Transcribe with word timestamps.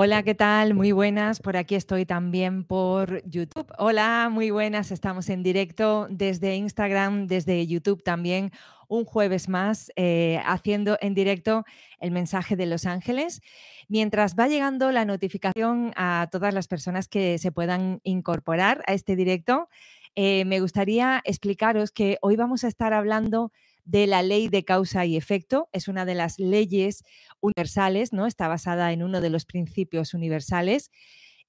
Hola, 0.00 0.22
¿qué 0.22 0.36
tal? 0.36 0.74
Muy 0.74 0.92
buenas. 0.92 1.40
Por 1.40 1.56
aquí 1.56 1.74
estoy 1.74 2.06
también 2.06 2.62
por 2.62 3.20
YouTube. 3.28 3.66
Hola, 3.78 4.28
muy 4.30 4.52
buenas. 4.52 4.92
Estamos 4.92 5.28
en 5.28 5.42
directo 5.42 6.06
desde 6.08 6.54
Instagram, 6.54 7.26
desde 7.26 7.66
YouTube 7.66 8.04
también, 8.04 8.52
un 8.86 9.04
jueves 9.04 9.48
más, 9.48 9.90
eh, 9.96 10.40
haciendo 10.46 10.98
en 11.00 11.14
directo 11.14 11.64
el 11.98 12.12
mensaje 12.12 12.54
de 12.54 12.66
Los 12.66 12.86
Ángeles. 12.86 13.42
Mientras 13.88 14.36
va 14.36 14.46
llegando 14.46 14.92
la 14.92 15.04
notificación 15.04 15.92
a 15.96 16.28
todas 16.30 16.54
las 16.54 16.68
personas 16.68 17.08
que 17.08 17.36
se 17.38 17.50
puedan 17.50 18.00
incorporar 18.04 18.84
a 18.86 18.92
este 18.92 19.16
directo, 19.16 19.68
eh, 20.14 20.44
me 20.44 20.60
gustaría 20.60 21.20
explicaros 21.24 21.90
que 21.90 22.18
hoy 22.22 22.36
vamos 22.36 22.62
a 22.62 22.68
estar 22.68 22.92
hablando 22.92 23.50
la 23.92 24.22
ley 24.22 24.48
de 24.48 24.64
causa 24.64 25.04
y 25.06 25.16
efecto. 25.16 25.68
Es 25.72 25.88
una 25.88 26.04
de 26.04 26.14
las 26.14 26.38
leyes 26.38 27.04
universales, 27.40 28.12
¿no? 28.12 28.26
Está 28.26 28.48
basada 28.48 28.92
en 28.92 29.02
uno 29.02 29.20
de 29.20 29.30
los 29.30 29.44
principios 29.44 30.14
universales 30.14 30.90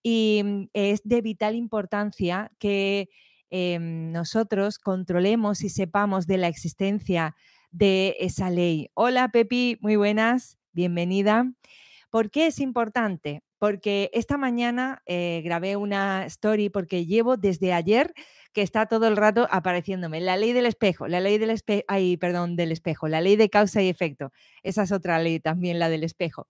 y 0.04 0.42
mm, 0.44 0.70
es 0.74 1.02
de 1.04 1.22
vital 1.22 1.56
importancia 1.56 2.52
que 2.60 3.10
em, 3.50 4.12
nosotros 4.12 4.80
controlemos 4.80 5.64
y 5.64 5.70
sepamos 5.70 6.28
de 6.28 6.38
la 6.38 6.48
existencia 6.48 7.36
de 7.72 8.16
esa 8.20 8.50
ley. 8.50 8.90
Hola 8.94 9.30
Pepi, 9.30 9.78
muy 9.82 9.96
buenas, 9.96 10.58
bienvenida. 10.72 11.52
¿Por 12.10 12.32
qué 12.32 12.48
es 12.48 12.60
importante? 12.60 13.44
Porque 13.60 14.10
esta 14.14 14.38
mañana 14.38 15.04
eh, 15.06 15.42
grabé 15.44 15.76
una 15.76 16.26
story 16.26 16.70
porque 16.70 17.06
llevo 17.06 17.38
desde 17.38 17.74
ayer 17.74 18.14
que 18.54 18.62
está 18.62 18.88
todo 18.88 19.08
el 19.08 19.18
rato 19.18 19.48
apareciéndome. 19.52 20.22
La 20.22 20.38
ley 20.38 20.54
del 20.54 20.66
espejo, 20.66 21.08
la 21.08 21.20
ley 21.20 21.38
del 21.38 21.52
espejo, 21.52 21.84
ay, 21.88 22.18
perdón, 22.18 22.56
del 22.56 22.72
espejo, 22.72 23.08
la 23.08 23.22
ley 23.22 23.36
de 23.36 23.50
causa 23.50 23.82
y 23.82 23.90
efecto. 23.90 24.32
Esa 24.64 24.84
es 24.84 24.92
otra 24.92 25.20
ley 25.20 25.40
también, 25.40 25.80
la 25.80 25.90
del 25.90 26.04
espejo. 26.04 26.48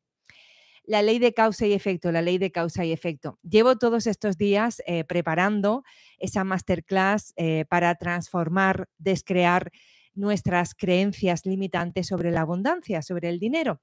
La 0.83 1.03
ley 1.03 1.19
de 1.19 1.33
causa 1.33 1.67
y 1.67 1.73
efecto, 1.73 2.11
la 2.11 2.21
ley 2.21 2.37
de 2.39 2.51
causa 2.51 2.83
y 2.83 2.91
efecto. 2.91 3.37
Llevo 3.43 3.77
todos 3.77 4.07
estos 4.07 4.37
días 4.37 4.81
eh, 4.87 5.03
preparando 5.03 5.83
esa 6.17 6.43
masterclass 6.43 7.33
eh, 7.37 7.65
para 7.69 7.93
transformar, 7.95 8.87
descrear 8.97 9.71
nuestras 10.13 10.75
creencias 10.75 11.45
limitantes 11.45 12.07
sobre 12.07 12.31
la 12.31 12.41
abundancia, 12.41 13.01
sobre 13.01 13.29
el 13.29 13.39
dinero. 13.39 13.81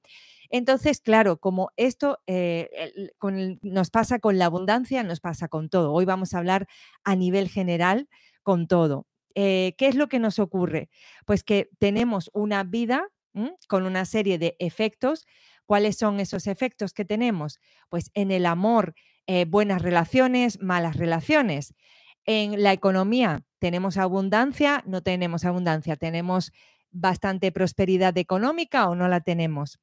Entonces, 0.51 1.01
claro, 1.01 1.39
como 1.39 1.71
esto 1.77 2.19
eh, 2.27 2.71
nos 3.63 3.91
pasa 3.91 4.19
con 4.19 4.39
la 4.39 4.47
abundancia, 4.47 5.03
nos 5.03 5.21
pasa 5.21 5.49
con 5.49 5.69
todo. 5.69 5.93
Hoy 5.93 6.05
vamos 6.05 6.35
a 6.35 6.39
hablar 6.39 6.69
a 7.05 7.17
nivel 7.17 7.49
general 7.49 8.09
con 8.43 8.69
todo. 8.69 9.07
Eh, 9.35 9.75
¿Qué 9.77 9.89
es 9.89 9.95
lo 9.95 10.09
que 10.09 10.19
nos 10.19 10.39
ocurre? 10.39 10.89
Pues 11.27 11.43
que 11.43 11.69
tenemos 11.79 12.31
una 12.33 12.65
vida 12.65 13.09
con 13.69 13.85
una 13.85 14.05
serie 14.05 14.39
de 14.39 14.57
efectos. 14.59 15.27
¿Cuáles 15.67 15.99
son 15.99 16.21
esos 16.21 16.47
efectos 16.47 16.93
que 16.93 17.05
tenemos? 17.05 17.61
Pues 17.89 18.11
en 18.15 18.31
el 18.31 18.47
amor, 18.47 18.95
eh, 19.27 19.45
buenas 19.45 19.83
relaciones, 19.83 20.61
malas 20.63 20.97
relaciones. 20.97 21.75
En 22.25 22.63
la 22.63 22.73
economía 22.73 23.45
tenemos 23.59 23.97
abundancia, 23.97 24.83
no 24.87 25.03
tenemos 25.03 25.45
abundancia, 25.45 25.97
tenemos 25.97 26.53
bastante 26.91 27.53
prosperidad 27.53 28.17
económica 28.19 28.89
o 28.89 28.95
no 28.95 29.09
la 29.09 29.21
tenemos 29.21 29.79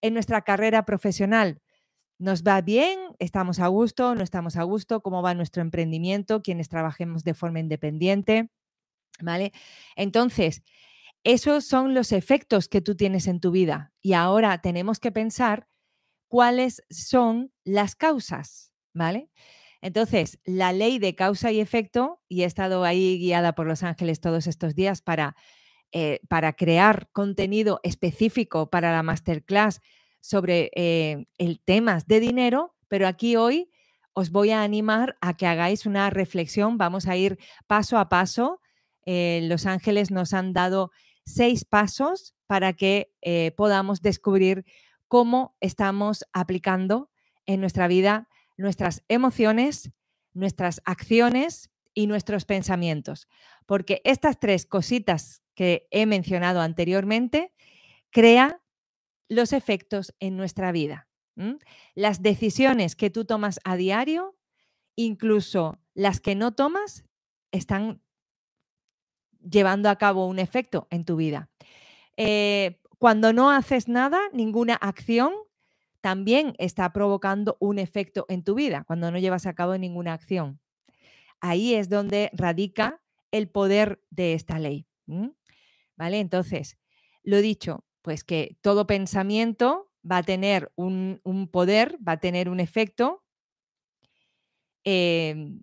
en 0.00 0.14
nuestra 0.14 0.42
carrera 0.42 0.84
profesional. 0.84 1.60
¿Nos 2.18 2.42
va 2.42 2.60
bien? 2.62 2.98
¿Estamos 3.18 3.60
a 3.60 3.66
gusto? 3.66 4.14
¿No 4.14 4.22
estamos 4.22 4.56
a 4.56 4.62
gusto? 4.62 5.02
¿Cómo 5.02 5.22
va 5.22 5.34
nuestro 5.34 5.60
emprendimiento? 5.60 6.42
Quienes 6.42 6.68
trabajemos 6.68 7.24
de 7.24 7.34
forma 7.34 7.60
independiente. 7.60 8.50
¿Vale? 9.20 9.52
Entonces, 9.96 10.62
esos 11.24 11.66
son 11.66 11.94
los 11.94 12.12
efectos 12.12 12.68
que 12.68 12.80
tú 12.80 12.96
tienes 12.96 13.26
en 13.26 13.40
tu 13.40 13.50
vida. 13.50 13.92
Y 14.00 14.14
ahora 14.14 14.58
tenemos 14.62 14.98
que 14.98 15.12
pensar 15.12 15.68
cuáles 16.28 16.82
son 16.88 17.52
las 17.64 17.96
causas. 17.96 18.72
¿Vale? 18.94 19.30
Entonces, 19.80 20.38
la 20.44 20.72
ley 20.72 20.98
de 20.98 21.14
causa 21.14 21.52
y 21.52 21.60
efecto, 21.60 22.20
y 22.28 22.42
he 22.42 22.44
estado 22.44 22.84
ahí 22.84 23.18
guiada 23.18 23.54
por 23.54 23.66
los 23.66 23.82
ángeles 23.82 24.20
todos 24.20 24.46
estos 24.46 24.74
días 24.74 25.02
para 25.02 25.36
eh, 25.92 26.20
para 26.28 26.52
crear 26.54 27.08
contenido 27.12 27.80
específico 27.84 28.68
para 28.68 28.92
la 28.92 29.04
masterclass 29.04 29.80
sobre 30.20 30.70
eh, 30.74 31.26
el 31.38 31.60
temas 31.60 32.08
de 32.08 32.18
dinero, 32.18 32.74
pero 32.88 33.06
aquí 33.06 33.36
hoy 33.36 33.70
os 34.12 34.30
voy 34.30 34.50
a 34.50 34.62
animar 34.62 35.16
a 35.20 35.36
que 35.36 35.46
hagáis 35.46 35.86
una 35.86 36.10
reflexión. 36.10 36.76
Vamos 36.76 37.06
a 37.06 37.16
ir 37.16 37.38
paso 37.68 37.98
a 37.98 38.08
paso. 38.08 38.60
Eh, 39.06 39.40
los 39.44 39.64
ángeles 39.64 40.10
nos 40.10 40.34
han 40.34 40.52
dado 40.52 40.90
seis 41.24 41.64
pasos 41.64 42.34
para 42.46 42.72
que 42.72 43.12
podamos 43.56 44.02
descubrir 44.02 44.64
cómo 45.08 45.56
estamos 45.60 46.24
aplicando 46.32 47.10
en 47.46 47.60
nuestra 47.60 47.88
vida 47.88 48.28
nuestras 48.56 49.04
emociones, 49.08 49.90
nuestras 50.32 50.82
acciones 50.84 51.70
y 51.94 52.06
nuestros 52.06 52.44
pensamientos. 52.44 53.28
Porque 53.66 54.00
estas 54.04 54.38
tres 54.38 54.66
cositas 54.66 55.42
que 55.56 55.88
he 55.90 56.06
mencionado 56.06 56.60
anteriormente, 56.60 57.52
crea 58.10 58.62
los 59.28 59.52
efectos 59.52 60.14
en 60.20 60.36
nuestra 60.36 60.70
vida. 60.70 61.08
Las 61.94 62.22
decisiones 62.22 62.96
que 62.96 63.10
tú 63.10 63.24
tomas 63.24 63.60
a 63.64 63.76
diario, 63.76 64.36
incluso 64.94 65.78
las 65.94 66.20
que 66.20 66.34
no 66.34 66.54
tomas, 66.54 67.04
están 67.52 68.00
llevando 69.40 69.90
a 69.90 69.96
cabo 69.96 70.26
un 70.26 70.38
efecto 70.38 70.86
en 70.90 71.04
tu 71.04 71.16
vida. 71.16 71.50
Eh, 72.16 72.80
cuando 72.98 73.32
no 73.32 73.50
haces 73.50 73.88
nada, 73.88 74.18
ninguna 74.32 74.74
acción, 74.74 75.32
también 76.06 76.54
está 76.58 76.92
provocando 76.92 77.56
un 77.58 77.80
efecto 77.80 78.26
en 78.28 78.44
tu 78.44 78.54
vida, 78.54 78.84
cuando 78.86 79.10
no 79.10 79.18
llevas 79.18 79.44
a 79.44 79.56
cabo 79.56 79.76
ninguna 79.76 80.12
acción. 80.12 80.60
Ahí 81.40 81.74
es 81.74 81.88
donde 81.88 82.30
radica 82.32 83.02
el 83.32 83.48
poder 83.48 84.00
de 84.10 84.34
esta 84.34 84.60
ley. 84.60 84.86
¿vale? 85.96 86.20
Entonces, 86.20 86.78
lo 87.24 87.38
dicho, 87.38 87.84
pues 88.02 88.22
que 88.22 88.56
todo 88.60 88.86
pensamiento 88.86 89.90
va 90.08 90.18
a 90.18 90.22
tener 90.22 90.70
un, 90.76 91.20
poder, 91.50 91.98
va 92.06 92.12
a 92.12 92.20
tener 92.20 92.48
un 92.50 92.60
efecto. 92.60 93.24
Em, 94.84 95.60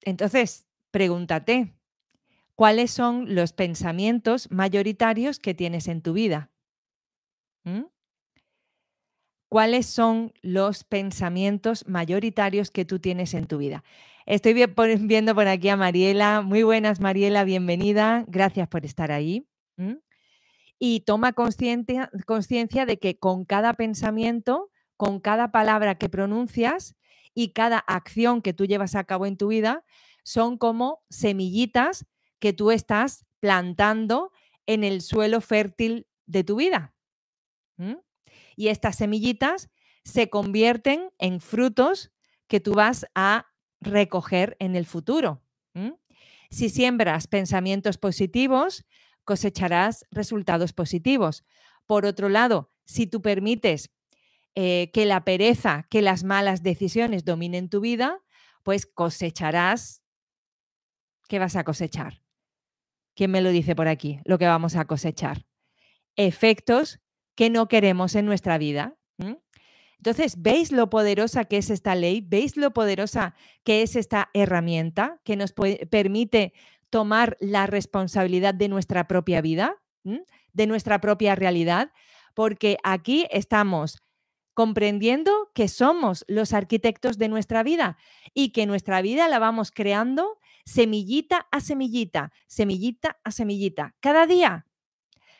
entonces, 0.00 0.66
pregúntate, 0.90 1.76
¿cuáles 2.54 2.92
son 2.92 3.34
los 3.34 3.52
pensamientos 3.52 4.50
mayoritarios 4.50 5.38
que 5.38 5.52
tienes 5.52 5.86
en 5.86 6.00
tu 6.00 6.14
vida? 6.14 6.50
¿Cuáles 9.56 9.86
son 9.86 10.34
los 10.42 10.84
pensamientos 10.84 11.88
mayoritarios 11.88 12.70
que 12.70 12.84
tú 12.84 12.98
tienes 12.98 13.32
en 13.32 13.46
tu 13.46 13.56
vida? 13.56 13.84
Estoy 14.26 14.52
viendo 15.00 15.34
por 15.34 15.48
aquí 15.48 15.70
a 15.70 15.78
Mariela. 15.78 16.42
Muy 16.42 16.62
buenas, 16.62 17.00
Mariela, 17.00 17.42
bienvenida. 17.42 18.26
Gracias 18.28 18.68
por 18.68 18.84
estar 18.84 19.10
ahí. 19.12 19.48
Y 20.78 21.00
toma 21.06 21.32
conciencia 21.32 22.84
de 22.84 22.98
que 22.98 23.18
con 23.18 23.46
cada 23.46 23.72
pensamiento, 23.72 24.70
con 24.98 25.20
cada 25.20 25.52
palabra 25.52 25.94
que 25.94 26.10
pronuncias 26.10 26.94
y 27.32 27.54
cada 27.54 27.78
acción 27.78 28.42
que 28.42 28.52
tú 28.52 28.66
llevas 28.66 28.94
a 28.94 29.04
cabo 29.04 29.24
en 29.24 29.38
tu 29.38 29.48
vida, 29.48 29.86
son 30.22 30.58
como 30.58 31.00
semillitas 31.08 32.04
que 32.40 32.52
tú 32.52 32.72
estás 32.72 33.24
plantando 33.40 34.32
en 34.66 34.84
el 34.84 35.00
suelo 35.00 35.40
fértil 35.40 36.06
de 36.26 36.44
tu 36.44 36.56
vida. 36.56 36.92
Y 38.56 38.68
estas 38.68 38.96
semillitas 38.96 39.70
se 40.04 40.30
convierten 40.30 41.10
en 41.18 41.40
frutos 41.40 42.12
que 42.48 42.60
tú 42.60 42.74
vas 42.74 43.06
a 43.14 43.46
recoger 43.80 44.56
en 44.58 44.74
el 44.74 44.86
futuro. 44.86 45.42
Si 46.50 46.70
siembras 46.70 47.26
pensamientos 47.26 47.98
positivos, 47.98 48.86
cosecharás 49.24 50.06
resultados 50.10 50.72
positivos. 50.72 51.44
Por 51.86 52.06
otro 52.06 52.28
lado, 52.28 52.72
si 52.84 53.06
tú 53.06 53.20
permites 53.20 53.90
eh, 54.54 54.90
que 54.94 55.04
la 55.04 55.24
pereza, 55.24 55.86
que 55.90 56.00
las 56.00 56.24
malas 56.24 56.62
decisiones 56.62 57.24
dominen 57.24 57.68
tu 57.68 57.80
vida, 57.80 58.22
pues 58.62 58.86
cosecharás. 58.86 60.02
¿Qué 61.28 61.38
vas 61.38 61.56
a 61.56 61.64
cosechar? 61.64 62.22
¿Quién 63.14 63.32
me 63.32 63.42
lo 63.42 63.50
dice 63.50 63.74
por 63.74 63.88
aquí? 63.88 64.20
Lo 64.24 64.38
que 64.38 64.46
vamos 64.46 64.76
a 64.76 64.86
cosechar. 64.86 65.46
Efectos 66.14 67.00
que 67.36 67.50
no 67.50 67.68
queremos 67.68 68.16
en 68.16 68.26
nuestra 68.26 68.58
vida. 68.58 68.96
Entonces, 69.98 70.42
¿veis 70.42 70.72
lo 70.72 70.90
poderosa 70.90 71.44
que 71.44 71.58
es 71.58 71.70
esta 71.70 71.94
ley? 71.94 72.20
¿Veis 72.20 72.56
lo 72.56 72.72
poderosa 72.72 73.34
que 73.64 73.82
es 73.82 73.96
esta 73.96 74.30
herramienta 74.34 75.20
que 75.24 75.36
nos 75.36 75.52
permite 75.52 76.52
tomar 76.90 77.36
la 77.40 77.66
responsabilidad 77.66 78.54
de 78.54 78.68
nuestra 78.68 79.08
propia 79.08 79.40
vida, 79.40 79.76
de 80.52 80.66
nuestra 80.66 81.00
propia 81.00 81.34
realidad? 81.34 81.92
Porque 82.34 82.76
aquí 82.84 83.26
estamos 83.30 84.02
comprendiendo 84.54 85.50
que 85.54 85.68
somos 85.68 86.24
los 86.28 86.52
arquitectos 86.52 87.18
de 87.18 87.28
nuestra 87.28 87.62
vida 87.62 87.98
y 88.32 88.50
que 88.50 88.66
nuestra 88.66 89.02
vida 89.02 89.28
la 89.28 89.38
vamos 89.38 89.70
creando 89.70 90.38
semillita 90.64 91.46
a 91.50 91.60
semillita, 91.60 92.32
semillita 92.46 93.18
a 93.22 93.30
semillita, 93.30 93.94
cada 94.00 94.26
día. 94.26 94.65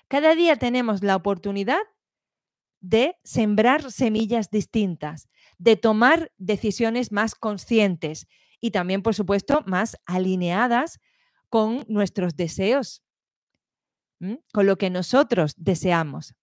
Cada 0.09 0.35
día 0.35 0.57
tenemos 0.57 1.03
la 1.03 1.17
oportunidad 1.17 1.81
de 2.81 3.17
sembrar 3.25 3.91
semillas 3.91 4.51
distintas, 4.51 5.29
de 5.59 5.77
tomar 5.77 6.31
decisiones 6.39 7.11
más 7.11 7.35
conscientes 7.35 8.29
y 8.61 8.71
también, 8.71 9.03
por 9.03 9.15
supuesto, 9.15 9.63
más 9.67 9.97
alineadas 10.07 11.01
con 11.49 11.85
nuestros 11.89 12.37
deseos, 12.37 13.03
con 14.53 14.67
lo 14.67 14.79
que 14.79 14.91
nosotros 14.91 15.55
deseamos. 15.57 16.35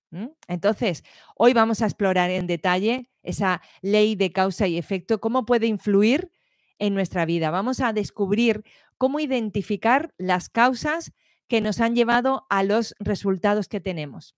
Entonces, 0.48 1.04
hoy 1.36 1.54
vamos 1.54 1.82
a 1.82 1.86
explorar 1.86 2.30
en 2.30 2.46
detalle 2.46 3.10
esa 3.24 3.62
ley 3.82 4.16
de 4.16 4.32
causa 4.32 4.68
y 4.68 4.78
efecto, 4.78 5.20
cómo 5.20 5.46
puede 5.46 5.68
influir 5.68 6.32
en 6.78 6.94
nuestra 6.94 7.26
vida. 7.26 7.50
Vamos 7.50 7.80
a 7.80 7.94
descubrir 7.94 8.64
cómo 8.98 9.20
identificar 9.20 10.14
las 10.18 10.50
causas 10.50 11.14
que 11.48 11.62
nos 11.62 11.80
han 11.80 11.96
llevado 11.96 12.46
a 12.50 12.64
los 12.64 12.96
resultados 13.00 13.68
que 13.68 13.80
tenemos. 13.80 14.36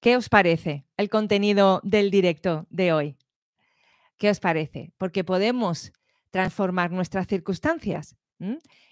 ¿Qué 0.00 0.16
os 0.16 0.28
parece 0.28 0.86
el 0.96 1.08
contenido 1.08 1.80
del 1.82 2.10
directo 2.10 2.66
de 2.70 2.92
hoy? 2.92 3.18
¿Qué 4.18 4.30
os 4.30 4.40
parece? 4.40 4.92
Porque 4.98 5.24
podemos 5.24 5.92
transformar 6.30 6.90
nuestras 6.90 7.26
circunstancias. 7.26 8.16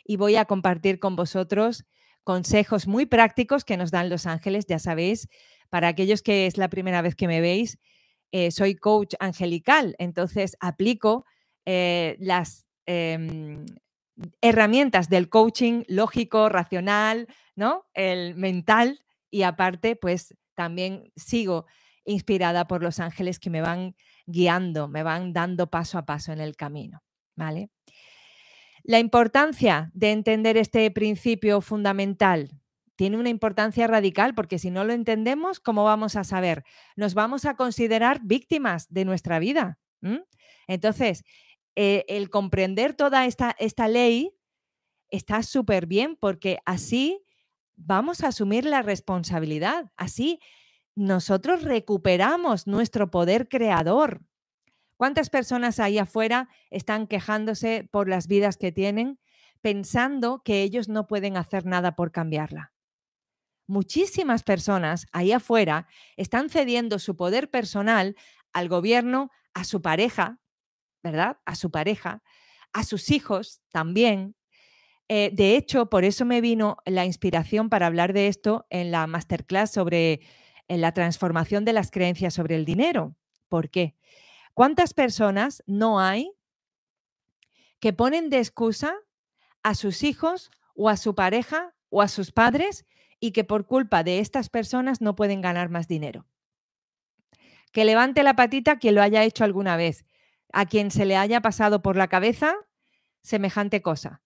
Y 0.04 0.16
voy 0.16 0.36
a 0.36 0.46
compartir 0.46 0.98
con 0.98 1.16
vosotros 1.16 1.84
consejos 2.24 2.86
muy 2.86 3.06
prácticos 3.06 3.64
que 3.64 3.76
nos 3.76 3.90
dan 3.90 4.08
los 4.08 4.26
ángeles, 4.26 4.64
ya 4.66 4.78
sabéis, 4.78 5.28
para 5.68 5.88
aquellos 5.88 6.22
que 6.22 6.46
es 6.46 6.56
la 6.56 6.68
primera 6.68 7.02
vez 7.02 7.14
que 7.14 7.28
me 7.28 7.40
veis, 7.40 7.78
eh, 8.32 8.50
soy 8.50 8.74
coach 8.74 9.14
angelical, 9.20 9.94
entonces 9.98 10.56
aplico 10.58 11.26
eh, 11.66 12.16
las 12.18 12.64
em, 12.86 13.64
herramientas 14.40 15.08
del 15.08 15.28
coaching 15.28 15.82
lógico, 15.88 16.48
racional, 16.48 17.26
¿no? 17.56 17.86
El 17.94 18.34
mental 18.36 19.04
y 19.30 19.42
aparte, 19.42 19.96
pues 19.96 20.36
también 20.54 21.12
sigo 21.16 21.66
inspirada 22.04 22.66
por 22.66 22.82
los 22.82 23.00
ángeles 23.00 23.38
que 23.38 23.50
me 23.50 23.60
van 23.60 23.96
guiando, 24.26 24.88
me 24.88 25.02
van 25.02 25.32
dando 25.32 25.68
paso 25.70 25.98
a 25.98 26.06
paso 26.06 26.32
en 26.32 26.40
el 26.40 26.56
camino, 26.56 27.02
¿vale? 27.34 27.70
La 28.82 28.98
importancia 28.98 29.90
de 29.94 30.12
entender 30.12 30.56
este 30.56 30.90
principio 30.90 31.60
fundamental 31.62 32.50
tiene 32.96 33.16
una 33.16 33.30
importancia 33.30 33.86
radical 33.86 34.34
porque 34.34 34.58
si 34.58 34.70
no 34.70 34.84
lo 34.84 34.92
entendemos, 34.92 35.58
¿cómo 35.58 35.84
vamos 35.84 36.16
a 36.16 36.24
saber? 36.24 36.64
Nos 36.94 37.14
vamos 37.14 37.44
a 37.46 37.56
considerar 37.56 38.20
víctimas 38.22 38.86
de 38.90 39.04
nuestra 39.04 39.38
vida. 39.38 39.78
Entonces, 40.68 41.24
eh, 41.76 42.04
el 42.08 42.30
comprender 42.30 42.94
toda 42.94 43.26
esta, 43.26 43.54
esta 43.58 43.88
ley 43.88 44.34
está 45.10 45.42
súper 45.42 45.86
bien 45.86 46.16
porque 46.16 46.58
así 46.64 47.22
vamos 47.76 48.22
a 48.22 48.28
asumir 48.28 48.64
la 48.64 48.82
responsabilidad. 48.82 49.90
Así 49.96 50.40
nosotros 50.94 51.62
recuperamos 51.62 52.66
nuestro 52.66 53.10
poder 53.10 53.48
creador. 53.48 54.22
¿Cuántas 54.96 55.28
personas 55.28 55.80
ahí 55.80 55.98
afuera 55.98 56.48
están 56.70 57.06
quejándose 57.06 57.88
por 57.90 58.08
las 58.08 58.28
vidas 58.28 58.56
que 58.56 58.70
tienen, 58.70 59.18
pensando 59.60 60.42
que 60.44 60.62
ellos 60.62 60.88
no 60.88 61.06
pueden 61.06 61.36
hacer 61.36 61.66
nada 61.66 61.96
por 61.96 62.12
cambiarla? 62.12 62.72
Muchísimas 63.66 64.42
personas 64.42 65.06
ahí 65.10 65.32
afuera 65.32 65.88
están 66.16 66.50
cediendo 66.50 66.98
su 66.98 67.16
poder 67.16 67.50
personal 67.50 68.14
al 68.52 68.68
gobierno, 68.68 69.30
a 69.52 69.64
su 69.64 69.82
pareja, 69.82 70.38
¿verdad? 71.04 71.36
A 71.44 71.54
su 71.54 71.70
pareja, 71.70 72.22
a 72.72 72.82
sus 72.82 73.10
hijos 73.10 73.60
también. 73.70 74.34
Eh, 75.08 75.30
de 75.34 75.54
hecho, 75.54 75.90
por 75.90 76.02
eso 76.02 76.24
me 76.24 76.40
vino 76.40 76.78
la 76.86 77.04
inspiración 77.04 77.68
para 77.68 77.86
hablar 77.86 78.14
de 78.14 78.26
esto 78.26 78.66
en 78.70 78.90
la 78.90 79.06
masterclass 79.06 79.70
sobre 79.70 80.20
la 80.66 80.92
transformación 80.92 81.66
de 81.66 81.74
las 81.74 81.90
creencias 81.90 82.32
sobre 82.34 82.56
el 82.56 82.64
dinero. 82.64 83.14
¿Por 83.48 83.68
qué? 83.68 83.94
¿Cuántas 84.54 84.94
personas 84.94 85.62
no 85.66 86.00
hay 86.00 86.32
que 87.80 87.92
ponen 87.92 88.30
de 88.30 88.38
excusa 88.38 88.94
a 89.62 89.74
sus 89.74 90.02
hijos 90.02 90.50
o 90.74 90.88
a 90.88 90.96
su 90.96 91.14
pareja 91.14 91.74
o 91.90 92.00
a 92.00 92.08
sus 92.08 92.32
padres 92.32 92.86
y 93.20 93.32
que 93.32 93.44
por 93.44 93.66
culpa 93.66 94.02
de 94.02 94.20
estas 94.20 94.48
personas 94.48 95.02
no 95.02 95.14
pueden 95.14 95.42
ganar 95.42 95.68
más 95.68 95.86
dinero? 95.86 96.26
Que 97.72 97.84
levante 97.84 98.22
la 98.22 98.36
patita 98.36 98.78
quien 98.78 98.94
lo 98.94 99.02
haya 99.02 99.22
hecho 99.22 99.44
alguna 99.44 99.76
vez, 99.76 100.06
a 100.54 100.66
quien 100.66 100.90
se 100.90 101.04
le 101.04 101.16
haya 101.16 101.40
pasado 101.40 101.82
por 101.82 101.96
la 101.96 102.08
cabeza 102.08 102.54
semejante 103.22 103.82
cosa. 103.82 104.22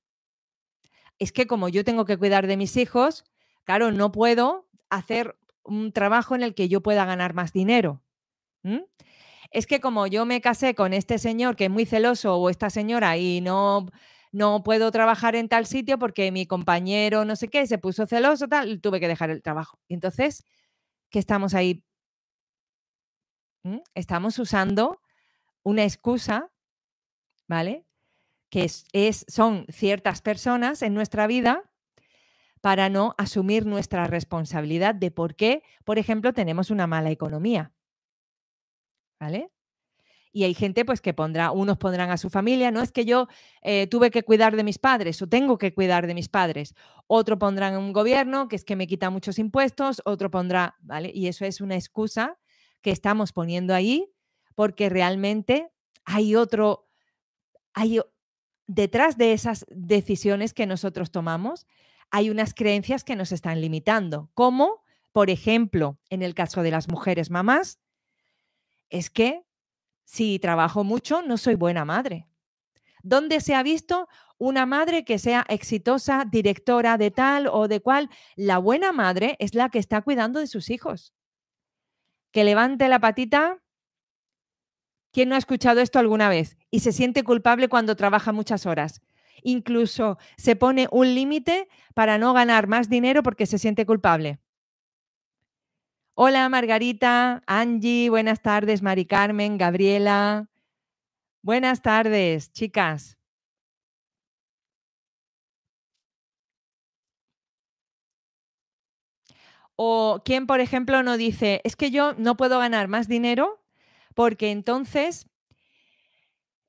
Es 1.18 1.32
que 1.32 1.46
como 1.46 1.68
yo 1.68 1.84
tengo 1.84 2.04
que 2.04 2.16
cuidar 2.16 2.46
de 2.46 2.56
mis 2.56 2.76
hijos, 2.76 3.24
claro, 3.64 3.90
no 3.92 4.12
puedo 4.12 4.68
hacer 4.90 5.36
un 5.62 5.92
trabajo 5.92 6.34
en 6.34 6.42
el 6.42 6.54
que 6.54 6.68
yo 6.68 6.82
pueda 6.82 7.04
ganar 7.04 7.34
más 7.34 7.52
dinero 7.52 8.02
es 9.50 9.66
que 9.66 9.80
como 9.80 10.06
yo 10.06 10.26
me 10.26 10.40
casé 10.40 10.74
con 10.74 10.92
este 10.92 11.18
señor 11.18 11.56
que 11.56 11.64
es 11.64 11.70
muy 11.70 11.86
celoso 11.86 12.36
o 12.36 12.50
esta 12.50 12.70
señora 12.70 13.16
y 13.16 13.40
no, 13.40 13.86
no 14.32 14.62
puedo 14.62 14.90
trabajar 14.90 15.36
en 15.36 15.48
tal 15.48 15.66
sitio 15.66 15.98
porque 15.98 16.30
mi 16.32 16.46
compañero 16.46 17.24
no 17.24 17.36
sé 17.36 17.48
qué 17.48 17.66
se 17.66 17.78
puso 17.78 18.06
celoso, 18.06 18.48
tal, 18.48 18.80
tuve 18.80 19.00
que 19.00 19.08
dejar 19.08 19.30
el 19.30 19.42
trabajo. 19.42 19.78
entonces, 19.88 20.44
¿qué 21.10 21.18
estamos 21.18 21.54
ahí? 21.54 21.84
Estamos 23.94 24.38
usando 24.38 25.00
una 25.68 25.84
excusa, 25.84 26.50
¿vale? 27.46 27.84
Que 28.50 28.64
es, 28.64 29.26
son 29.28 29.66
ciertas 29.68 30.22
personas 30.22 30.82
en 30.82 30.94
nuestra 30.94 31.26
vida 31.26 31.70
para 32.60 32.88
no 32.88 33.14
asumir 33.18 33.66
nuestra 33.66 34.06
responsabilidad 34.06 34.94
de 34.94 35.10
por 35.10 35.36
qué, 35.36 35.62
por 35.84 35.98
ejemplo, 35.98 36.32
tenemos 36.32 36.70
una 36.70 36.86
mala 36.86 37.10
economía. 37.10 37.72
¿vale? 39.20 39.50
Y 40.32 40.44
hay 40.44 40.54
gente 40.54 40.84
pues 40.84 41.00
que 41.00 41.14
pondrá, 41.14 41.50
unos 41.50 41.78
pondrán 41.78 42.10
a 42.10 42.16
su 42.16 42.30
familia, 42.30 42.70
no 42.70 42.80
es 42.80 42.92
que 42.92 43.04
yo 43.04 43.28
eh, 43.62 43.86
tuve 43.88 44.10
que 44.10 44.22
cuidar 44.22 44.56
de 44.56 44.64
mis 44.64 44.78
padres 44.78 45.20
o 45.20 45.28
tengo 45.28 45.58
que 45.58 45.74
cuidar 45.74 46.06
de 46.06 46.14
mis 46.14 46.28
padres. 46.28 46.74
Otro 47.06 47.38
pondrán 47.38 47.76
un 47.76 47.92
gobierno 47.92 48.48
que 48.48 48.56
es 48.56 48.64
que 48.64 48.76
me 48.76 48.86
quita 48.86 49.10
muchos 49.10 49.38
impuestos, 49.38 50.00
otro 50.04 50.30
pondrá, 50.30 50.76
¿vale? 50.80 51.10
Y 51.14 51.28
eso 51.28 51.44
es 51.44 51.60
una 51.60 51.74
excusa 51.76 52.38
que 52.82 52.90
estamos 52.90 53.32
poniendo 53.32 53.74
ahí 53.74 54.12
porque 54.58 54.88
realmente 54.88 55.70
hay 56.04 56.34
otro, 56.34 56.90
hay 57.74 58.00
detrás 58.66 59.16
de 59.16 59.32
esas 59.32 59.64
decisiones 59.68 60.52
que 60.52 60.66
nosotros 60.66 61.12
tomamos, 61.12 61.68
hay 62.10 62.28
unas 62.28 62.54
creencias 62.54 63.04
que 63.04 63.14
nos 63.14 63.30
están 63.30 63.60
limitando, 63.60 64.32
como, 64.34 64.82
por 65.12 65.30
ejemplo, 65.30 66.00
en 66.10 66.22
el 66.22 66.34
caso 66.34 66.62
de 66.62 66.72
las 66.72 66.88
mujeres 66.88 67.30
mamás, 67.30 67.78
es 68.90 69.10
que 69.10 69.44
si 70.02 70.40
trabajo 70.40 70.82
mucho 70.82 71.22
no 71.22 71.36
soy 71.36 71.54
buena 71.54 71.84
madre. 71.84 72.26
¿Dónde 73.04 73.40
se 73.40 73.54
ha 73.54 73.62
visto 73.62 74.08
una 74.38 74.66
madre 74.66 75.04
que 75.04 75.20
sea 75.20 75.46
exitosa, 75.48 76.24
directora 76.28 76.98
de 76.98 77.12
tal 77.12 77.46
o 77.46 77.68
de 77.68 77.78
cual? 77.78 78.10
La 78.34 78.58
buena 78.58 78.90
madre 78.90 79.36
es 79.38 79.54
la 79.54 79.68
que 79.68 79.78
está 79.78 80.02
cuidando 80.02 80.40
de 80.40 80.48
sus 80.48 80.68
hijos. 80.68 81.14
Que 82.32 82.42
levante 82.42 82.88
la 82.88 82.98
patita. 82.98 83.62
¿Quién 85.18 85.30
no 85.30 85.34
ha 85.34 85.38
escuchado 85.38 85.80
esto 85.80 85.98
alguna 85.98 86.28
vez? 86.28 86.56
Y 86.70 86.78
se 86.78 86.92
siente 86.92 87.24
culpable 87.24 87.68
cuando 87.68 87.96
trabaja 87.96 88.30
muchas 88.30 88.66
horas. 88.66 89.02
Incluso 89.42 90.16
se 90.36 90.54
pone 90.54 90.86
un 90.92 91.12
límite 91.12 91.66
para 91.92 92.18
no 92.18 92.32
ganar 92.32 92.68
más 92.68 92.88
dinero 92.88 93.24
porque 93.24 93.44
se 93.44 93.58
siente 93.58 93.84
culpable. 93.84 94.38
Hola 96.14 96.48
Margarita, 96.48 97.42
Angie, 97.48 98.10
buenas 98.10 98.42
tardes, 98.42 98.80
Mari 98.80 99.06
Carmen, 99.06 99.58
Gabriela. 99.58 100.48
Buenas 101.42 101.82
tardes, 101.82 102.52
chicas. 102.52 103.18
O 109.74 110.22
quien, 110.24 110.46
por 110.46 110.60
ejemplo, 110.60 111.02
no 111.02 111.16
dice, 111.16 111.60
es 111.64 111.74
que 111.74 111.90
yo 111.90 112.14
no 112.14 112.36
puedo 112.36 112.60
ganar 112.60 112.86
más 112.86 113.08
dinero 113.08 113.58
porque 114.18 114.50
entonces 114.50 115.28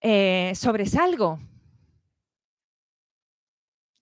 eh, 0.02 0.52
sobresalgo. 0.54 1.40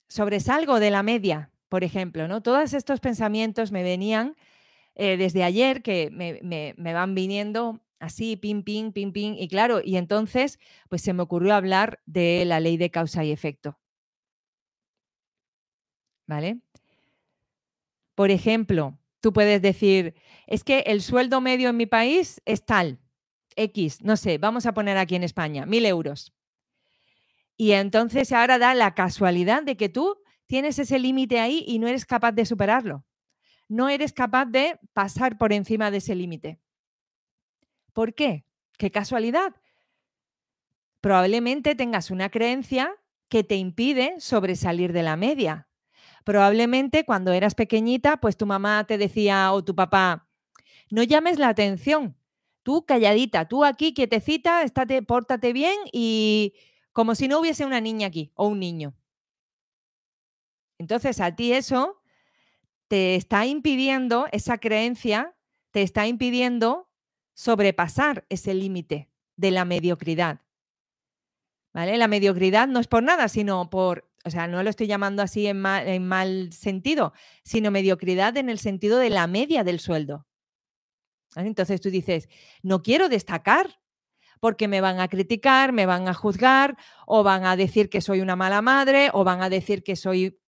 Sobresalgo 0.10 0.82
de 0.82 0.92
la 0.92 1.02
media, 1.02 1.50
por 1.70 1.86
ejemplo, 1.86 2.28
¿no? 2.28 2.44
Todos 2.44 2.74
estos 2.74 3.00
pensamientos 3.00 3.72
me 3.72 3.84
venían 3.84 4.36
eh, 4.96 5.16
desde 5.16 5.46
ayer 5.46 5.82
que 5.82 6.10
me, 6.12 6.74
van 6.92 7.16
viniendo 7.16 7.80
así, 8.00 8.36
ping, 8.36 8.64
ping, 8.64 8.92
ping, 8.92 9.14
ping, 9.14 9.36
y 9.38 9.48
claro, 9.48 9.80
y 9.82 9.96
entonces 9.96 10.60
pues 10.90 11.02
se 11.02 11.14
me 11.14 11.24
ocurrió 11.24 11.56
hablar 11.56 12.02
de 12.06 12.44
la 12.44 12.60
ley 12.60 12.76
de 12.76 12.92
causa 12.92 13.24
y 13.24 13.32
efecto. 13.32 13.80
¿Vale? 16.26 16.60
Por 18.14 18.30
ejemplo, 18.30 19.00
tú 19.22 19.32
puedes 19.32 19.62
decir, 19.62 20.16
es 20.48 20.66
que 20.66 20.80
el 20.80 21.02
sueldo 21.02 21.40
medio 21.40 21.70
en 21.70 21.78
mi 21.78 21.86
país 21.86 22.42
es 22.44 22.66
tal, 22.66 23.00
X, 23.58 24.02
no 24.04 24.16
sé, 24.16 24.38
vamos 24.38 24.66
a 24.66 24.74
poner 24.74 24.98
aquí 24.98 25.16
en 25.16 25.24
España, 25.24 25.66
mil 25.66 25.86
euros. 25.86 26.34
Y 27.58 27.72
entonces 27.74 28.32
ahora 28.32 28.60
da 28.60 28.74
la 28.76 28.94
casualidad 28.94 29.64
de 29.64 29.76
que 29.76 29.90
tú 29.90 30.18
tienes 30.46 30.80
ese 30.80 31.00
límite 31.00 31.40
ahí 31.40 31.66
y 31.68 31.80
no 31.80 31.88
eres 31.88 32.06
capaz 32.06 32.32
de 32.32 32.46
superarlo. 32.46 33.04
no 33.70 33.90
eres 33.90 34.14
capaz 34.14 34.46
de 34.46 34.80
pasar 34.94 35.38
por 35.38 35.52
encima 35.54 35.92
de 35.92 35.98
ese 35.98 36.16
límite. 36.16 36.60
¿Por 37.94 38.14
qué? 38.14 38.46
Qué 38.78 38.92
casualidad. 38.92 39.56
Probablemente 41.02 41.76
tengas 41.76 42.12
una 42.12 42.30
creencia 42.30 42.96
que 43.28 43.44
te 43.44 43.56
impide 43.56 44.16
sobresalir 44.20 44.94
de 44.94 45.04
la 45.04 45.18
media. 45.18 45.68
Probablemente 46.24 47.06
cuando 47.06 47.32
eras 47.34 47.56
pequeñita, 47.56 48.18
pues 48.18 48.38
tu 48.38 48.46
mamá 48.46 48.86
te 48.86 48.98
decía 48.98 49.52
o 49.52 49.64
tu 49.64 49.76
papá, 49.76 50.30
no 50.90 51.04
llames 51.04 51.40
la 51.40 51.50
atención, 51.50 52.16
tú 52.68 52.86
calladita, 52.86 53.48
tú 53.48 53.64
aquí 53.64 53.94
quietecita, 53.94 54.62
estate, 54.62 55.02
pórtate 55.02 55.54
bien 55.54 55.78
y 55.94 56.54
como 56.92 57.16
si 57.16 57.30
no 57.30 57.40
hubiese 57.40 57.66
una 57.66 57.80
niña 57.80 58.08
aquí 58.08 58.34
o 58.36 58.50
un 58.50 58.60
niño. 58.60 58.94
Entonces 60.78 61.22
a 61.22 61.34
ti 61.34 61.54
eso 61.54 62.02
te 62.90 63.16
está 63.16 63.46
impidiendo, 63.46 64.28
esa 64.34 64.58
creencia 64.58 65.34
te 65.72 65.82
está 65.82 66.08
impidiendo 66.08 66.90
sobrepasar 67.36 68.26
ese 68.28 68.54
límite 68.54 69.10
de 69.38 69.52
la 69.52 69.64
mediocridad. 69.64 70.42
¿Vale? 71.74 71.98
La 71.98 72.10
mediocridad 72.10 72.68
no 72.68 72.82
es 72.82 72.88
por 72.88 73.02
nada, 73.02 73.30
sino 73.30 73.70
por, 73.70 74.12
o 74.26 74.30
sea, 74.30 74.48
no 74.48 74.62
lo 74.62 74.70
estoy 74.70 74.88
llamando 74.88 75.24
así 75.24 75.48
en 75.48 75.62
mal, 75.62 75.88
en 75.88 76.06
mal 76.06 76.52
sentido, 76.52 77.14
sino 77.44 77.72
mediocridad 77.72 78.36
en 78.36 78.50
el 78.50 78.60
sentido 78.60 79.00
de 79.00 79.10
la 79.10 79.26
media 79.26 79.64
del 79.64 79.80
sueldo. 79.80 80.28
Entonces 81.46 81.82
tú 81.82 81.90
dices, 81.90 82.30
no 82.64 82.82
quiero 82.82 83.10
destacar 83.10 83.80
porque 84.40 84.68
me 84.68 84.82
van 84.82 85.00
a 85.00 85.08
criticar, 85.08 85.74
me 85.74 85.86
van 85.86 86.08
a 86.08 86.14
juzgar 86.14 86.78
o 87.06 87.24
van 87.24 87.46
a 87.46 87.56
decir 87.56 87.90
que 87.90 88.02
soy 88.02 88.22
una 88.22 88.36
mala 88.36 88.62
madre 88.62 89.10
o 89.14 89.24
van 89.24 89.42
a 89.42 89.50
decir 89.50 89.84
que 89.84 89.96
soy 89.96 90.40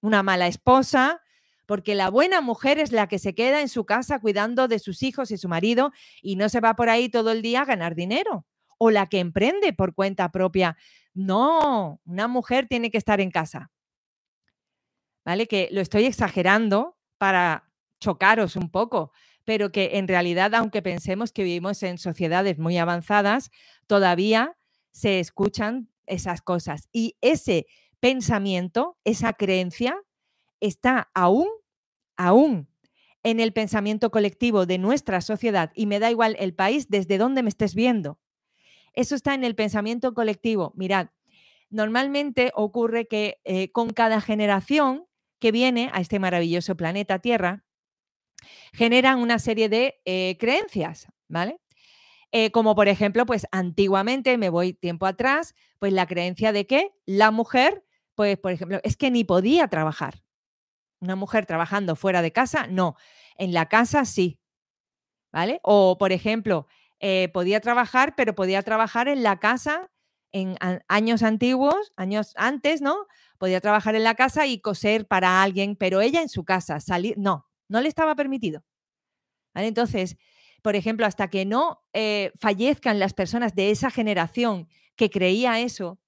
una 0.00 0.22
mala 0.22 0.46
esposa, 0.46 1.22
porque 1.66 1.94
la 1.94 2.10
buena 2.10 2.40
mujer 2.40 2.78
es 2.78 2.92
la 2.92 3.08
que 3.08 3.18
se 3.18 3.34
queda 3.34 3.60
en 3.60 3.68
su 3.68 3.84
casa 3.86 4.20
cuidando 4.20 4.68
de 4.68 4.78
sus 4.78 5.02
hijos 5.02 5.30
y 5.30 5.38
su 5.38 5.48
marido 5.48 5.92
y 6.22 6.36
no 6.36 6.48
se 6.48 6.60
va 6.60 6.76
por 6.76 6.88
ahí 6.88 7.08
todo 7.08 7.32
el 7.32 7.42
día 7.42 7.62
a 7.62 7.64
ganar 7.64 7.94
dinero, 7.94 8.46
o 8.78 8.90
la 8.90 9.06
que 9.06 9.18
emprende 9.18 9.72
por 9.72 9.94
cuenta 9.94 10.30
propia. 10.30 10.76
No, 11.14 12.00
una 12.04 12.28
mujer 12.28 12.66
tiene 12.68 12.90
que 12.90 12.98
estar 12.98 13.20
en 13.20 13.30
casa. 13.30 13.70
¿Vale? 15.24 15.48
Que 15.48 15.68
lo 15.72 15.80
estoy 15.80 16.04
exagerando 16.04 16.96
para 17.18 17.68
chocaros 17.98 18.54
un 18.54 18.70
poco, 18.70 19.12
pero 19.46 19.70
que 19.70 19.96
en 19.96 20.08
realidad, 20.08 20.54
aunque 20.54 20.82
pensemos 20.82 21.32
que 21.32 21.44
vivimos 21.44 21.82
en 21.84 21.98
sociedades 21.98 22.58
muy 22.58 22.76
avanzadas, 22.76 23.50
todavía 23.86 24.58
se 24.90 25.20
escuchan 25.20 25.88
esas 26.04 26.42
cosas. 26.42 26.88
Y 26.92 27.16
ese 27.20 27.66
pensamiento, 28.00 28.98
esa 29.04 29.32
creencia, 29.32 29.96
está 30.60 31.10
aún, 31.14 31.48
aún 32.16 32.68
en 33.22 33.38
el 33.38 33.52
pensamiento 33.52 34.10
colectivo 34.10 34.66
de 34.66 34.78
nuestra 34.78 35.20
sociedad 35.20 35.70
y 35.74 35.86
me 35.86 36.00
da 36.00 36.10
igual 36.10 36.36
el 36.40 36.52
país 36.52 36.88
desde 36.88 37.16
donde 37.16 37.44
me 37.44 37.48
estés 37.48 37.74
viendo. 37.74 38.18
Eso 38.94 39.14
está 39.14 39.34
en 39.34 39.44
el 39.44 39.54
pensamiento 39.54 40.12
colectivo. 40.12 40.72
Mirad, 40.74 41.08
normalmente 41.70 42.50
ocurre 42.54 43.06
que 43.06 43.40
eh, 43.44 43.70
con 43.70 43.90
cada 43.90 44.20
generación 44.20 45.06
que 45.38 45.52
viene 45.52 45.90
a 45.92 46.00
este 46.00 46.18
maravilloso 46.18 46.76
planeta 46.76 47.20
Tierra, 47.20 47.64
generan 48.72 49.18
una 49.20 49.38
serie 49.38 49.68
de 49.68 50.00
eh, 50.04 50.36
creencias, 50.38 51.08
¿vale? 51.28 51.60
Eh, 52.32 52.50
como 52.50 52.74
por 52.74 52.88
ejemplo, 52.88 53.26
pues 53.26 53.46
antiguamente, 53.52 54.36
me 54.38 54.50
voy 54.50 54.72
tiempo 54.74 55.06
atrás, 55.06 55.54
pues 55.78 55.92
la 55.92 56.06
creencia 56.06 56.52
de 56.52 56.66
que 56.66 56.90
la 57.06 57.30
mujer, 57.30 57.84
pues 58.14 58.38
por 58.38 58.52
ejemplo, 58.52 58.80
es 58.82 58.96
que 58.96 59.10
ni 59.10 59.24
podía 59.24 59.68
trabajar. 59.68 60.22
Una 61.00 61.16
mujer 61.16 61.46
trabajando 61.46 61.96
fuera 61.96 62.22
de 62.22 62.32
casa, 62.32 62.66
no. 62.68 62.96
En 63.36 63.52
la 63.52 63.68
casa 63.68 64.04
sí. 64.04 64.38
¿Vale? 65.32 65.60
O, 65.62 65.98
por 65.98 66.12
ejemplo, 66.12 66.66
eh, 67.00 67.28
podía 67.32 67.60
trabajar, 67.60 68.14
pero 68.16 68.34
podía 68.34 68.62
trabajar 68.62 69.08
en 69.08 69.22
la 69.22 69.38
casa 69.38 69.90
en 70.32 70.56
años 70.88 71.22
antiguos, 71.22 71.92
años 71.96 72.32
antes, 72.36 72.82
¿no? 72.82 73.06
Podía 73.38 73.60
trabajar 73.60 73.94
en 73.94 74.04
la 74.04 74.14
casa 74.14 74.46
y 74.46 74.60
coser 74.60 75.06
para 75.06 75.42
alguien, 75.42 75.76
pero 75.76 76.00
ella 76.00 76.20
en 76.20 76.28
su 76.28 76.44
casa, 76.44 76.80
salir, 76.80 77.14
no, 77.16 77.45
no 77.68 77.80
le 77.80 77.88
estaba 77.88 78.14
permitido. 78.14 78.64
Entonces, 79.54 80.16
por 80.62 80.76
ejemplo, 80.76 81.06
hasta 81.06 81.28
que 81.28 81.44
no 81.44 81.82
eh, 81.92 82.32
fallezcan 82.38 82.98
las 82.98 83.14
personas 83.14 83.54
de 83.54 83.70
esa 83.70 83.90
generación 83.90 84.68
que 84.96 85.10
creía 85.10 85.60
eso, 85.60 85.98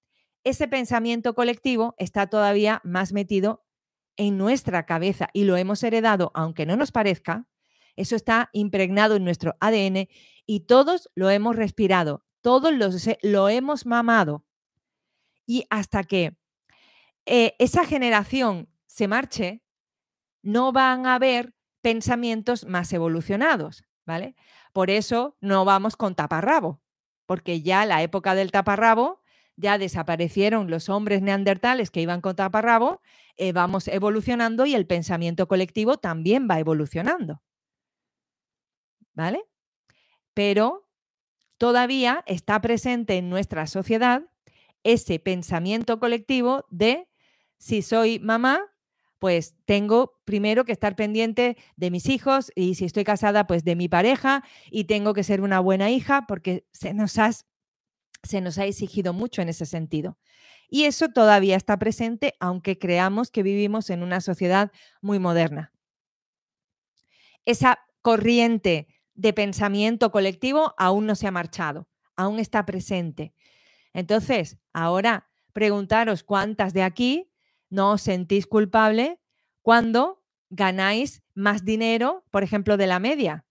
ese 0.45 0.69
pensamiento 0.69 1.35
colectivo 1.35 1.95
está 1.99 2.27
todavía 2.27 2.81
más 2.85 3.13
metido 3.13 3.65
en 4.17 4.37
nuestra 4.37 4.85
cabeza 4.85 5.29
y 5.33 5.45
lo 5.45 5.57
hemos 5.57 5.83
heredado, 5.83 6.33
aunque 6.35 6.67
no 6.67 6.77
nos 6.77 6.91
parezca, 6.91 7.47
eso 7.97 8.17
está 8.17 8.51
impregnado 8.53 9.17
en 9.17 9.25
nuestro 9.25 9.57
ADN 9.61 10.09
y 10.47 10.61
todos 10.61 11.11
lo 11.15 11.31
hemos 11.31 11.57
respirado, 11.57 12.25
todos 12.41 12.73
lo 13.23 13.49
hemos 13.49 13.87
mamado. 13.87 14.45
Y 15.47 15.65
hasta 15.71 16.05
que 16.05 16.37
eh, 17.27 17.55
esa 17.59 17.85
generación 17.85 18.69
se 18.87 19.09
marche, 19.09 19.63
no 20.43 20.73
van 20.73 21.07
a 21.07 21.15
haber 21.15 21.55
pensamientos 21.83 22.65
más 22.67 22.93
evolucionados, 22.93 23.85
¿vale? 24.07 24.35
Por 24.73 24.91
eso 24.91 25.37
no 25.41 25.65
vamos 25.65 25.97
con 25.97 26.15
taparrabo, 26.15 26.81
porque 27.27 27.63
ya 27.63 27.87
la 27.87 28.03
época 28.03 28.35
del 28.35 28.51
taparrabo 28.51 29.23
ya 29.57 29.77
desaparecieron 29.77 30.71
los 30.71 30.89
hombres 30.89 31.21
neandertales 31.21 31.91
que 31.91 32.01
iban 32.01 32.21
con 32.21 32.37
taparrabo, 32.37 33.01
eh, 33.37 33.53
vamos 33.53 33.89
evolucionando 33.89 34.67
y 34.67 34.75
el 34.75 34.87
pensamiento 34.87 35.49
colectivo 35.49 35.97
también 35.97 36.47
va 36.49 36.61
evolucionando. 36.61 37.43
¿Vale? 39.15 39.43
Pero 40.33 40.89
todavía 41.57 42.23
está 42.27 42.61
presente 42.61 43.17
en 43.17 43.31
nuestra 43.31 43.67
sociedad 43.67 44.23
ese 44.85 45.19
pensamiento 45.19 45.99
colectivo 45.99 46.65
de 46.71 47.09
si 47.59 47.83
soy 47.83 48.21
mamá, 48.21 48.61
pues 49.19 49.55
tengo 49.65 50.21
primero 50.25 50.65
que 50.65 50.73
estar 50.73 50.97
pendiente 50.97 51.57
de 51.77 51.91
mis 51.91 52.09
hijos 52.09 52.53
y 52.55 52.75
si 52.77 52.85
estoy 52.85 53.05
casada, 53.05 53.47
pues 53.47 53.65
de 53.65 53.77
mi 53.77 53.89
pareja 53.89 54.45
y 54.71 54.85
tengo 54.85 55.15
que 55.15 55.25
ser 55.25 55.41
una 55.41 55.61
buena 55.61 55.91
hija 55.91 56.27
porque 56.27 56.67
se 56.73 56.95
nos 56.95 57.17
se 58.25 58.41
nos 58.41 58.59
ha 58.59 58.65
exigido 58.65 59.13
mucho 59.13 59.43
en 59.43 59.49
ese 59.49 59.67
sentido. 59.67 60.19
Y 60.69 60.85
eso 60.85 61.09
todavía 61.09 61.57
está 61.57 61.79
presente, 61.79 62.35
aunque 62.41 62.79
creamos 62.79 63.31
que 63.31 63.43
vivimos 63.43 63.91
en 63.91 64.03
una 64.03 64.21
sociedad 64.21 64.71
muy 65.01 65.19
moderna. 65.19 65.73
Esa 67.45 67.79
corriente 68.03 68.89
de 69.15 69.33
pensamiento 69.33 70.11
colectivo 70.13 70.75
aún 70.77 71.07
no 71.07 71.15
se 71.15 71.27
ha 71.27 71.31
marchado, 71.31 71.89
aún 72.17 72.39
está 72.39 72.67
presente. 72.67 73.35
Entonces, 73.95 74.59
ahora 74.73 75.29
preguntaros 75.53 76.23
cuántas 76.23 76.75
de 76.75 76.83
aquí 76.83 77.33
no 77.71 77.93
os 77.93 78.03
sentís 78.03 78.47
culpable 78.47 79.21
cuando 79.63 80.23
ganáis 80.51 81.23
más 81.35 81.65
dinero, 81.65 82.25
por 82.31 82.43
ejemplo, 82.43 82.77
de 82.77 82.87
la 82.87 82.99
media. 82.99 83.45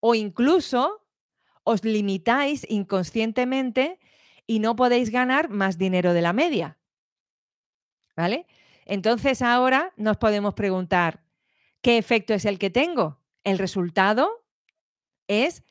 O 0.00 0.14
incluso 0.14 1.04
os 1.64 1.84
limitáis 1.84 2.64
inconscientemente 2.68 3.98
y 4.46 4.60
no 4.60 4.76
podéis 4.76 5.10
ganar 5.10 5.50
más 5.50 5.76
dinero 5.76 6.14
de 6.14 6.22
la 6.22 6.32
media. 6.32 6.78
¿Vale? 8.16 8.46
Entonces 8.86 9.42
ahora 9.42 9.92
nos 9.96 10.16
podemos 10.16 10.54
preguntar, 10.54 11.22
¿qué 11.82 11.98
efecto 11.98 12.32
es 12.32 12.44
el 12.46 12.58
que 12.58 12.70
tengo? 12.70 13.20
El 13.44 13.58
resultado 13.58 14.46
es 15.26 15.62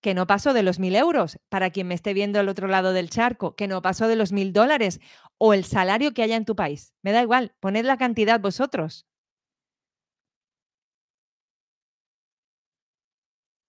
que 0.00 0.14
no 0.14 0.26
paso 0.26 0.52
de 0.52 0.62
los 0.62 0.78
mil 0.78 0.94
euros, 0.94 1.38
para 1.48 1.70
quien 1.70 1.88
me 1.88 1.94
esté 1.94 2.14
viendo 2.14 2.38
al 2.38 2.48
otro 2.48 2.68
lado 2.68 2.92
del 2.92 3.10
charco, 3.10 3.56
que 3.56 3.68
no 3.68 3.82
paso 3.82 4.08
de 4.08 4.16
los 4.16 4.32
mil 4.32 4.52
dólares 4.52 5.00
o 5.38 5.54
el 5.54 5.64
salario 5.64 6.12
que 6.12 6.22
haya 6.22 6.36
en 6.36 6.44
tu 6.44 6.56
país. 6.56 6.94
Me 7.02 7.12
da 7.12 7.22
igual, 7.22 7.54
poned 7.60 7.84
la 7.84 7.96
cantidad 7.96 8.40
vosotros. 8.40 9.06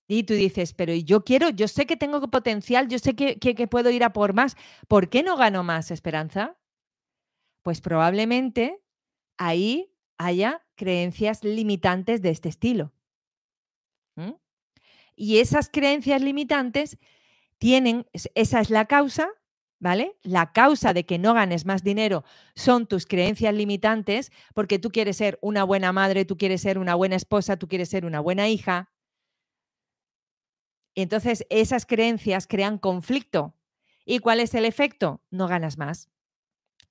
Y 0.09 0.23
tú 0.23 0.33
dices, 0.33 0.73
pero 0.73 0.93
yo 0.93 1.23
quiero, 1.25 1.49
yo 1.49 1.67
sé 1.67 1.85
que 1.85 1.97
tengo 1.97 2.21
potencial, 2.29 2.87
yo 2.87 2.97
sé 2.97 3.13
que, 3.13 3.37
que, 3.37 3.67
puedo 3.67 3.89
ir 3.89 4.03
a 4.05 4.13
por 4.13 4.33
más. 4.33 4.55
¿Por 4.87 5.09
qué 5.09 5.21
no 5.21 5.35
gano 5.35 5.63
más, 5.63 5.91
Esperanza? 5.91 6.57
Pues 7.61 7.81
probablemente 7.81 8.81
ahí 9.37 9.93
haya 10.17 10.65
creencias 10.75 11.43
limitantes 11.43 12.21
de 12.21 12.29
este 12.29 12.47
estilo. 12.47 12.93
Y 15.17 15.39
esas 15.39 15.69
creencias 15.69 16.21
limitantes 16.21 16.97
tienen, 17.59 18.07
esa 18.35 18.61
es 18.61 18.69
la 18.71 18.85
causa, 18.87 19.29
¿vale? 19.79 20.17
La 20.23 20.53
causa 20.53 20.93
de 20.93 21.05
que 21.05 21.19
no 21.19 21.33
ganes 21.33 21.65
más 21.65 21.83
dinero 21.83 22.23
son 22.55 22.87
tus 22.87 23.05
creencias 23.07 23.53
limitantes, 23.55 24.31
porque 24.55 24.79
tú 24.79 24.91
quieres 24.91 25.17
ser 25.17 25.39
una 25.41 25.63
buena 25.65 25.91
madre, 25.93 26.25
tú 26.25 26.37
quieres 26.37 26.61
ser 26.61 26.79
una 26.79 26.95
buena 26.95 27.17
esposa, 27.17 27.57
tú 27.57 27.67
quieres 27.67 27.89
ser 27.89 28.05
una 28.05 28.21
buena 28.21 28.49
hija, 28.49 28.91
entonces, 30.95 31.45
esas 31.49 31.85
creencias 31.85 32.47
crean 32.47 32.77
conflicto. 32.79 33.55
¿Y 34.05 34.19
cuál 34.19 34.39
es 34.39 34.53
el 34.55 34.65
efecto? 34.65 35.21
No 35.29 35.47
ganas 35.47 35.77
más. 35.77 36.09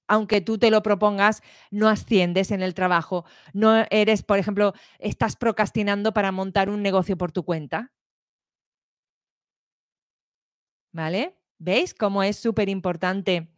aunque 0.09 0.41
tú 0.41 0.59
te 0.59 0.71
lo 0.71 0.83
propongas, 0.83 1.43
no 1.71 1.89
asciendes 1.89 2.51
en 2.53 2.63
el 2.63 2.75
trabajo, 2.75 3.25
no 3.55 3.87
eres, 3.91 4.23
por 4.23 4.39
ejemplo, 4.39 4.75
estás 4.99 5.37
procrastinando 5.37 6.13
para 6.15 6.33
montar 6.33 6.71
un 6.71 6.83
negocio 6.83 7.17
por 7.19 7.33
tu 7.33 7.45
cuenta. 7.45 7.93
¿Vale? 10.97 11.37
¿Veis 11.59 11.93
cómo 11.93 12.23
es 12.23 12.39
súper 12.39 12.71
importante 12.71 13.51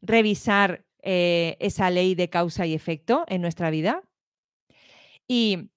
revisar 0.00 0.86
eh, 1.02 1.58
esa 1.60 1.90
ley 1.90 2.14
de 2.14 2.30
causa 2.30 2.64
y 2.64 2.72
efecto 2.72 3.26
en 3.28 3.42
nuestra 3.42 3.68
vida? 3.68 4.02
Y 5.28 5.72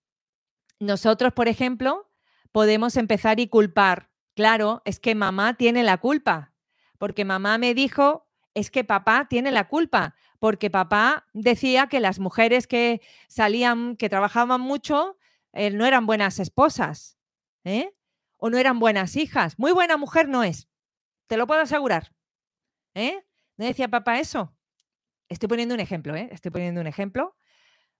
nosotros, 0.79 1.33
por 1.33 1.49
ejemplo, 1.49 2.09
podemos 2.53 2.95
empezar 2.95 3.41
y 3.41 3.49
culpar. 3.49 4.09
Claro, 4.33 4.81
es 4.85 5.01
que 5.01 5.13
mamá 5.13 5.55
tiene 5.55 5.83
la 5.83 5.97
culpa, 5.97 6.53
porque 6.97 7.25
mamá 7.25 7.57
me 7.57 7.73
dijo 7.73 8.25
es 8.53 8.71
que 8.71 8.85
papá 8.85 9.27
tiene 9.29 9.51
la 9.51 9.67
culpa, 9.67 10.15
porque 10.39 10.69
papá 10.69 11.27
decía 11.33 11.87
que 11.87 11.99
las 11.99 12.19
mujeres 12.19 12.65
que 12.65 13.01
salían, 13.27 13.97
que 13.97 14.07
trabajaban 14.07 14.61
mucho, 14.61 15.17
eh, 15.51 15.69
no 15.69 15.85
eran 15.85 16.05
buenas 16.05 16.39
esposas, 16.39 17.17
¿eh? 17.65 17.93
O 18.37 18.49
no 18.49 18.57
eran 18.57 18.79
buenas 18.79 19.17
hijas. 19.17 19.59
Muy 19.59 19.73
buena 19.73 19.97
mujer 19.97 20.29
no 20.29 20.43
es, 20.43 20.68
te 21.29 21.37
lo 21.37 21.47
puedo 21.47 21.61
asegurar. 21.61 22.11
¿Eh? 22.95 23.21
¿No 23.55 23.65
decía 23.65 23.87
papá 23.87 24.19
eso? 24.19 24.53
Estoy 25.29 25.47
poniendo 25.47 25.75
un 25.75 25.79
ejemplo, 25.79 26.15
¿eh? 26.15 26.27
Estoy 26.31 26.49
poniendo 26.49 26.81
un 26.81 26.87
ejemplo 26.87 27.35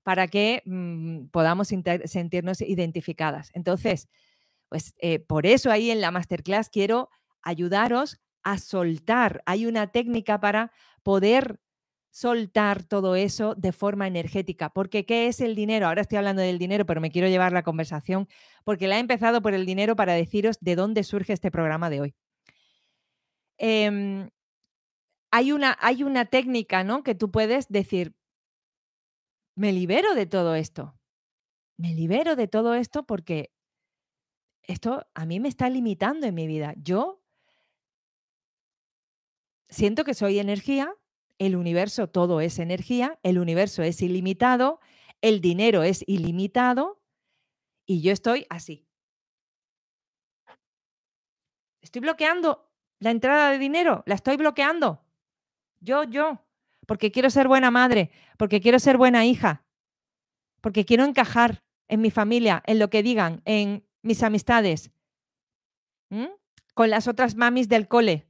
para 0.01 0.27
que 0.27 0.63
mm, 0.65 1.27
podamos 1.27 1.67
sentirnos 1.67 2.61
identificadas. 2.61 3.51
Entonces, 3.53 4.09
pues 4.67 4.95
eh, 4.97 5.19
por 5.19 5.45
eso 5.45 5.69
ahí 5.69 5.91
en 5.91 6.01
la 6.01 6.09
masterclass 6.09 6.69
quiero 6.69 7.09
ayudaros 7.43 8.19
a 8.41 8.57
soltar. 8.57 9.43
Hay 9.45 9.67
una 9.67 9.91
técnica 9.91 10.39
para 10.39 10.71
poder 11.03 11.59
soltar 12.09 12.83
todo 12.83 13.15
eso 13.15 13.53
de 13.53 13.71
forma 13.71 14.07
energética. 14.07 14.69
Porque 14.71 15.05
¿qué 15.05 15.27
es 15.27 15.39
el 15.39 15.53
dinero? 15.53 15.87
Ahora 15.87 16.01
estoy 16.01 16.17
hablando 16.17 16.41
del 16.41 16.57
dinero, 16.57 16.87
pero 16.87 16.99
me 16.99 17.11
quiero 17.11 17.27
llevar 17.27 17.51
la 17.51 17.61
conversación 17.61 18.27
porque 18.63 18.87
la 18.87 18.97
he 18.97 18.99
empezado 18.99 19.43
por 19.43 19.53
el 19.53 19.67
dinero 19.67 19.95
para 19.95 20.13
deciros 20.13 20.57
de 20.61 20.75
dónde 20.75 21.03
surge 21.03 21.33
este 21.33 21.51
programa 21.51 21.91
de 21.91 22.01
hoy. 22.01 22.15
Em, 23.59 24.29
hay, 25.31 25.51
una, 25.51 25.77
hay 25.79 26.03
una 26.03 26.25
técnica, 26.25 26.83
¿no? 26.83 27.03
Que 27.03 27.13
tú 27.13 27.29
puedes 27.29 27.67
decir, 27.67 28.15
me 29.55 29.73
libero 29.73 30.15
de 30.15 30.25
todo 30.25 30.55
esto. 30.55 30.97
Me 31.77 31.93
libero 31.93 32.35
de 32.35 32.47
todo 32.47 32.73
esto 32.73 33.05
porque 33.05 33.51
esto 34.63 35.05
a 35.13 35.25
mí 35.25 35.39
me 35.39 35.49
está 35.49 35.69
limitando 35.69 36.25
en 36.25 36.35
mi 36.35 36.47
vida. 36.47 36.73
Yo 36.77 37.21
siento 39.67 40.05
que 40.05 40.13
soy 40.13 40.39
energía, 40.39 40.95
el 41.37 41.55
universo 41.55 42.09
todo 42.09 42.39
es 42.39 42.59
energía, 42.59 43.19
el 43.23 43.39
universo 43.39 43.83
es 43.83 44.01
ilimitado, 44.01 44.79
el 45.21 45.41
dinero 45.41 45.83
es 45.83 46.03
ilimitado 46.07 47.01
y 47.85 48.01
yo 48.01 48.13
estoy 48.13 48.45
así. 48.49 48.87
Estoy 51.81 52.01
bloqueando 52.01 52.68
la 52.99 53.11
entrada 53.11 53.51
de 53.51 53.57
dinero, 53.57 54.03
la 54.05 54.15
estoy 54.15 54.37
bloqueando. 54.37 55.01
Yo, 55.79 56.03
yo, 56.03 56.45
porque 56.85 57.11
quiero 57.11 57.29
ser 57.29 57.47
buena 57.47 57.71
madre, 57.71 58.11
porque 58.37 58.61
quiero 58.61 58.79
ser 58.79 58.97
buena 58.97 59.25
hija, 59.25 59.63
porque 60.61 60.85
quiero 60.85 61.05
encajar 61.05 61.63
en 61.87 62.01
mi 62.01 62.11
familia, 62.11 62.61
en 62.65 62.79
lo 62.79 62.89
que 62.89 63.03
digan, 63.03 63.41
en 63.45 63.85
mis 64.01 64.23
amistades, 64.23 64.91
con 66.73 66.89
las 66.89 67.07
otras 67.07 67.35
mamis 67.35 67.69
del 67.69 67.87
cole, 67.87 68.29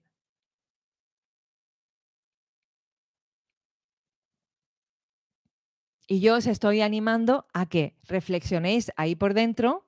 Y 6.12 6.22
yo 6.22 6.38
os 6.38 6.48
estoy 6.48 6.82
animando 6.82 7.46
a 7.54 7.68
que 7.68 7.96
reflexionéis 8.02 8.92
ahí 8.96 9.16
por 9.16 9.36
dentro 9.36 9.88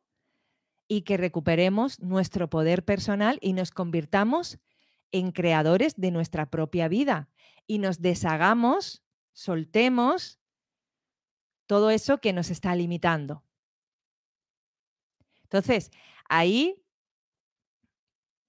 y 0.87 1.01
que 1.01 1.17
recuperemos 1.17 1.99
nuestro 1.99 2.47
poder 2.47 2.85
personal 2.85 3.39
y 3.41 3.53
nos 3.53 3.71
convirtamos 3.71 4.59
en 5.11 5.31
creadores 5.31 5.95
de 5.95 6.11
nuestra 6.11 6.49
propia 6.49 6.87
vida 6.87 7.29
y 7.67 7.79
nos 7.79 8.01
deshagamos, 8.01 9.03
soltemos 9.33 10.39
todo 11.67 11.89
eso 11.89 12.19
que 12.19 12.33
nos 12.33 12.49
está 12.49 12.75
limitando. 12.75 13.43
Entonces, 15.43 15.91
ahí 16.27 16.83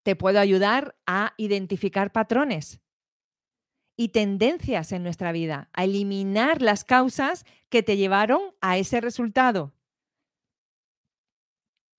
te 0.03 0.17
puedo 0.17 0.41
ayudar 0.41 0.97
a 1.07 1.35
identificar 1.37 2.13
patrones 2.13 2.81
y 3.97 4.09
tendencias 4.09 4.93
en 4.93 5.03
nuestra 5.03 5.33
vida, 5.33 5.69
a 5.73 5.85
eliminar 5.85 6.63
las 6.63 6.85
causas 6.85 7.45
que 7.69 7.83
te 7.83 7.97
llevaron 7.97 8.41
a 8.61 8.79
ese 8.79 9.01
resultado. 9.01 9.73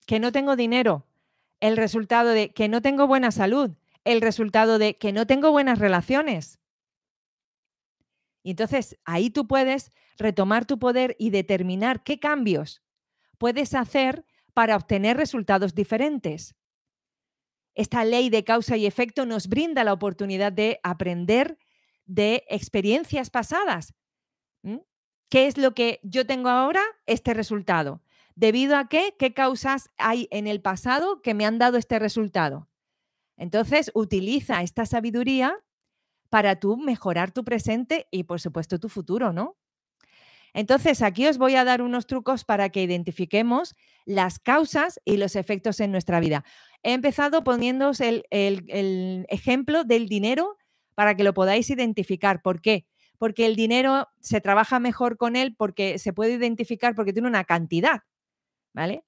Que 0.06 0.20
no 0.20 0.32
tengo 0.32 0.56
dinero, 0.56 1.06
el 1.60 1.76
resultado 1.76 2.30
de 2.30 2.52
que 2.52 2.68
no 2.68 2.82
tengo 2.82 3.06
buena 3.06 3.30
salud, 3.30 3.70
el 4.04 4.20
resultado 4.20 4.78
de 4.78 4.96
que 4.98 5.12
no 5.12 5.26
tengo 5.26 5.50
buenas 5.50 5.78
relaciones. 5.78 6.60
Y 8.42 8.50
entonces 8.50 8.98
ahí 9.04 9.30
tú 9.30 9.46
puedes 9.46 9.92
retomar 10.18 10.66
tu 10.66 10.78
poder 10.78 11.16
y 11.18 11.30
determinar 11.30 12.04
qué 12.04 12.20
cambios 12.20 12.82
puedes 13.38 13.74
hacer 13.74 14.24
para 14.52 14.76
obtener 14.76 15.16
resultados 15.16 15.74
diferentes. 15.74 16.54
Esta 17.74 18.04
ley 18.04 18.30
de 18.30 18.44
causa 18.44 18.76
y 18.76 18.86
efecto 18.86 19.26
nos 19.26 19.48
brinda 19.48 19.82
la 19.82 19.92
oportunidad 19.92 20.52
de 20.52 20.78
aprender 20.84 21.58
de 22.04 22.44
experiencias 22.48 23.30
pasadas. 23.30 23.94
¿Qué 25.30 25.46
es 25.46 25.58
lo 25.58 25.74
que 25.74 25.98
yo 26.04 26.26
tengo 26.26 26.48
ahora? 26.48 26.82
Este 27.06 27.34
resultado. 27.34 28.02
¿Debido 28.36 28.76
a 28.76 28.88
qué? 28.88 29.14
¿Qué 29.18 29.32
causas 29.34 29.90
hay 29.98 30.28
en 30.30 30.46
el 30.46 30.60
pasado 30.60 31.22
que 31.22 31.34
me 31.34 31.46
han 31.46 31.58
dado 31.58 31.76
este 31.76 31.98
resultado? 31.98 32.68
Entonces, 33.36 33.90
utiliza 33.94 34.62
esta 34.62 34.86
sabiduría 34.86 35.56
para 36.30 36.56
tú 36.56 36.76
mejorar 36.76 37.32
tu 37.32 37.44
presente 37.44 38.06
y, 38.10 38.24
por 38.24 38.40
supuesto, 38.40 38.78
tu 38.78 38.88
futuro, 38.88 39.32
¿no? 39.32 39.56
Entonces, 40.52 41.02
aquí 41.02 41.26
os 41.26 41.36
voy 41.36 41.56
a 41.56 41.64
dar 41.64 41.82
unos 41.82 42.06
trucos 42.06 42.44
para 42.44 42.68
que 42.70 42.82
identifiquemos 42.82 43.74
las 44.04 44.38
causas 44.38 45.00
y 45.04 45.16
los 45.16 45.34
efectos 45.34 45.80
en 45.80 45.90
nuestra 45.90 46.20
vida. 46.20 46.44
He 46.84 46.92
empezado 46.92 47.42
poniéndoos 47.42 48.00
el, 48.00 48.24
el 48.30 49.26
ejemplo 49.28 49.82
del 49.82 50.08
dinero 50.08 50.56
para 50.94 51.16
que 51.16 51.24
lo 51.24 51.34
podáis 51.34 51.70
identificar. 51.70 52.40
¿Por 52.40 52.60
qué? 52.60 52.86
Porque 53.18 53.46
el 53.46 53.56
dinero 53.56 54.08
se 54.20 54.40
trabaja 54.40 54.78
mejor 54.78 55.16
con 55.16 55.34
él 55.34 55.56
porque 55.56 55.98
se 55.98 56.12
puede 56.12 56.34
identificar 56.34 56.94
porque 56.94 57.12
tiene 57.12 57.28
una 57.28 57.44
cantidad, 57.44 58.02
¿vale? 58.72 59.04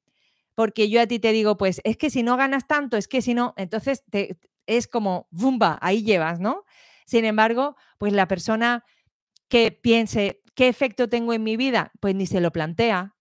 Porque 0.57 0.89
yo 0.89 1.01
a 1.01 1.07
ti 1.07 1.21
te 1.21 1.33
digo, 1.33 1.57
pues 1.57 1.81
es 1.85 1.97
que 1.99 2.11
si 2.11 2.25
no 2.25 2.37
ganas 2.37 2.67
tanto, 2.67 2.97
es 2.97 3.07
que 3.09 3.23
si 3.23 3.35
no, 3.35 3.55
entonces 3.57 4.03
te, 4.11 4.39
es 4.67 4.89
como, 4.89 5.29
¡bumba! 5.31 5.79
Ahí 5.83 6.03
llevas, 6.03 6.41
¿no? 6.41 6.65
Sin 7.07 7.25
embargo, 7.27 7.77
pues 7.99 8.13
la 8.15 8.27
persona 8.27 8.85
que 9.49 9.71
piense, 9.71 10.43
¿qué 10.55 10.69
efecto 10.69 11.09
tengo 11.09 11.35
en 11.35 11.45
mi 11.45 11.57
vida? 11.59 11.93
Pues 12.01 12.15
ni 12.15 12.27
se 12.27 12.41
lo 12.41 12.53
plantea. 12.53 13.15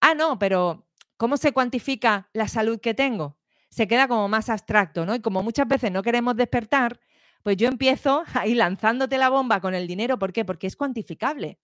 Ah, 0.00 0.14
no, 0.14 0.38
pero 0.38 0.86
¿cómo 1.16 1.36
se 1.38 1.52
cuantifica 1.52 2.28
la 2.34 2.48
salud 2.48 2.78
que 2.80 2.94
tengo? 2.94 3.38
Se 3.70 3.88
queda 3.88 4.08
como 4.08 4.28
más 4.28 4.50
abstracto, 4.50 5.06
¿no? 5.06 5.14
Y 5.14 5.20
como 5.20 5.42
muchas 5.42 5.66
veces 5.66 5.90
no 5.90 6.02
queremos 6.02 6.36
despertar, 6.36 7.00
pues 7.42 7.56
yo 7.56 7.66
empiezo 7.68 8.24
ahí 8.34 8.54
lanzándote 8.54 9.18
la 9.18 9.30
bomba 9.30 9.60
con 9.60 9.74
el 9.74 9.86
dinero. 9.86 10.18
¿Por 10.18 10.32
qué? 10.32 10.44
Porque 10.44 10.66
es 10.66 10.76
cuantificable. 10.76 11.58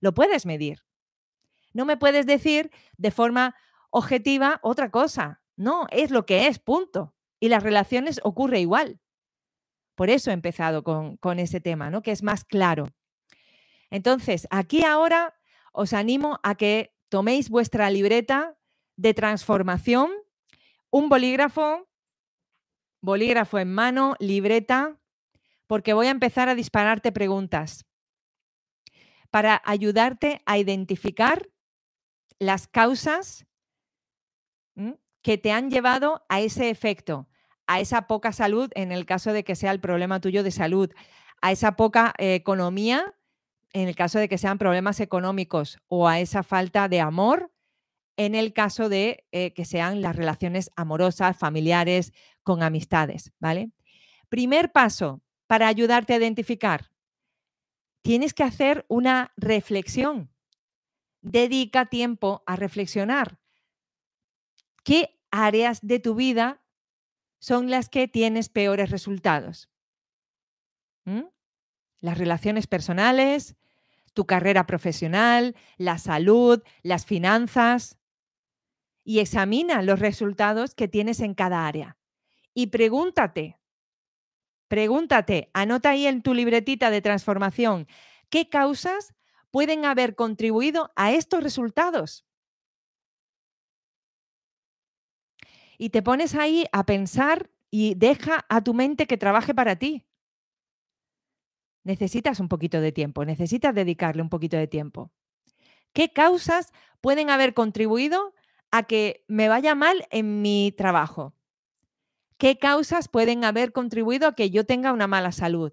Lo 0.00 0.14
puedes 0.14 0.46
medir. 0.46 0.84
No 1.78 1.84
me 1.84 1.96
puedes 1.96 2.26
decir 2.26 2.72
de 2.96 3.12
forma 3.12 3.54
objetiva 3.90 4.58
otra 4.64 4.90
cosa. 4.90 5.44
No, 5.54 5.86
es 5.92 6.10
lo 6.10 6.26
que 6.26 6.48
es, 6.48 6.58
punto. 6.58 7.14
Y 7.38 7.50
las 7.50 7.62
relaciones 7.62 8.18
ocurre 8.24 8.58
igual. 8.58 9.00
Por 9.94 10.10
eso 10.10 10.32
he 10.32 10.34
empezado 10.34 10.82
con, 10.82 11.18
con 11.18 11.38
ese 11.38 11.60
tema, 11.60 11.88
¿no? 11.88 12.02
Que 12.02 12.10
es 12.10 12.24
más 12.24 12.42
claro. 12.42 12.88
Entonces, 13.90 14.48
aquí 14.50 14.82
ahora 14.82 15.38
os 15.72 15.92
animo 15.92 16.40
a 16.42 16.56
que 16.56 16.96
toméis 17.10 17.48
vuestra 17.48 17.88
libreta 17.90 18.58
de 18.96 19.14
transformación, 19.14 20.10
un 20.90 21.08
bolígrafo, 21.08 21.88
bolígrafo 23.00 23.60
en 23.60 23.72
mano, 23.72 24.16
libreta, 24.18 24.98
porque 25.68 25.92
voy 25.92 26.08
a 26.08 26.10
empezar 26.10 26.48
a 26.48 26.56
dispararte 26.56 27.12
preguntas 27.12 27.86
para 29.30 29.62
ayudarte 29.64 30.42
a 30.44 30.58
identificar 30.58 31.48
las 32.38 32.66
causas 32.68 33.46
que 35.22 35.38
te 35.38 35.52
han 35.52 35.70
llevado 35.70 36.24
a 36.28 36.40
ese 36.40 36.70
efecto, 36.70 37.28
a 37.66 37.80
esa 37.80 38.06
poca 38.06 38.32
salud, 38.32 38.70
en 38.74 38.92
el 38.92 39.06
caso 39.06 39.32
de 39.32 39.44
que 39.44 39.56
sea 39.56 39.72
el 39.72 39.80
problema 39.80 40.20
tuyo 40.20 40.42
de 40.42 40.52
salud, 40.52 40.90
a 41.42 41.52
esa 41.52 41.76
poca 41.76 42.14
eh, 42.18 42.34
economía, 42.34 43.14
en 43.72 43.88
el 43.88 43.96
caso 43.96 44.18
de 44.18 44.28
que 44.28 44.38
sean 44.38 44.58
problemas 44.58 45.00
económicos, 45.00 45.78
o 45.88 46.08
a 46.08 46.20
esa 46.20 46.42
falta 46.42 46.88
de 46.88 47.00
amor, 47.00 47.52
en 48.16 48.34
el 48.34 48.52
caso 48.52 48.88
de 48.88 49.26
eh, 49.32 49.52
que 49.52 49.64
sean 49.64 50.00
las 50.00 50.16
relaciones 50.16 50.70
amorosas, 50.76 51.36
familiares, 51.36 52.12
con 52.42 52.62
amistades, 52.62 53.32
¿vale? 53.38 53.70
Primer 54.28 54.72
paso, 54.72 55.22
para 55.46 55.68
ayudarte 55.68 56.14
a 56.14 56.18
identificar 56.18 56.90
tienes 58.02 58.32
que 58.32 58.42
hacer 58.42 58.86
una 58.88 59.32
reflexión. 59.36 60.30
Dedica 61.20 61.86
tiempo 61.86 62.42
a 62.46 62.56
reflexionar. 62.56 63.38
¿Qué 64.84 65.20
áreas 65.30 65.80
de 65.82 66.00
tu 66.00 66.14
vida 66.14 66.62
son 67.40 67.70
las 67.70 67.88
que 67.88 68.08
tienes 68.08 68.48
peores 68.48 68.90
resultados? 68.90 69.68
¿Mm? 71.04 71.24
Las 72.00 72.18
relaciones 72.18 72.66
personales, 72.66 73.56
tu 74.14 74.26
carrera 74.26 74.66
profesional, 74.66 75.56
la 75.76 75.98
salud, 75.98 76.62
las 76.82 77.06
finanzas. 77.06 77.98
Y 79.04 79.20
examina 79.20 79.82
los 79.82 80.00
resultados 80.00 80.74
que 80.74 80.88
tienes 80.88 81.20
en 81.20 81.34
cada 81.34 81.66
área. 81.66 81.96
Y 82.52 82.66
pregúntate, 82.66 83.58
pregúntate, 84.68 85.50
anota 85.54 85.90
ahí 85.90 86.06
en 86.06 86.22
tu 86.22 86.34
libretita 86.34 86.90
de 86.90 87.00
transformación, 87.00 87.88
¿qué 88.28 88.48
causas 88.48 89.14
pueden 89.50 89.84
haber 89.84 90.14
contribuido 90.14 90.92
a 90.96 91.12
estos 91.12 91.42
resultados? 91.42 92.24
Y 95.78 95.90
te 95.90 96.02
pones 96.02 96.34
ahí 96.34 96.66
a 96.72 96.84
pensar 96.86 97.50
y 97.70 97.94
deja 97.94 98.44
a 98.48 98.62
tu 98.62 98.74
mente 98.74 99.06
que 99.06 99.16
trabaje 99.16 99.54
para 99.54 99.76
ti 99.76 100.08
necesitas 101.88 102.38
un 102.38 102.48
poquito 102.48 102.80
de 102.82 102.92
tiempo, 102.92 103.24
necesitas 103.24 103.74
dedicarle 103.74 104.20
un 104.20 104.28
poquito 104.28 104.58
de 104.58 104.66
tiempo. 104.66 105.10
¿Qué 105.94 106.12
causas 106.12 106.72
pueden 107.00 107.30
haber 107.30 107.54
contribuido 107.54 108.34
a 108.70 108.82
que 108.82 109.24
me 109.26 109.48
vaya 109.48 109.74
mal 109.74 110.06
en 110.10 110.42
mi 110.42 110.72
trabajo? 110.76 111.34
¿Qué 112.36 112.58
causas 112.58 113.08
pueden 113.08 113.42
haber 113.42 113.72
contribuido 113.72 114.28
a 114.28 114.34
que 114.34 114.50
yo 114.50 114.66
tenga 114.66 114.92
una 114.92 115.06
mala 115.06 115.32
salud? 115.32 115.72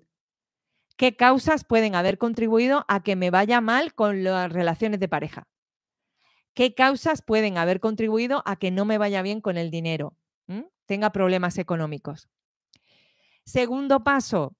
¿Qué 0.98 1.16
causas 1.16 1.64
pueden 1.64 1.96
haber 1.96 2.18
contribuido 2.18 2.86
a 2.88 3.04
que 3.04 3.16
me 3.16 3.30
vaya 3.30 3.62
mal 3.62 3.94
con 3.94 4.24
las 4.24 4.52
relaciones 4.52 5.00
de 5.00 5.08
pareja? 5.08 5.48
¿Qué 6.54 6.74
causas 6.74 7.22
pueden 7.22 7.58
haber 7.58 7.80
contribuido 7.80 8.42
a 8.46 8.56
que 8.56 8.72
no 8.72 8.86
me 8.86 8.98
vaya 8.98 9.22
bien 9.22 9.42
con 9.42 9.58
el 9.58 9.72
dinero? 9.72 10.18
Tenga 10.86 11.12
problemas 11.12 11.58
económicos. 11.58 12.30
Segundo 13.44 14.04
paso, 14.04 14.56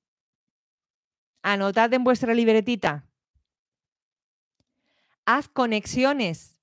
Anotad 1.48 1.94
en 1.94 2.04
vuestra 2.04 2.34
libretita. 2.34 3.08
Haz 5.28 5.48
conexiones 5.48 6.60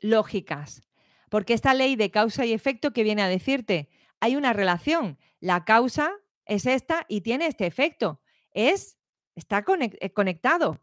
lógicas, 0.00 0.82
porque 1.28 1.54
esta 1.54 1.72
ley 1.72 1.94
de 1.94 2.10
causa 2.10 2.44
y 2.44 2.52
efecto 2.52 2.92
que 2.92 3.04
viene 3.04 3.22
a 3.22 3.28
decirte, 3.28 3.88
hay 4.18 4.34
una 4.34 4.52
relación. 4.52 5.18
La 5.38 5.64
causa 5.64 6.10
es 6.46 6.66
esta 6.66 7.06
y 7.08 7.20
tiene 7.20 7.46
este 7.46 7.64
efecto. 7.64 8.20
Es, 8.52 8.98
está 9.34 9.64
eh, 9.78 10.12
conectado. 10.12 10.80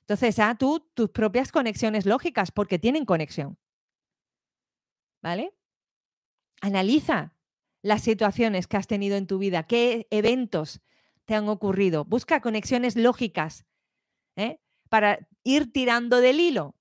Entonces, 0.00 0.38
haz 0.38 0.56
tú 0.58 0.80
tus 0.94 1.10
propias 1.10 1.50
conexiones 1.52 2.06
lógicas 2.06 2.52
porque 2.52 2.78
tienen 2.78 3.04
conexión. 3.04 3.58
¿Vale? 5.22 5.52
Analiza 6.60 7.34
las 7.82 8.02
situaciones 8.02 8.66
que 8.66 8.76
has 8.76 8.86
tenido 8.86 9.16
en 9.16 9.26
tu 9.26 9.38
vida, 9.38 9.64
qué 9.64 10.06
eventos 10.10 10.80
te 11.24 11.34
han 11.34 11.48
ocurrido. 11.48 12.04
Busca 12.04 12.40
conexiones 12.40 12.96
lógicas 12.96 13.66
¿eh? 14.36 14.60
para 14.88 15.28
ir 15.42 15.72
tirando 15.72 16.20
del 16.20 16.40
hilo. 16.40 16.74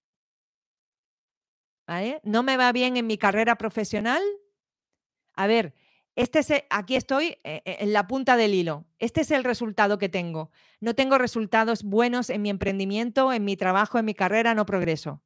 ¿No 2.24 2.44
me 2.44 2.58
va 2.58 2.72
bien 2.72 2.98
en 2.98 3.08
mi 3.08 3.18
carrera 3.18 3.58
profesional? 3.58 4.22
A 5.34 5.48
ver, 5.48 5.74
este 6.16 6.40
es, 6.40 6.54
aquí 6.70 6.96
estoy 6.96 7.38
eh, 7.44 7.62
eh, 7.66 7.78
en 7.82 7.92
la 7.92 8.08
punta 8.08 8.38
del 8.38 8.54
hilo. 8.54 8.86
Este 9.00 9.22
es 9.22 9.32
el 9.32 9.44
resultado 9.44 9.98
que 9.98 10.08
tengo. 10.08 10.50
No 10.80 10.96
tengo 10.96 11.18
resultados 11.18 11.84
buenos 11.84 12.30
en 12.30 12.42
mi 12.42 12.50
emprendimiento, 12.50 13.34
en 13.34 13.44
mi 13.44 13.58
trabajo, 13.58 14.00
en 14.00 14.06
mi 14.06 14.14
carrera, 14.14 14.56
no 14.56 14.66
progreso. 14.66 15.22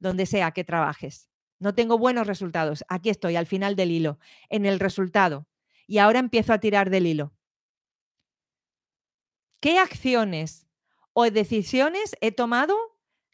Donde 0.00 0.26
sea 0.26 0.50
que 0.50 0.64
trabajes. 0.64 1.30
No 1.60 1.74
tengo 1.74 1.96
buenos 1.96 2.26
resultados. 2.26 2.84
Aquí 2.88 3.08
estoy, 3.08 3.36
al 3.36 3.46
final 3.46 3.76
del 3.76 3.92
hilo, 3.92 4.18
en 4.50 4.66
el 4.66 4.80
resultado. 4.80 5.46
Y 5.86 5.98
ahora 5.98 6.18
empiezo 6.18 6.52
a 6.52 6.58
tirar 6.58 6.90
del 6.90 7.06
hilo. 7.06 7.32
¿Qué 9.60 9.78
acciones 9.78 10.66
o 11.12 11.30
decisiones 11.30 12.16
he 12.20 12.32
tomado 12.32 12.76